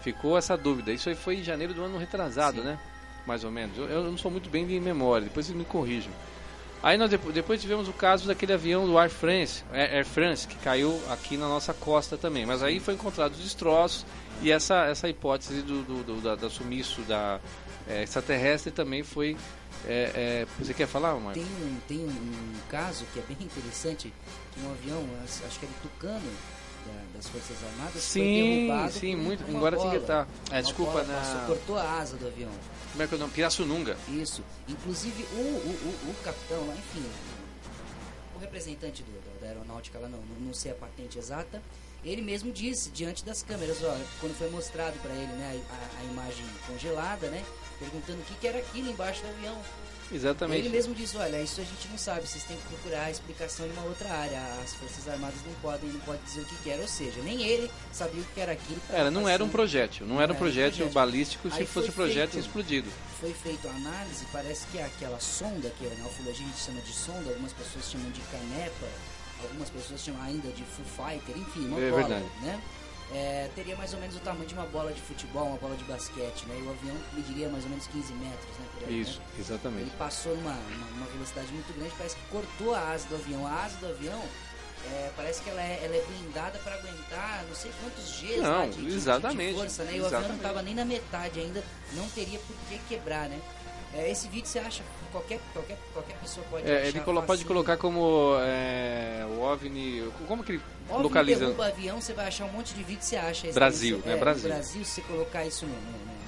Ficou 0.00 0.36
essa 0.36 0.56
dúvida. 0.56 0.92
Isso 0.92 1.08
aí 1.08 1.14
foi 1.14 1.36
em 1.36 1.42
janeiro 1.44 1.72
do 1.74 1.82
ano 1.84 1.98
retrasado, 1.98 2.62
né? 2.62 2.78
Mais 3.26 3.44
ou 3.44 3.50
menos. 3.50 3.76
Eu, 3.78 3.84
eu 3.84 4.04
não 4.04 4.18
sou 4.18 4.30
muito 4.30 4.48
bem 4.50 4.66
de 4.66 4.78
memória, 4.80 5.26
depois 5.26 5.48
me 5.50 5.64
corrijam. 5.64 6.12
Aí 6.82 6.96
nós 6.96 7.10
depo- 7.10 7.32
depois 7.32 7.60
tivemos 7.60 7.88
o 7.88 7.92
caso 7.92 8.26
daquele 8.26 8.52
avião 8.52 8.86
do 8.86 8.96
Air 8.98 9.10
France, 9.10 9.64
Air 9.72 9.94
Air 9.96 10.06
France, 10.06 10.46
que 10.46 10.54
caiu 10.56 11.00
aqui 11.10 11.36
na 11.36 11.48
nossa 11.48 11.74
costa 11.74 12.16
também. 12.16 12.46
Mas 12.46 12.62
aí 12.62 12.78
foi 12.80 12.94
encontrado 12.94 13.32
os 13.32 13.38
destroços 13.38 14.06
e 14.40 14.50
essa, 14.50 14.84
essa 14.86 15.08
hipótese 15.08 15.62
do, 15.62 15.82
do, 15.82 16.02
do, 16.04 16.20
da, 16.20 16.36
da 16.36 16.48
sumiço 16.48 17.00
da 17.02 17.40
é, 17.88 18.02
extraterrestre 18.02 18.70
também 18.70 19.02
foi. 19.02 19.36
é, 19.86 20.12
é, 20.14 20.46
você 20.58 20.74
quer 20.74 20.86
falar, 20.86 21.14
Marcos? 21.14 21.42
Tem 21.42 21.52
um, 21.66 21.78
tem 21.88 21.98
um, 21.98 22.54
caso 22.68 23.04
que 23.12 23.18
é 23.18 23.22
bem 23.22 23.36
interessante, 23.40 24.12
que 24.52 24.60
um 24.60 24.70
avião, 24.70 25.04
acho 25.24 25.58
que 25.58 25.64
era 25.66 25.74
Tucano, 25.82 26.32
da- 26.86 27.16
das 27.18 27.28
Forças 27.28 27.56
Armadas, 27.64 27.92
foi 27.92 28.00
Sim, 28.22 28.66
derrubado 28.66 28.92
sim, 28.92 29.16
muito. 29.16 29.44
uma 29.44 29.58
Em 29.58 29.60
Guaratinguetá. 29.62 30.24
bola. 30.24 30.58
É, 30.58 30.62
desculpa, 30.62 30.92
bola 30.92 31.04
na. 31.04 31.14
passou, 31.18 31.40
cortou 31.46 31.76
a 31.78 31.92
asa 31.98 32.16
do 32.16 32.26
avião. 32.26 32.50
Como 32.92 33.02
é 33.02 33.06
que 33.06 33.14
é 33.14 33.16
o 33.16 33.20
nome? 33.20 33.32
Pirassununga. 33.32 33.96
Isso. 34.08 34.42
Inclusive 34.68 35.22
o, 35.32 35.36
o, 35.36 35.40
o, 36.06 36.10
o 36.10 36.14
capitão 36.24 36.66
lá, 36.66 36.74
enfim, 36.74 37.04
o 38.34 38.38
representante 38.38 39.02
do, 39.02 39.40
da- 39.40 39.48
aeronáutica 39.48 39.98
lá, 39.98 40.08
não, 40.08 40.18
não, 40.18 40.46
não 40.46 40.54
sei 40.54 40.72
a 40.72 40.74
patente 40.74 41.18
exata, 41.18 41.62
ele 42.04 42.22
mesmo 42.22 42.52
disse 42.52 42.90
diante 42.90 43.24
das 43.24 43.42
câmeras, 43.42 43.78
ó, 43.82 43.96
quando 44.20 44.36
foi 44.36 44.48
mostrado 44.50 44.96
para 45.00 45.12
ele 45.12 45.32
né, 45.32 45.60
a, 45.70 46.00
a 46.00 46.04
imagem 46.04 46.44
congelada, 46.66 47.28
né, 47.28 47.42
perguntando 47.78 48.20
o 48.20 48.24
que, 48.24 48.34
que 48.34 48.46
era 48.46 48.58
aquilo 48.58 48.90
embaixo 48.90 49.22
do 49.22 49.28
avião. 49.28 49.56
Exatamente. 50.10 50.60
Ele 50.60 50.70
mesmo 50.70 50.94
disse, 50.94 51.18
olha, 51.18 51.38
isso 51.42 51.60
a 51.60 51.64
gente 51.64 51.86
não 51.90 51.98
sabe, 51.98 52.26
vocês 52.26 52.42
têm 52.44 52.56
que 52.56 52.62
procurar 52.68 53.04
a 53.04 53.10
explicação 53.10 53.66
em 53.66 53.70
uma 53.72 53.82
outra 53.82 54.10
área. 54.10 54.40
As 54.64 54.72
Forças 54.74 55.06
Armadas 55.06 55.36
não 55.46 55.52
podem, 55.60 55.90
não 55.90 56.00
pode 56.00 56.22
dizer 56.22 56.40
o 56.40 56.44
que, 56.46 56.56
que 56.62 56.70
era, 56.70 56.80
ou 56.80 56.88
seja, 56.88 57.20
nem 57.20 57.42
ele 57.42 57.70
sabia 57.92 58.22
o 58.22 58.24
que 58.24 58.40
era 58.40 58.52
aquilo. 58.52 58.80
Era, 58.88 59.10
não 59.10 59.28
era 59.28 59.44
um 59.44 59.50
projétil. 59.50 60.06
Não 60.06 60.14
era 60.14 60.20
um 60.20 60.24
Era 60.24 60.32
um 60.32 60.36
projétil 60.36 60.70
projétil. 60.86 60.94
balístico. 60.94 61.50
Se 61.50 61.58
Aí 61.60 61.66
fosse 61.66 61.90
um 61.90 61.92
projétil, 61.92 62.30
feito- 62.32 62.46
explodido. 62.46 62.90
foi 63.20 63.34
feita 63.34 63.68
a 63.68 63.72
análise, 63.72 64.24
parece 64.32 64.66
que 64.72 64.80
aquela 64.80 65.20
sonda, 65.20 65.70
que 65.78 65.84
na 65.84 66.06
ufologia 66.06 66.42
a 66.46 66.48
gente 66.48 66.58
chama 66.58 66.80
de 66.80 66.92
sonda, 66.94 67.28
algumas 67.28 67.52
pessoas 67.52 67.90
chamam 67.90 68.10
de 68.10 68.20
canepa, 68.22 68.86
algumas 69.42 69.68
pessoas 69.68 70.00
chamam 70.00 70.22
ainda 70.22 70.48
de 70.52 70.64
Foo 70.64 70.86
Fighter, 70.86 71.36
enfim, 71.36 71.66
uma 71.66 71.78
É 71.80 71.90
bola, 71.90 72.02
verdade. 72.02 72.24
né? 72.40 72.58
É, 73.12 73.48
teria 73.54 73.74
mais 73.74 73.94
ou 73.94 74.00
menos 74.00 74.16
o 74.16 74.20
tamanho 74.20 74.46
de 74.46 74.52
uma 74.52 74.66
bola 74.66 74.92
de 74.92 75.00
futebol, 75.00 75.46
uma 75.46 75.56
bola 75.56 75.74
de 75.76 75.84
basquete, 75.84 76.44
né? 76.46 76.58
E 76.58 76.62
o 76.62 76.70
avião 76.70 76.94
mediria 77.14 77.48
mais 77.48 77.64
ou 77.64 77.70
menos 77.70 77.86
15 77.86 78.12
metros, 78.12 78.58
né? 78.58 78.66
Aí, 78.86 79.00
Isso, 79.00 79.18
né? 79.18 79.24
exatamente. 79.38 79.82
Ele 79.82 79.92
passou 79.98 80.36
numa, 80.36 80.52
numa, 80.52 81.06
velocidade 81.06 81.50
muito 81.52 81.74
grande, 81.74 81.92
parece 81.96 82.16
que 82.16 82.22
cortou 82.30 82.74
a 82.74 82.90
asa 82.90 83.08
do 83.08 83.14
avião. 83.14 83.46
A 83.46 83.64
asa 83.64 83.76
do 83.78 83.86
avião, 83.86 84.22
é, 84.92 85.10
parece 85.16 85.42
que 85.42 85.48
ela 85.48 85.62
é, 85.62 85.80
ela 85.82 85.96
é 85.96 86.04
blindada 86.06 86.58
para 86.58 86.74
aguentar 86.74 87.44
não 87.48 87.54
sei 87.54 87.70
quantos 87.82 88.20
Gs 88.20 88.36
Não, 88.42 88.50
lá 88.50 88.66
de, 88.66 88.72
de- 88.72 88.86
de- 88.90 88.96
exatamente, 88.96 89.52
de 89.54 89.58
força, 89.58 89.84
né? 89.84 89.96
E 89.96 90.00
o 90.00 90.04
avião 90.04 90.10
não 90.10 90.18
exatamente. 90.18 90.36
estava 90.36 90.62
nem 90.62 90.74
na 90.74 90.84
metade 90.84 91.40
ainda, 91.40 91.64
não 91.94 92.08
teria 92.10 92.38
por 92.40 92.56
que 92.68 92.78
quebrar, 92.88 93.28
né? 93.30 93.40
É, 93.94 94.10
esse 94.10 94.28
vídeo 94.28 94.46
você 94.46 94.58
acha, 94.58 94.82
qualquer, 95.10 95.40
qualquer, 95.52 95.78
qualquer 95.94 96.16
pessoa 96.18 96.44
pode 96.50 96.70
É, 96.70 96.88
ele 96.88 97.00
colo- 97.00 97.22
pode 97.22 97.44
colocar 97.44 97.76
como 97.78 98.36
é, 98.42 99.24
o 99.30 99.40
OVNI. 99.40 100.12
Como 100.26 100.44
que 100.44 100.52
ele 100.52 100.62
Óbvio, 100.90 101.02
localiza? 101.04 101.40
derruba 101.40 101.66
avião, 101.68 102.00
você 102.00 102.12
vai 102.12 102.26
achar 102.28 102.44
um 102.44 102.52
monte 102.52 102.74
de 102.74 102.82
vídeo, 102.82 103.02
você 103.02 103.16
acha. 103.16 103.46
Esse 103.46 103.54
Brasil, 103.54 104.02
né? 104.04 104.12
É, 104.12 104.16
Brasil. 104.16 104.50
Brasil, 104.50 104.84
se 104.84 104.90
você 104.94 105.00
colocar 105.02 105.44
isso 105.46 105.64
no, 105.66 105.74
no, 105.74 105.80
no- 105.90 106.18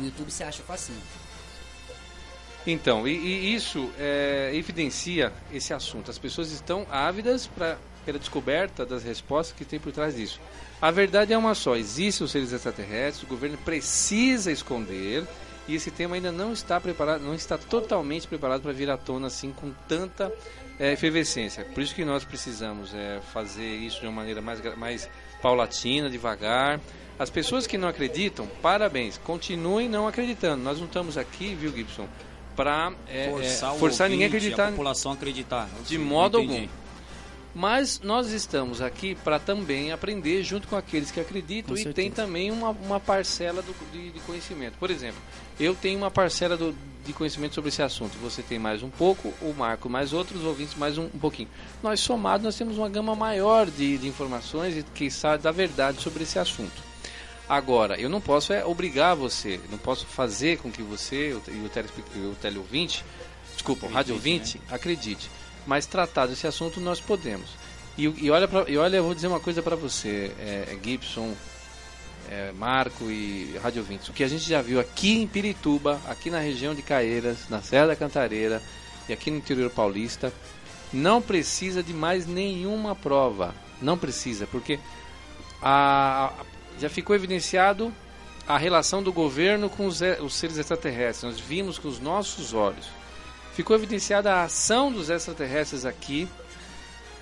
no- 0.00 0.04
YouTube, 0.06 0.30
você 0.30 0.44
acha 0.44 0.62
facinho. 0.62 1.00
Então, 2.66 3.06
e, 3.06 3.12
e 3.16 3.54
isso 3.54 3.90
é, 3.98 4.50
evidencia 4.52 5.32
esse 5.52 5.72
assunto. 5.72 6.10
As 6.10 6.18
pessoas 6.18 6.50
estão 6.50 6.84
ávidas 6.90 7.46
pra, 7.46 7.78
pela 8.06 8.18
descoberta 8.18 8.86
das 8.86 9.02
respostas 9.02 9.54
que 9.56 9.64
tem 9.64 9.80
por 9.80 9.92
trás 9.92 10.14
disso. 10.14 10.40
A 10.80 10.90
verdade 10.90 11.32
é 11.32 11.38
uma 11.38 11.54
só: 11.54 11.74
existem 11.74 12.24
os 12.24 12.30
seres 12.30 12.52
extraterrestres, 12.52 13.24
o 13.24 13.26
governo 13.26 13.58
precisa 13.58 14.52
esconder 14.52 15.26
e 15.68 15.74
esse 15.74 15.90
tema 15.90 16.14
ainda 16.14 16.30
não 16.30 16.52
está 16.52 16.80
preparado, 16.80 17.22
não 17.22 17.34
está 17.34 17.58
totalmente 17.58 18.28
preparado 18.28 18.62
para 18.62 18.72
vir 18.72 18.88
à 18.88 18.96
tona 18.96 19.26
assim 19.26 19.50
com 19.50 19.72
tanta 19.88 20.32
é, 20.78 20.92
efervescência. 20.92 21.64
Por 21.64 21.82
isso 21.82 21.94
que 21.94 22.04
nós 22.04 22.24
precisamos 22.24 22.94
é, 22.94 23.20
fazer 23.32 23.66
isso 23.66 24.00
de 24.00 24.06
uma 24.06 24.12
maneira 24.12 24.40
mais, 24.40 24.62
mais 24.76 25.10
paulatina, 25.42 26.08
devagar. 26.08 26.80
As 27.18 27.30
pessoas 27.30 27.66
que 27.66 27.78
não 27.78 27.88
acreditam, 27.88 28.46
parabéns, 28.62 29.18
continuem 29.18 29.88
não 29.88 30.06
acreditando. 30.06 30.62
Nós 30.62 30.78
não 30.78 30.86
estamos 30.86 31.16
aqui, 31.16 31.54
viu, 31.54 31.74
Gibson, 31.74 32.06
para 32.54 32.92
Forçar, 33.30 33.74
o 33.74 33.78
forçar 33.78 34.08
ninguém 34.08 34.26
a 34.26 34.28
acreditar 34.28 34.68
A 34.68 34.70
população 34.70 35.12
acreditar. 35.12 35.68
de 35.86 35.98
modo 35.98 36.38
algum. 36.38 36.66
Mas 37.58 38.00
nós 38.04 38.32
estamos 38.32 38.82
aqui 38.82 39.14
para 39.14 39.38
também 39.38 39.90
aprender 39.90 40.42
junto 40.42 40.68
com 40.68 40.76
aqueles 40.76 41.10
que 41.10 41.18
acreditam 41.18 41.70
Com 41.74 41.80
e 41.80 41.84
certeza. 41.84 41.94
tem 41.94 42.10
também 42.10 42.50
uma, 42.50 42.68
uma 42.68 43.00
parcela 43.00 43.62
do- 43.62 43.74
de, 43.90 44.10
de 44.10 44.20
conhecimento. 44.20 44.76
Por 44.78 44.90
exemplo, 44.90 45.18
eu 45.58 45.74
tenho 45.74 45.96
uma 45.96 46.10
parcela 46.10 46.54
do- 46.54 46.76
de 47.02 47.14
conhecimento 47.14 47.54
sobre 47.54 47.68
esse 47.70 47.80
assunto. 47.80 48.18
Você 48.18 48.42
tem 48.42 48.58
mais 48.58 48.82
um 48.82 48.90
pouco, 48.90 49.32
o 49.40 49.54
Marco 49.56 49.88
mais 49.88 50.12
outros, 50.12 50.40
os 50.40 50.46
ouvintes 50.46 50.74
mais 50.74 50.98
um, 50.98 51.04
um 51.06 51.18
pouquinho. 51.18 51.48
Nós 51.82 51.98
somados 52.00 52.44
nós 52.44 52.56
temos 52.58 52.76
uma 52.76 52.90
gama 52.90 53.16
maior 53.16 53.64
de, 53.70 53.96
de 53.96 54.06
informações 54.06 54.76
e 54.76 54.82
que 54.82 55.10
sabe 55.10 55.42
da 55.42 55.50
verdade 55.50 56.02
sobre 56.02 56.24
esse 56.24 56.38
assunto. 56.38 56.84
Agora, 57.48 57.98
eu 57.98 58.10
não 58.10 58.20
posso 58.20 58.52
é 58.52 58.66
obrigar 58.66 59.16
você, 59.16 59.58
não 59.70 59.78
posso 59.78 60.04
fazer 60.04 60.58
com 60.58 60.70
que 60.70 60.82
você 60.82 61.32
o- 61.32 61.50
e 61.50 61.64
o, 61.64 61.70
telespe- 61.70 62.02
o 62.16 62.34
teleouvinte, 62.38 63.02
desculpa, 63.54 63.86
o 63.86 63.90
rádio 63.90 64.14
ouvinte, 64.14 64.60
acredite. 64.68 65.30
Mas 65.66 65.86
tratar 65.86 66.26
desse 66.26 66.46
assunto 66.46 66.80
nós 66.80 67.00
podemos. 67.00 67.50
E, 67.98 68.04
e 68.04 68.30
olha, 68.30 68.46
pra, 68.46 68.64
e 68.68 68.76
olha, 68.76 68.98
eu 68.98 69.04
vou 69.04 69.14
dizer 69.14 69.26
uma 69.26 69.40
coisa 69.40 69.62
para 69.62 69.74
você, 69.74 70.30
é, 70.38 70.68
é 70.74 70.78
Gibson, 70.82 71.34
é, 72.30 72.52
Marco 72.52 73.10
e 73.10 73.58
rádio 73.62 73.80
ouvintes. 73.82 74.08
O 74.08 74.12
que 74.12 74.22
a 74.22 74.28
gente 74.28 74.48
já 74.48 74.60
viu 74.62 74.78
aqui 74.78 75.12
em 75.22 75.26
Pirituba, 75.26 76.00
aqui 76.06 76.30
na 76.30 76.38
região 76.38 76.74
de 76.74 76.82
Caeiras, 76.82 77.48
na 77.48 77.62
Serra 77.62 77.88
da 77.88 77.96
Cantareira 77.96 78.62
e 79.08 79.12
aqui 79.12 79.30
no 79.30 79.38
interior 79.38 79.70
paulista, 79.70 80.32
não 80.92 81.20
precisa 81.22 81.82
de 81.82 81.92
mais 81.94 82.26
nenhuma 82.26 82.94
prova. 82.94 83.54
Não 83.80 83.96
precisa, 83.98 84.46
porque 84.46 84.78
a, 85.62 86.26
a- 86.26 86.44
já 86.78 86.88
ficou 86.88 87.14
evidenciado 87.16 87.92
a 88.46 88.56
relação 88.58 89.02
do 89.02 89.12
governo 89.12 89.68
com 89.68 89.86
os, 89.86 90.00
os 90.20 90.34
seres 90.34 90.58
extraterrestres. 90.58 91.32
Nós 91.32 91.40
vimos 91.40 91.78
com 91.78 91.88
os 91.88 91.98
nossos 91.98 92.52
olhos. 92.54 92.86
Ficou 93.56 93.74
evidenciada 93.74 94.34
a 94.34 94.42
ação 94.42 94.92
dos 94.92 95.08
extraterrestres 95.08 95.86
aqui. 95.86 96.28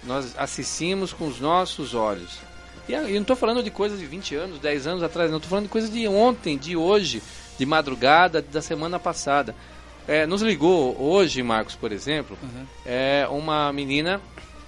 Nós 0.03 0.37
assistimos 0.37 1.13
com 1.13 1.29
os 1.29 1.39
nossos 1.39 1.95
olhos. 1.95 2.41
E 2.89 2.93
eu 2.93 3.09
não 3.09 3.21
estou 3.21 3.37
falando 3.37 3.63
de 3.63 3.71
coisas 3.71 4.01
de 4.01 4.05
20 4.05 4.35
anos, 4.35 4.59
10 4.59 4.89
anos 4.89 5.03
atrás, 5.05 5.31
não 5.31 5.37
estou 5.39 5.49
falando 5.49 5.67
de 5.67 5.71
coisas 5.71 5.93
de 5.93 6.09
ontem, 6.09 6.59
de 6.59 6.77
hoje, 6.77 7.23
de 7.57 7.65
madrugada, 7.65 8.43
da 8.43 8.61
semana 8.61 8.99
passada. 8.99 9.55
É, 10.09 10.27
nos 10.27 10.43
ligou 10.43 11.01
hoje, 11.01 11.41
Marcos, 11.41 11.77
por 11.77 11.93
exemplo, 11.93 12.37
uhum. 12.43 12.67
é 12.85 13.29
uma 13.31 13.73
menina 13.73 14.21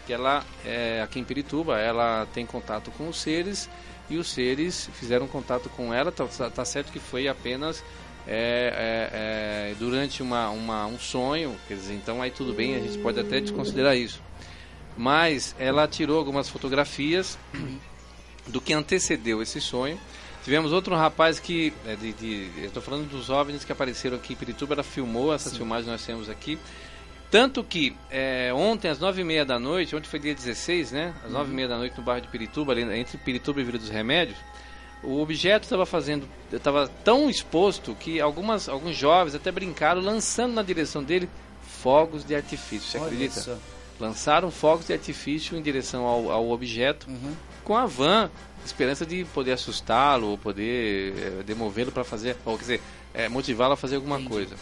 que 0.07 0.13
ela 0.13 0.45
é 0.65 1.03
aqui 1.03 1.19
em 1.19 1.25
Pirituba, 1.25 1.81
ela 1.81 2.29
tem 2.33 2.47
contato 2.47 2.93
com 2.93 3.09
os 3.09 3.21
seres 3.21 3.69
e 4.09 4.17
os 4.17 4.31
seres 4.31 4.89
fizeram 4.95 5.27
contato 5.27 5.69
com 5.71 5.93
ela. 5.93 6.13
Tá, 6.13 6.27
tá, 6.27 6.49
tá 6.49 6.65
certo 6.65 6.93
que 6.93 7.01
foi 7.01 7.27
apenas 7.27 7.83
é, 8.27 9.71
é, 9.71 9.71
é, 9.71 9.75
durante 9.79 10.23
uma, 10.23 10.51
uma, 10.51 10.87
um 10.87 10.99
sonho, 10.99 11.57
quer 11.69 11.75
dizer, 11.75 11.95
então 11.95 12.21
aí 12.21 12.31
tudo 12.31 12.53
bem, 12.53 12.75
a 12.75 12.81
gente 12.81 12.99
pode 12.99 13.21
até 13.21 13.41
desconsiderar 13.41 13.97
isso. 13.97 14.21
Mas 14.97 15.55
ela 15.59 15.87
tirou 15.87 16.19
algumas 16.19 16.49
fotografias 16.49 17.39
do 18.47 18.61
que 18.61 18.73
antecedeu 18.73 19.43
esse 19.43 19.61
sonho. 19.61 19.99
Tivemos 20.43 20.73
outro 20.73 20.95
rapaz 20.95 21.41
que, 21.41 21.73
é, 21.87 21.97
de, 21.97 22.13
de, 22.13 22.51
eu 22.59 22.67
estou 22.67 22.83
falando 22.83 23.09
dos 23.09 23.31
OVNIs 23.31 23.65
que 23.65 23.73
apareceram 23.73 24.17
aqui 24.17 24.33
em 24.33 24.37
Pirituba, 24.37 24.75
ela 24.75 24.83
filmou 24.83 25.35
essas 25.35 25.53
Sim. 25.53 25.59
filmagens 25.59 25.89
nós 25.89 26.05
temos 26.05 26.29
aqui. 26.29 26.59
Tanto 27.31 27.65
que 27.65 27.97
é, 28.09 28.53
ontem, 28.55 28.89
às 28.89 29.01
nove 29.01 29.23
e 29.23 29.25
meia 29.25 29.45
da 29.45 29.59
noite, 29.59 29.97
ontem 29.97 30.09
foi 30.09 30.21
dia 30.21 30.35
16, 30.35 30.93
né? 30.93 31.15
Às 31.25 31.33
nove 31.33 31.51
e 31.51 31.55
meia 31.55 31.67
da 31.67 31.77
noite 31.77 31.99
no 31.99 32.05
bairro 32.05 32.23
de 32.23 32.29
Pirituba, 32.29 32.73
ali 32.73 32.83
entre 32.99 33.19
Pirituba 33.19 33.61
e 33.61 33.65
Vila 33.65 33.79
dos 33.79 33.89
Remédios, 33.89 34.39
o 35.07 35.21
objeto 35.21 35.63
estava 35.63 35.87
fazendo, 35.87 36.29
estava 36.53 36.89
tão 37.05 37.31
exposto 37.31 37.95
que 37.95 38.21
algumas, 38.21 38.69
alguns 38.69 38.97
jovens 38.97 39.37
até 39.37 39.53
brincaram 39.53 40.01
lançando 40.01 40.53
na 40.53 40.63
direção 40.63 41.03
dele 41.03 41.29
fogos 41.63 42.25
de 42.25 42.35
artifício. 42.35 42.91
Você 42.91 42.99
Olha 42.99 43.07
acredita? 43.07 43.39
Isso. 43.39 43.59
Lançaram 44.01 44.51
fogos 44.51 44.87
de 44.87 44.93
artifício 44.93 45.57
em 45.57 45.63
direção 45.63 46.05
ao, 46.05 46.31
ao 46.31 46.51
objeto 46.51 47.09
uhum. 47.09 47.35
com 47.65 47.77
a 47.77 47.87
van, 47.87 48.31
esperança 48.65 49.07
de 49.07 49.25
poder 49.27 49.53
assustá-lo 49.53 50.27
ou 50.27 50.37
poder 50.37 51.15
é, 51.17 51.43
demovê-lo 51.45 51.93
para 51.93 52.05
fazer, 52.05 52.37
ou 52.45 52.57
quer 52.57 52.63
dizer, 52.63 52.81
é, 53.15 53.29
motivá-lo 53.29 53.75
a 53.75 53.77
fazer 53.77 53.97
alguma 53.97 54.17
Entendi. 54.17 54.31
coisa. 54.31 54.57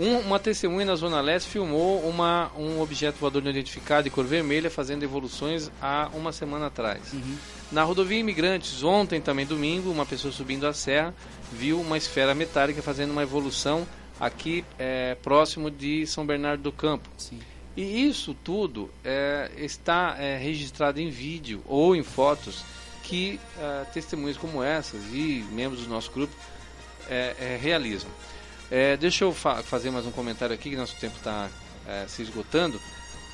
Um, 0.00 0.18
uma 0.20 0.38
testemunha 0.38 0.86
na 0.86 0.96
Zona 0.96 1.20
Leste 1.20 1.50
filmou 1.50 2.00
uma, 2.08 2.50
um 2.56 2.80
objeto 2.80 3.18
voador 3.18 3.42
não 3.42 3.50
identificado 3.50 4.04
de 4.04 4.10
cor 4.10 4.24
vermelha 4.24 4.70
fazendo 4.70 5.02
evoluções 5.02 5.70
há 5.78 6.08
uma 6.14 6.32
semana 6.32 6.68
atrás. 6.68 7.12
Uhum. 7.12 7.36
Na 7.70 7.82
rodovia 7.82 8.18
Imigrantes, 8.18 8.82
ontem 8.82 9.20
também 9.20 9.44
domingo, 9.44 9.90
uma 9.90 10.06
pessoa 10.06 10.32
subindo 10.32 10.66
a 10.66 10.72
serra 10.72 11.14
viu 11.52 11.78
uma 11.78 11.98
esfera 11.98 12.34
metálica 12.34 12.80
fazendo 12.80 13.10
uma 13.10 13.22
evolução 13.22 13.86
aqui 14.18 14.64
é, 14.78 15.16
próximo 15.16 15.70
de 15.70 16.06
São 16.06 16.24
Bernardo 16.24 16.62
do 16.62 16.72
Campo. 16.72 17.06
Sim. 17.18 17.38
E 17.76 18.08
isso 18.08 18.34
tudo 18.42 18.90
é, 19.04 19.50
está 19.58 20.16
é, 20.18 20.38
registrado 20.38 20.98
em 20.98 21.10
vídeo 21.10 21.62
ou 21.66 21.94
em 21.94 22.02
fotos 22.02 22.64
que 23.02 23.38
é, 23.58 23.84
testemunhas 23.92 24.38
como 24.38 24.62
essas 24.62 25.02
e 25.12 25.44
membros 25.52 25.82
do 25.82 25.90
nosso 25.90 26.10
grupo 26.10 26.34
é, 27.06 27.36
é, 27.38 27.58
realizam. 27.60 28.10
É, 28.70 28.96
deixa 28.96 29.24
eu 29.24 29.34
fa 29.34 29.64
fazer 29.64 29.90
mais 29.90 30.06
um 30.06 30.12
comentário 30.12 30.54
aqui, 30.54 30.70
que 30.70 30.76
nosso 30.76 30.94
tempo 30.96 31.16
está 31.16 31.50
é, 31.88 32.06
se 32.06 32.22
esgotando. 32.22 32.80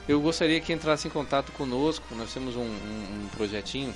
eu 0.08 0.20
gostaria 0.20 0.60
que 0.60 0.72
entrasse 0.72 1.08
em 1.08 1.10
contato 1.10 1.50
conosco. 1.52 2.14
Nós 2.14 2.32
temos 2.32 2.54
um, 2.56 2.60
um, 2.60 3.24
um 3.24 3.28
projetinho 3.36 3.92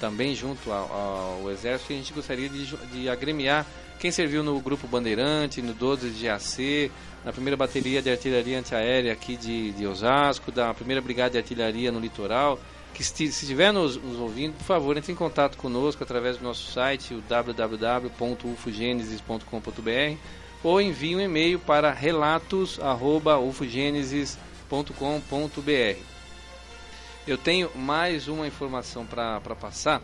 também 0.00 0.34
junto 0.34 0.72
ao, 0.72 1.40
ao, 1.40 1.48
Exército 1.50 1.92
e 1.92 1.94
a 1.94 1.98
gente 1.98 2.12
gostaria 2.12 2.48
de, 2.48 2.76
de 2.88 3.08
agremiar 3.08 3.64
quem 4.00 4.10
serviu 4.10 4.42
no 4.42 4.58
Grupo 4.60 4.88
Bandeirante, 4.88 5.62
no 5.62 5.72
12 5.72 6.10
de 6.10 6.28
AC, 6.28 6.90
na 7.24 7.32
primeira 7.32 7.56
bateria 7.56 8.02
de 8.02 8.10
artilharia 8.10 8.58
antiaérea 8.58 9.12
aqui 9.12 9.36
de, 9.36 9.70
de 9.70 9.86
Osasco, 9.86 10.50
da 10.50 10.74
primeira 10.74 11.00
brigada 11.00 11.30
de 11.30 11.38
artilharia 11.38 11.92
no 11.92 12.00
litoral. 12.00 12.58
Que 12.92 13.04
se 13.04 13.22
estiver 13.24 13.72
nos, 13.72 13.96
nos, 13.96 14.18
ouvindo, 14.18 14.54
por 14.54 14.64
favor, 14.64 14.96
entre 14.96 15.12
em 15.12 15.14
contato 15.14 15.56
conosco 15.56 16.02
através 16.02 16.36
do 16.36 16.42
nosso 16.42 16.72
site, 16.72 17.14
o 17.14 17.22
www.ufogenesis.com.br 17.22 20.16
ou 20.64 20.80
envie 20.80 21.14
um 21.16 21.20
e-mail 21.20 21.60
para 21.60 21.92
relatos@ufogenesis.com 21.92 24.51
www.radiocultura.com.br. 24.72 26.00
Eu 27.26 27.38
tenho 27.38 27.70
mais 27.76 28.26
uma 28.26 28.46
informação 28.46 29.06
para 29.06 29.40
passar, 29.40 30.02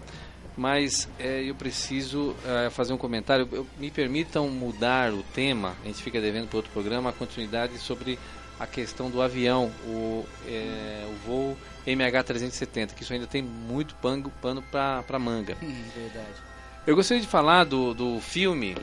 mas 0.57 1.09
é, 1.19 1.43
eu 1.43 1.55
preciso 1.55 2.37
é, 2.47 2.71
fazer 2.71 2.93
um 2.93 2.99
comentário. 2.99 3.49
Eu, 3.51 3.67
me 3.79 3.91
permitam 3.91 4.49
mudar 4.49 5.13
o 5.13 5.23
tema, 5.23 5.75
a 5.83 5.87
gente 5.87 6.03
fica 6.03 6.21
devendo 6.21 6.49
para 6.49 6.59
outro 6.59 6.71
programa, 6.71 7.11
a 7.11 7.13
continuidade 7.13 7.79
sobre 7.79 8.19
a 8.61 8.67
questão 8.67 9.11
do 9.11 9.23
avião, 9.23 9.73
o, 9.87 10.27
é, 10.47 11.07
o 11.09 11.27
voo 11.27 11.57
MH370, 11.87 12.93
que 12.93 13.03
isso 13.03 13.13
ainda 13.13 13.27
tem 13.27 13.43
muito 13.43 13.95
pano, 13.97 14.31
pano 14.43 14.63
para 14.63 15.19
manga. 15.19 15.57
Verdade. 15.61 16.43
Eu 16.87 16.95
gostaria 16.95 17.23
de 17.23 17.29
falar 17.29 17.65
do, 17.65 17.95
do 17.95 18.21
filme 18.21 18.77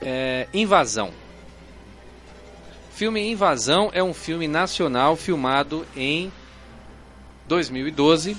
é, 0.00 0.46
Invasão. 0.54 1.12
Filme 2.98 3.30
Invasão 3.30 3.90
é 3.94 4.02
um 4.02 4.12
filme 4.12 4.48
nacional 4.48 5.14
filmado 5.14 5.86
em 5.96 6.32
2012. 7.46 8.36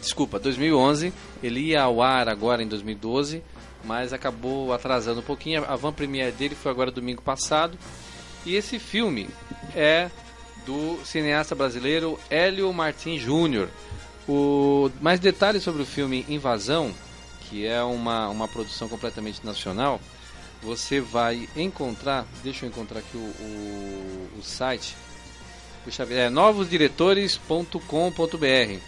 Desculpa, 0.00 0.40
2011. 0.40 1.12
Ele 1.40 1.60
ia 1.60 1.82
ao 1.82 2.02
ar 2.02 2.28
agora 2.28 2.60
em 2.60 2.66
2012, 2.66 3.40
mas 3.84 4.12
acabou 4.12 4.72
atrasando 4.72 5.20
um 5.20 5.22
pouquinho. 5.22 5.64
A 5.64 5.76
van 5.76 5.92
premiere 5.92 6.32
dele 6.32 6.56
foi 6.56 6.72
agora 6.72 6.90
domingo 6.90 7.22
passado. 7.22 7.78
E 8.44 8.56
esse 8.56 8.80
filme 8.80 9.28
é 9.76 10.10
do 10.66 10.98
cineasta 11.04 11.54
brasileiro 11.54 12.18
Hélio 12.28 12.72
Martins 12.72 13.22
Júnior. 13.22 13.68
O 14.28 14.90
mais 15.00 15.20
detalhes 15.20 15.62
sobre 15.62 15.82
o 15.82 15.86
filme 15.86 16.26
Invasão, 16.28 16.92
que 17.42 17.64
é 17.64 17.80
uma, 17.80 18.28
uma 18.28 18.48
produção 18.48 18.88
completamente 18.88 19.46
nacional, 19.46 20.00
você 20.62 21.00
vai 21.00 21.48
encontrar, 21.56 22.24
deixa 22.42 22.64
eu 22.64 22.70
encontrar 22.70 23.00
aqui 23.00 23.16
o, 23.16 23.20
o, 23.20 24.30
o 24.38 24.42
site, 24.42 24.94
puxa, 25.84 26.04
é 26.04 26.30
novosdiretores.com.br. 26.30 28.80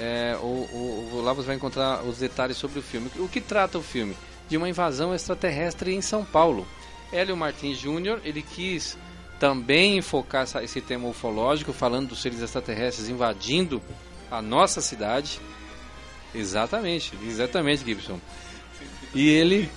É, 0.00 0.36
o, 0.40 0.46
o, 0.46 1.20
lá 1.22 1.32
você 1.32 1.46
vai 1.46 1.56
encontrar 1.56 2.02
os 2.02 2.18
detalhes 2.18 2.56
sobre 2.56 2.80
o 2.80 2.82
filme. 2.82 3.10
O 3.16 3.28
que 3.28 3.40
trata 3.40 3.78
o 3.78 3.82
filme? 3.82 4.16
De 4.48 4.56
uma 4.56 4.68
invasão 4.68 5.14
extraterrestre 5.14 5.94
em 5.94 6.00
São 6.00 6.24
Paulo. 6.24 6.66
Hélio 7.12 7.36
Martins 7.36 7.78
Jr., 7.78 8.20
ele 8.24 8.42
quis 8.42 8.98
também 9.38 9.98
enfocar 9.98 10.42
essa, 10.42 10.62
esse 10.62 10.80
tema 10.80 11.08
ufológico, 11.08 11.72
falando 11.72 12.08
dos 12.08 12.20
seres 12.20 12.42
extraterrestres 12.42 13.08
invadindo 13.08 13.80
a 14.30 14.42
nossa 14.42 14.80
cidade. 14.80 15.40
Exatamente, 16.34 17.12
exatamente, 17.24 17.84
Gibson. 17.84 18.20
E 19.14 19.28
ele 19.28 19.70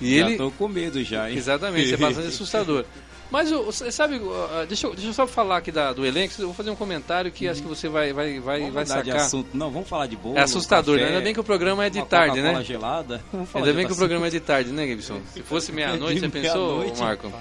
e 0.00 0.18
já 0.18 0.26
ele... 0.26 0.36
tô 0.36 0.50
com 0.50 0.68
medo 0.68 1.02
já, 1.02 1.30
hein? 1.30 1.36
Exatamente, 1.36 1.94
é 1.94 1.96
bastante 1.96 2.28
assustador. 2.34 2.84
Mas 3.30 3.50
você 3.50 3.90
sabe, 3.90 4.20
deixa 4.68 4.86
eu, 4.86 4.94
deixa 4.94 5.08
eu 5.08 5.12
só 5.12 5.26
falar 5.26 5.56
aqui 5.56 5.72
da, 5.72 5.92
do 5.92 6.06
elenco, 6.06 6.34
eu 6.38 6.46
vou 6.46 6.54
fazer 6.54 6.70
um 6.70 6.76
comentário 6.76 7.32
que 7.32 7.48
acho 7.48 7.62
que 7.62 7.66
você 7.66 7.88
vai, 7.88 8.12
vai, 8.12 8.38
vai, 8.38 8.60
vamos 8.60 8.74
vai 8.74 8.86
sacar. 8.86 9.16
assunto. 9.16 9.48
Não, 9.54 9.70
vamos 9.70 9.88
falar 9.88 10.06
de 10.06 10.14
bolo. 10.14 10.38
É 10.38 10.42
assustador, 10.42 10.98
né? 10.98 11.06
Ainda 11.06 11.20
bem 11.20 11.34
que 11.34 11.40
o 11.40 11.44
programa 11.44 11.84
é 11.84 11.90
de 11.90 12.04
tarde, 12.04 12.40
né? 12.40 12.62
gelada. 12.62 13.24
Ainda 13.54 13.72
bem 13.72 13.86
que 13.86 13.92
o 13.92 13.96
programa 13.96 14.28
é 14.28 14.30
de 14.30 14.40
tarde, 14.40 14.70
né, 14.70 14.86
Gibson? 14.86 15.20
Se 15.34 15.42
fosse 15.42 15.72
meia-noite, 15.72 16.20
você 16.20 16.28
pensou, 16.28 16.80
meia 16.80 16.94
Marco? 16.96 17.32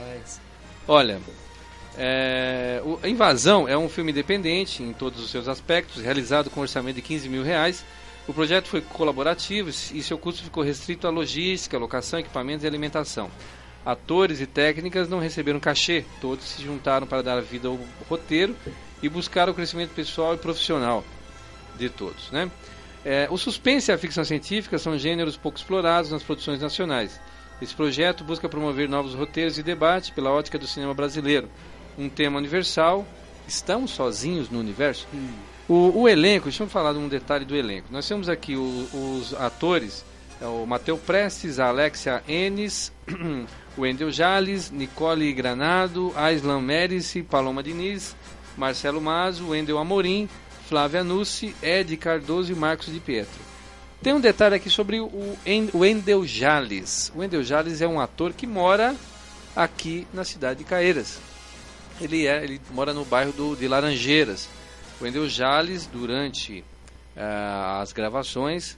Olha, 0.87 1.21
é, 1.97 2.81
o, 2.83 3.05
Invasão 3.05 3.67
é 3.67 3.77
um 3.77 3.87
filme 3.87 4.11
independente 4.11 4.81
em 4.81 4.93
todos 4.93 5.23
os 5.23 5.29
seus 5.29 5.47
aspectos, 5.47 6.01
realizado 6.01 6.49
com 6.49 6.59
um 6.59 6.63
orçamento 6.63 6.95
de 6.95 7.01
15 7.01 7.29
mil 7.29 7.43
reais 7.43 7.85
o 8.28 8.34
projeto 8.34 8.67
foi 8.67 8.82
colaborativo 8.82 9.69
e 9.69 10.01
seu 10.01 10.17
custo 10.17 10.43
ficou 10.43 10.63
restrito 10.63 11.07
à 11.07 11.09
logística, 11.09 11.78
locação, 11.78 12.19
equipamentos 12.19 12.63
e 12.63 12.67
alimentação. 12.67 13.30
Atores 13.86 14.39
e 14.39 14.45
técnicas 14.45 15.09
não 15.09 15.19
receberam 15.19 15.59
cachê, 15.59 16.05
todos 16.21 16.45
se 16.45 16.63
juntaram 16.63 17.05
para 17.05 17.21
dar 17.21 17.41
vida 17.41 17.67
ao 17.67 17.78
roteiro 18.09 18.55
e 19.01 19.09
buscar 19.09 19.49
o 19.49 19.53
crescimento 19.53 19.89
pessoal 19.93 20.36
e 20.36 20.38
profissional 20.38 21.03
de 21.78 21.89
todos. 21.89 22.32
Né? 22.32 22.49
É, 23.03 23.28
o 23.30 23.38
suspense 23.38 23.91
e 23.91 23.93
a 23.93 23.97
ficção 23.97 24.24
científica 24.24 24.80
são 24.80 24.97
gêneros 24.97 25.36
pouco 25.36 25.57
explorados 25.57 26.11
nas 26.11 26.24
produções 26.24 26.61
nacionais. 26.61 27.19
Esse 27.61 27.76
projeto 27.76 28.24
busca 28.24 28.47
promover 28.47 28.88
novos 28.88 29.13
roteiros 29.13 29.57
e 29.57 29.63
debate 29.63 30.13
pela 30.13 30.32
ótica 30.32 30.57
do 30.57 30.65
cinema 30.65 30.93
brasileiro. 30.93 31.49
um 31.97 32.09
tema 32.09 32.38
universal. 32.38 33.05
Estamos 33.45 33.91
sozinhos 33.91 34.49
no 34.49 34.59
universo? 34.59 35.05
O, 35.68 36.01
o 36.01 36.09
elenco, 36.09 36.45
deixa 36.45 36.64
eu 36.64 36.68
falar 36.70 36.93
de 36.93 36.99
um 36.99 37.07
detalhe 37.07 37.45
do 37.45 37.55
elenco. 37.55 37.88
Nós 37.91 38.07
temos 38.07 38.28
aqui 38.28 38.55
o- 38.55 38.88
os 39.20 39.34
atores, 39.36 40.03
é 40.41 40.45
o 40.45 40.66
Matheus 40.66 40.99
Prestes, 40.99 41.59
a 41.59 41.68
Alexia 41.70 42.22
Enes, 42.28 42.91
Wendel 43.78 44.11
Jales, 44.11 44.70
Nicole 44.70 45.32
Granado, 45.34 46.11
Aislan 46.16 46.61
Médici, 46.61 47.24
Paloma 47.24 47.64
Diniz, 47.64 48.16
Marcelo 48.57 49.01
Mazo, 49.01 49.49
Wendel 49.49 49.78
Amorim, 49.80 50.28
Flávia 50.68 51.03
Nussi, 51.03 51.55
Ed 51.64 51.95
Cardoso 51.97 52.51
e 52.51 52.55
Marcos 52.55 52.88
de 52.91 52.99
Pietro. 52.99 53.39
Tem 54.01 54.14
um 54.14 54.20
detalhe 54.20 54.55
aqui 54.55 54.70
sobre 54.70 54.99
o 54.99 55.38
Wendel 55.74 56.26
Jales. 56.28 57.11
O 57.16 57.20
Wendel 57.20 57.41
Jales 57.43 57.82
é 57.82 57.88
um 57.88 58.01
ator 58.01 58.34
que 58.34 58.45
mora 58.45 58.93
aqui 59.55 60.05
na 60.14 60.26
cidade 60.26 60.59
de 60.59 60.66
Caeiras. 60.66 61.20
Ele, 62.01 62.28
é, 62.28 62.43
ele 62.43 62.59
mora 62.72 62.93
no 62.93 63.05
bairro 63.05 63.32
do, 63.32 63.55
de 63.55 63.66
Laranjeiras. 63.68 64.49
Wendel 65.01 65.27
Jales, 65.27 65.85
durante 65.85 66.63
ah, 67.15 67.81
as 67.81 67.91
gravações, 67.91 68.77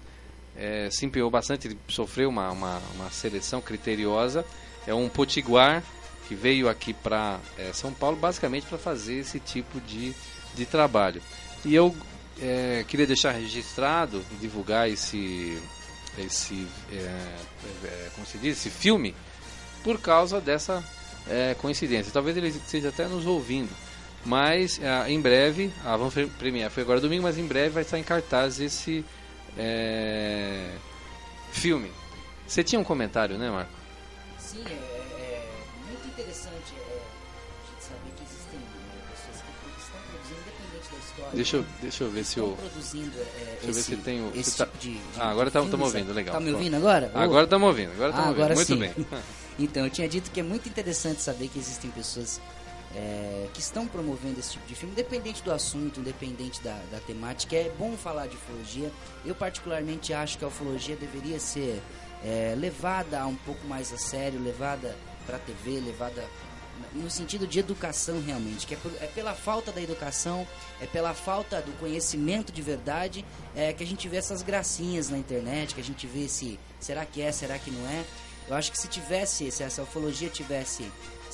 eh, 0.57 0.89
se 0.91 1.05
empenhou 1.05 1.29
bastante, 1.29 1.67
ele 1.67 1.77
sofreu 1.87 2.29
uma, 2.29 2.51
uma, 2.51 2.81
uma 2.95 3.11
seleção 3.11 3.61
criteriosa. 3.61 4.45
É 4.87 4.93
um 4.93 5.09
potiguar 5.09 5.83
que 6.27 6.35
veio 6.35 6.69
aqui 6.69 6.93
para 6.93 7.39
São 7.73 7.93
Paulo 7.93 8.17
basicamente 8.17 8.65
para 8.65 8.77
fazer 8.77 9.19
esse 9.19 9.39
tipo 9.39 9.79
de, 9.81 10.13
de 10.55 10.65
trabalho. 10.65 11.21
E 11.63 11.73
eu 11.73 11.95
eh, 12.41 12.83
queria 12.87 13.07
deixar 13.07 13.31
registrado 13.31 14.23
divulgar 14.39 14.89
esse, 14.89 15.59
esse 16.17 16.67
eh, 16.91 17.37
eh, 17.83 18.09
como 18.13 18.25
se 18.25 18.37
diz, 18.37 18.57
esse 18.57 18.69
filme 18.69 19.15
por 19.83 19.99
causa 19.99 20.41
dessa 20.41 20.83
eh, 21.27 21.55
coincidência. 21.59 22.11
Talvez 22.11 22.35
ele 22.37 22.47
esteja 22.49 22.89
até 22.89 23.07
nos 23.07 23.25
ouvindo. 23.25 23.69
Mas 24.25 24.79
ah, 24.83 25.09
em 25.09 25.21
breve, 25.21 25.71
a 25.83 25.95
vamos 25.95 26.13
premiar 26.39 26.71
foi 26.71 26.81
agora 26.83 26.99
domingo, 26.99 27.23
mas 27.23 27.37
em 27.37 27.45
breve 27.45 27.69
vai 27.69 27.83
estar 27.83 27.99
em 27.99 28.03
cartaz 28.03 28.59
esse 28.59 29.05
eh, 29.57 30.71
filme. 31.51 31.91
Você 32.47 32.63
tinha 32.63 32.79
um 32.79 32.83
comentário, 32.83 33.37
né, 33.37 33.49
Marco? 33.51 33.71
Sim, 34.39 34.63
é, 34.67 34.71
é 34.71 35.51
muito 35.87 36.07
interessante 36.07 36.73
é, 36.77 37.01
a 37.01 37.71
gente 37.71 37.83
saber 37.83 38.11
que 38.15 38.23
existem 38.23 38.59
é, 38.59 39.11
pessoas 39.11 39.41
que 39.41 39.81
estão 39.83 39.99
produzindo, 40.09 40.41
independente 40.41 40.91
da 40.91 40.97
história. 40.97 41.31
Deixa 41.35 41.55
eu, 41.57 41.61
né? 41.61 41.67
deixa 41.81 42.03
eu 42.03 42.11
ver 42.11 42.23
se 42.25 42.39
eu. 42.39 42.57
produzindo 42.57 43.19
é, 43.19 43.57
eu 43.61 43.65
ver 43.65 43.69
esse, 43.71 43.83
se 43.83 43.95
tem 43.97 44.21
o- 44.21 44.31
esse 44.35 44.51
se 44.51 44.57
tá- 44.57 44.65
tipo 44.65 44.77
de, 44.79 44.93
de 44.93 45.01
Ah, 45.19 45.29
agora 45.29 45.49
de 45.49 45.53
tá- 45.53 45.59
ouvindo, 45.85 46.13
legal. 46.13 46.33
Tá 46.33 46.39
me 46.41 46.51
ouvindo 46.51 46.75
agora? 46.77 47.11
Agora 47.13 47.43
estamos 47.45 47.67
ouvindo, 47.67 47.91
agora 47.91 48.07
Ah, 48.07 48.09
estamos 48.09 48.29
ouvindo. 48.29 48.43
agora 48.43 48.55
Muito 48.55 48.67
sim. 48.67 48.79
bem. 48.79 49.21
Então, 49.57 49.85
eu 49.85 49.89
tinha 49.89 50.09
dito 50.09 50.31
que 50.31 50.41
é 50.41 50.43
muito 50.43 50.67
interessante 50.67 51.21
saber 51.21 51.47
que 51.47 51.57
existem 51.57 51.89
pessoas 51.89 52.41
é, 52.95 53.47
que 53.53 53.59
estão 53.59 53.85
promovendo 53.87 54.39
esse 54.39 54.51
tipo 54.53 54.65
de 54.67 54.75
filme, 54.75 54.93
independente 54.93 55.43
do 55.43 55.51
assunto, 55.51 55.99
independente 55.99 56.61
da, 56.61 56.77
da 56.91 56.99
temática. 56.99 57.55
É 57.55 57.69
bom 57.77 57.95
falar 57.97 58.27
de 58.27 58.35
ufologia. 58.35 58.91
Eu, 59.25 59.35
particularmente, 59.35 60.13
acho 60.13 60.37
que 60.37 60.45
a 60.45 60.47
ufologia 60.47 60.95
deveria 60.95 61.39
ser 61.39 61.81
é, 62.23 62.55
levada 62.57 63.25
um 63.27 63.35
pouco 63.35 63.65
mais 63.67 63.91
a 63.93 63.97
sério, 63.97 64.41
levada 64.41 64.95
para 65.25 65.37
a 65.37 65.39
TV, 65.39 65.79
levada 65.81 66.23
no 66.93 67.09
sentido 67.09 67.47
de 67.47 67.57
educação 67.59 68.21
realmente, 68.21 68.67
que 68.67 68.73
é, 68.73 68.77
por- 68.77 68.91
é 68.99 69.07
pela 69.07 69.33
falta 69.33 69.71
da 69.71 69.81
educação, 69.81 70.45
é 70.81 70.85
pela 70.85 71.13
falta 71.13 71.61
do 71.61 71.71
conhecimento 71.79 72.51
de 72.51 72.61
verdade 72.61 73.23
é, 73.55 73.71
que 73.71 73.81
a 73.81 73.87
gente 73.87 74.09
vê 74.09 74.17
essas 74.17 74.41
gracinhas 74.41 75.09
na 75.09 75.17
internet, 75.17 75.73
que 75.73 75.79
a 75.79 75.83
gente 75.83 76.05
vê 76.05 76.27
se 76.27 76.59
será 76.79 77.05
que 77.05 77.21
é, 77.21 77.31
será 77.31 77.57
que 77.57 77.71
não 77.71 77.87
é. 77.89 78.03
Eu 78.49 78.55
acho 78.55 78.71
que 78.71 78.77
se 78.77 78.87
tivesse, 78.89 79.49
se 79.51 79.63
essa 79.63 79.81
ufologia 79.83 80.29
tivesse 80.29 80.85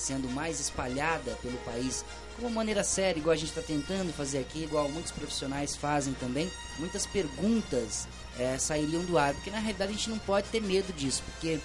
sendo 0.02 0.30
mais 0.30 0.60
espalhada 0.60 1.38
pelo 1.42 1.58
país 1.60 2.04
de 2.38 2.44
uma 2.44 2.50
maneira 2.50 2.84
séria, 2.84 3.20
igual 3.20 3.34
a 3.34 3.38
gente 3.38 3.50
está 3.50 3.62
tentando 3.62 4.12
fazer 4.14 4.40
aqui, 4.40 4.64
igual 4.64 4.90
muitos 4.90 5.12
profissionais 5.12 5.76
fazem 5.76 6.14
também, 6.14 6.52
muitas 6.80 7.06
perguntas 7.06 8.08
é, 8.40 8.58
sairiam 8.58 9.04
do 9.04 9.18
ar, 9.18 9.34
porque 9.34 9.52
na 9.52 9.60
realidade 9.60 9.92
a 9.92 9.96
gente 9.96 10.10
não 10.10 10.20
pode 10.20 10.48
ter 10.50 10.62
medo 10.62 10.92
disso, 10.94 11.22
porque 11.26 11.60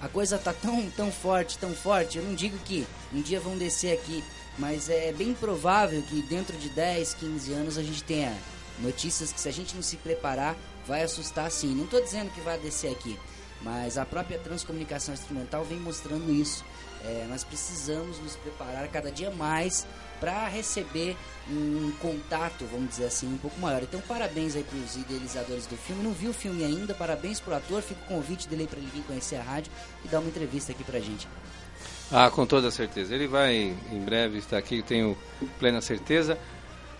a 0.00 0.08
coisa 0.08 0.38
tá 0.38 0.52
tão, 0.52 0.88
tão 0.90 1.10
forte, 1.10 1.58
tão 1.58 1.74
forte. 1.74 2.18
Eu 2.18 2.24
não 2.24 2.34
digo 2.34 2.56
que 2.58 2.86
um 3.12 3.20
dia 3.20 3.40
vão 3.40 3.56
descer 3.58 3.98
aqui, 3.98 4.22
mas 4.56 4.88
é 4.88 5.12
bem 5.12 5.34
provável 5.34 6.02
que 6.02 6.22
dentro 6.22 6.56
de 6.56 6.68
10, 6.68 7.14
15 7.14 7.52
anos 7.52 7.78
a 7.78 7.82
gente 7.82 8.04
tenha 8.04 8.36
notícias 8.78 9.32
que 9.32 9.40
se 9.40 9.48
a 9.48 9.52
gente 9.52 9.74
não 9.74 9.82
se 9.82 9.96
preparar, 9.96 10.56
vai 10.86 11.02
assustar 11.02 11.50
sim. 11.50 11.74
Não 11.74 11.84
estou 11.84 12.00
dizendo 12.02 12.30
que 12.30 12.40
vai 12.40 12.58
descer 12.58 12.92
aqui, 12.92 13.18
mas 13.60 13.98
a 13.98 14.06
própria 14.06 14.38
transcomunicação 14.38 15.14
instrumental 15.14 15.64
vem 15.64 15.80
mostrando 15.80 16.32
isso. 16.32 16.64
É, 17.04 17.26
nós 17.28 17.44
precisamos 17.44 18.18
nos 18.18 18.36
preparar 18.36 18.88
cada 18.88 19.10
dia 19.10 19.30
mais 19.30 19.86
para 20.20 20.48
receber 20.48 21.16
um 21.48 21.92
contato, 22.00 22.66
vamos 22.70 22.90
dizer 22.90 23.06
assim, 23.06 23.26
um 23.32 23.38
pouco 23.38 23.58
maior. 23.60 23.82
Então, 23.82 24.00
parabéns 24.00 24.56
aí 24.56 24.64
para 24.64 24.78
os 24.78 24.96
idealizadores 24.96 25.66
do 25.66 25.76
filme. 25.76 26.02
Não 26.02 26.12
viu 26.12 26.30
o 26.30 26.34
filme 26.34 26.64
ainda, 26.64 26.92
parabéns 26.94 27.38
pro 27.40 27.54
ator. 27.54 27.80
Fica 27.82 28.00
o 28.04 28.08
convite 28.08 28.48
dele 28.48 28.66
para 28.66 28.78
ele 28.78 28.90
vir 28.92 29.02
conhecer 29.04 29.36
a 29.36 29.42
rádio 29.42 29.70
e 30.04 30.08
dar 30.08 30.18
uma 30.18 30.28
entrevista 30.28 30.72
aqui 30.72 30.82
pra 30.82 30.98
gente. 30.98 31.28
Ah, 32.10 32.30
com 32.30 32.44
toda 32.46 32.70
certeza. 32.70 33.14
Ele 33.14 33.28
vai 33.28 33.54
em 33.92 34.00
breve 34.04 34.38
estar 34.38 34.58
aqui, 34.58 34.82
tenho 34.82 35.16
plena 35.58 35.80
certeza. 35.80 36.36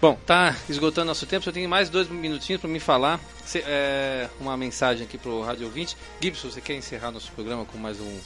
Bom, 0.01 0.17
tá 0.25 0.55
esgotando 0.69 1.07
nosso 1.09 1.27
tempo, 1.27 1.45
só 1.45 1.51
tenho 1.51 1.69
mais 1.69 1.91
dois 1.91 2.09
minutinhos 2.09 2.61
para 2.61 2.71
me 2.71 2.79
falar. 2.79 3.19
Cê- 3.45 3.65
é, 3.67 4.31
uma 4.39 4.57
mensagem 4.57 5.05
aqui 5.05 5.19
pro 5.19 5.43
Rádio 5.43 5.67
Ouvinte. 5.67 5.97
Gibson, 6.21 6.51
você 6.51 6.61
quer 6.61 6.75
encerrar 6.75 7.11
nosso 7.11 7.33
programa 7.33 7.65
com 7.65 7.77
mais 7.79 7.99
um, 8.01 8.19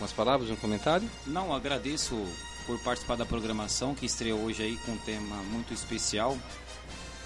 umas 0.00 0.12
palavras, 0.12 0.50
um 0.50 0.56
comentário? 0.56 1.08
Não, 1.26 1.54
agradeço 1.54 2.16
por 2.66 2.78
participar 2.78 3.16
da 3.16 3.26
programação 3.26 3.94
que 3.94 4.06
estreou 4.06 4.40
hoje 4.40 4.62
aí 4.62 4.76
com 4.78 4.92
um 4.92 4.98
tema 4.98 5.36
muito 5.50 5.74
especial 5.74 6.38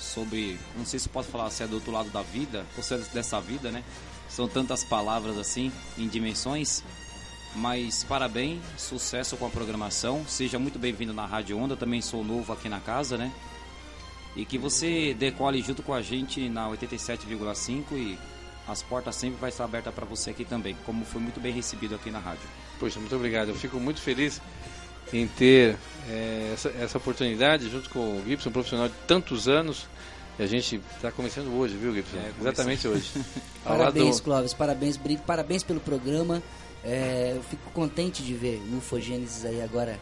sobre, 0.01 0.59
não 0.77 0.85
sei 0.85 0.99
se 0.99 1.09
posso 1.09 1.29
falar 1.29 1.51
se 1.51 1.63
é 1.63 1.67
do 1.69 1.77
outro 1.77 1.93
lado 1.93 2.11
da 2.11 2.23
vida 2.23 2.67
ou 2.77 2.83
se 2.83 2.95
é 2.95 2.99
dessa 2.99 3.41
vida, 3.41 3.71
né? 3.71 3.85
São 4.29 4.49
tantas 4.49 4.83
palavras 4.83 5.39
assim, 5.39 5.71
em 5.97 6.09
dimensões. 6.09 6.83
Mas 7.55 8.03
parabéns, 8.03 8.61
sucesso 8.77 9.37
com 9.37 9.47
a 9.47 9.51
programação. 9.51 10.25
Seja 10.27 10.59
muito 10.59 10.77
bem-vindo 10.77 11.15
na 11.15 11.25
Rádio 11.25 11.57
Onda. 11.57 11.77
Também 11.77 12.03
sou 12.03 12.25
novo 12.25 12.53
aqui 12.53 12.69
na 12.69 12.81
casa, 12.81 13.17
né? 13.17 13.33
E 14.35 14.45
que 14.45 14.59
você 14.59 15.15
decole 15.15 15.63
junto 15.63 15.81
com 15.81 15.95
a 15.95 16.03
gente 16.03 16.49
na 16.49 16.69
87,5 16.69 17.93
e 17.93 18.19
as 18.67 18.83
portas 18.83 19.15
sempre 19.15 19.39
vai 19.39 19.51
estar 19.51 19.65
abertas 19.65 19.95
para 19.95 20.05
você 20.05 20.31
aqui 20.31 20.45
também, 20.45 20.77
como 20.85 21.05
foi 21.05 21.21
muito 21.21 21.39
bem 21.39 21.53
recebido 21.53 21.95
aqui 21.95 22.11
na 22.11 22.19
rádio. 22.19 22.49
Poxa, 22.85 23.01
muito 23.01 23.17
obrigado. 23.17 23.49
Eu 23.49 23.55
fico 23.55 23.81
muito 23.81 23.99
feliz 23.99 24.43
em 25.11 25.27
ter 25.27 25.75
eh, 26.07 26.51
essa, 26.53 26.69
essa 26.69 26.99
oportunidade 26.99 27.71
junto 27.71 27.89
com 27.89 27.99
o 28.19 28.23
Gibson, 28.27 28.51
um 28.51 28.53
profissional 28.53 28.89
de 28.89 28.95
tantos 29.07 29.49
anos. 29.49 29.87
E 30.39 30.43
a 30.43 30.47
gente 30.47 30.79
está 30.95 31.11
começando 31.11 31.47
hoje, 31.59 31.79
viu, 31.79 31.95
Gibson? 31.95 32.19
É, 32.19 32.31
Exatamente 32.39 32.87
hoje. 32.87 33.11
Lado 33.65 33.79
Parabéns, 33.79 34.17
do- 34.19 34.23
Clóvis, 34.23 34.53
parabéns, 34.53 34.99
Brito, 34.99 35.23
parabéns 35.23 35.63
pelo 35.63 35.81
programa. 35.81 36.43
É, 36.85 37.33
eu 37.35 37.43
fico 37.45 37.71
contente 37.71 38.23
de 38.23 38.35
ver 38.35 38.61
o 38.71 38.77
Ufogênesis 38.77 39.47
aí 39.47 39.63
agora 39.63 39.99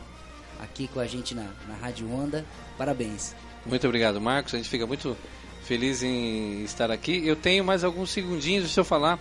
aqui 0.58 0.88
com 0.88 0.98
a 0.98 1.06
gente 1.06 1.36
na, 1.36 1.46
na 1.68 1.76
Rádio 1.80 2.12
Onda. 2.12 2.44
Parabéns. 2.76 3.32
Muito 3.64 3.86
obrigado, 3.86 4.20
Marcos. 4.20 4.54
A 4.54 4.56
gente 4.56 4.68
fica 4.68 4.88
muito 4.88 5.16
feliz 5.62 6.02
em 6.02 6.64
estar 6.64 6.90
aqui. 6.90 7.24
Eu 7.24 7.36
tenho 7.36 7.62
mais 7.62 7.84
alguns 7.84 8.10
segundinhos, 8.10 8.64
deixa 8.64 8.80
eu 8.80 8.84
falar 8.84 9.20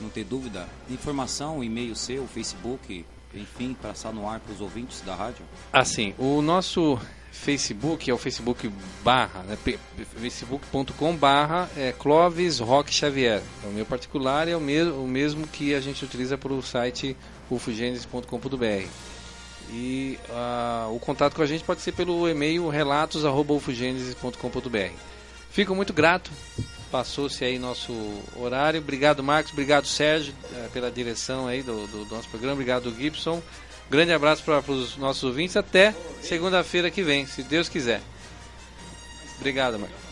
não 0.00 0.08
ter 0.08 0.24
dúvida, 0.24 0.66
informação, 0.88 1.62
e-mail 1.62 1.94
seu, 1.96 2.26
Facebook, 2.26 3.04
enfim, 3.34 3.74
passar 3.74 4.12
no 4.12 4.28
ar 4.28 4.40
para 4.40 4.52
os 4.52 4.60
ouvintes 4.60 5.00
da 5.00 5.14
rádio. 5.14 5.44
Assim, 5.72 6.14
o 6.18 6.40
nosso 6.40 6.98
Facebook 7.30 8.10
é 8.10 8.14
o 8.14 8.18
Facebook 8.18 8.70
barra, 9.02 9.42
né, 9.42 9.58
facebook.com 10.16 11.16
barra 11.16 11.68
é, 11.76 11.92
Clóvis 11.92 12.58
Roque 12.58 12.92
Xavier. 12.92 13.42
É 13.64 13.66
o 13.66 13.70
meu 13.70 13.84
particular, 13.84 14.48
é 14.48 14.56
o, 14.56 14.60
me 14.60 14.82
o 14.82 15.06
mesmo 15.06 15.46
que 15.46 15.74
a 15.74 15.80
gente 15.80 16.04
utiliza 16.04 16.38
para 16.38 16.52
o 16.52 16.62
site 16.62 17.16
ufogenesis.com.br. 17.50 19.17
E 19.70 20.18
ah, 20.30 20.88
o 20.90 20.98
contato 20.98 21.34
com 21.34 21.42
a 21.42 21.46
gente 21.46 21.64
pode 21.64 21.80
ser 21.80 21.92
pelo 21.92 22.28
e-mail 22.28 22.68
relatos.ufogenesis.com.br. 22.68 24.92
Fico 25.50 25.74
muito 25.74 25.92
grato 25.92 26.30
Passou-se 26.90 27.44
aí 27.44 27.58
nosso 27.58 27.92
horário. 28.34 28.80
Obrigado, 28.80 29.22
Marcos. 29.22 29.52
Obrigado, 29.52 29.86
Sérgio, 29.86 30.34
eh, 30.54 30.68
pela 30.72 30.90
direção 30.90 31.46
aí 31.46 31.62
do, 31.62 31.86
do, 31.86 32.04
do 32.06 32.14
nosso 32.14 32.28
programa. 32.28 32.54
Obrigado, 32.54 32.94
Gibson. 32.94 33.42
Grande 33.90 34.12
abraço 34.12 34.42
para 34.42 34.60
os 34.72 34.96
nossos 34.96 35.24
ouvintes. 35.24 35.56
Até 35.56 35.94
segunda-feira 36.22 36.90
que 36.90 37.02
vem, 37.02 37.26
se 37.26 37.42
Deus 37.42 37.68
quiser. 37.68 38.00
Obrigado, 39.38 39.78
Marcos. 39.78 40.07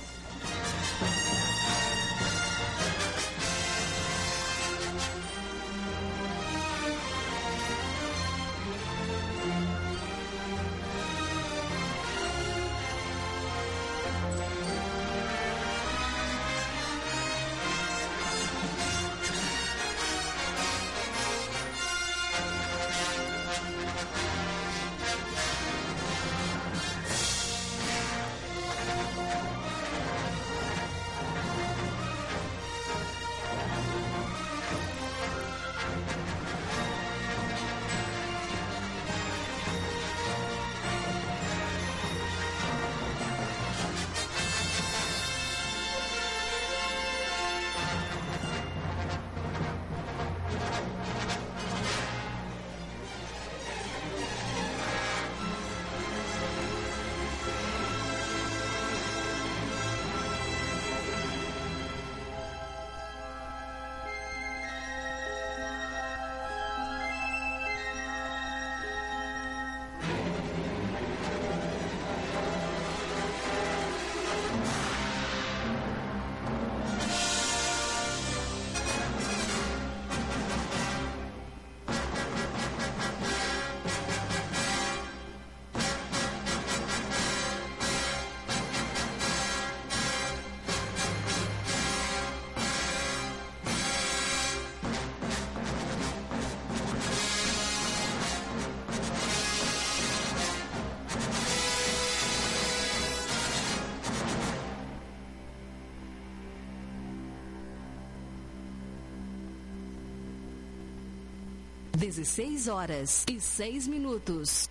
Dezesseis 111.97 112.69
horas 112.69 113.25
e 113.27 113.41
seis 113.41 113.89
minutos. 113.89 114.69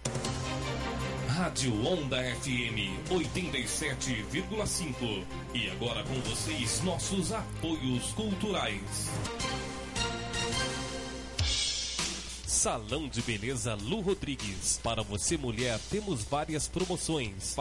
Rádio 1.28 1.74
Onda 1.84 2.18
FM 2.36 3.02
87,5. 3.10 5.26
E 5.56 5.68
agora 5.72 6.04
com 6.04 6.22
vocês, 6.22 6.84
nossos 6.84 7.32
apoios 7.32 8.14
culturais. 8.14 9.10
Salão 12.46 13.08
de 13.08 13.24
Beleza 13.24 13.74
Lu 13.74 14.02
Rodrigues. 14.02 14.80
Para 14.84 15.02
você, 15.02 15.36
mulher, 15.36 15.80
temos 15.90 16.24
várias 16.24 16.68
promoções. 16.68 17.56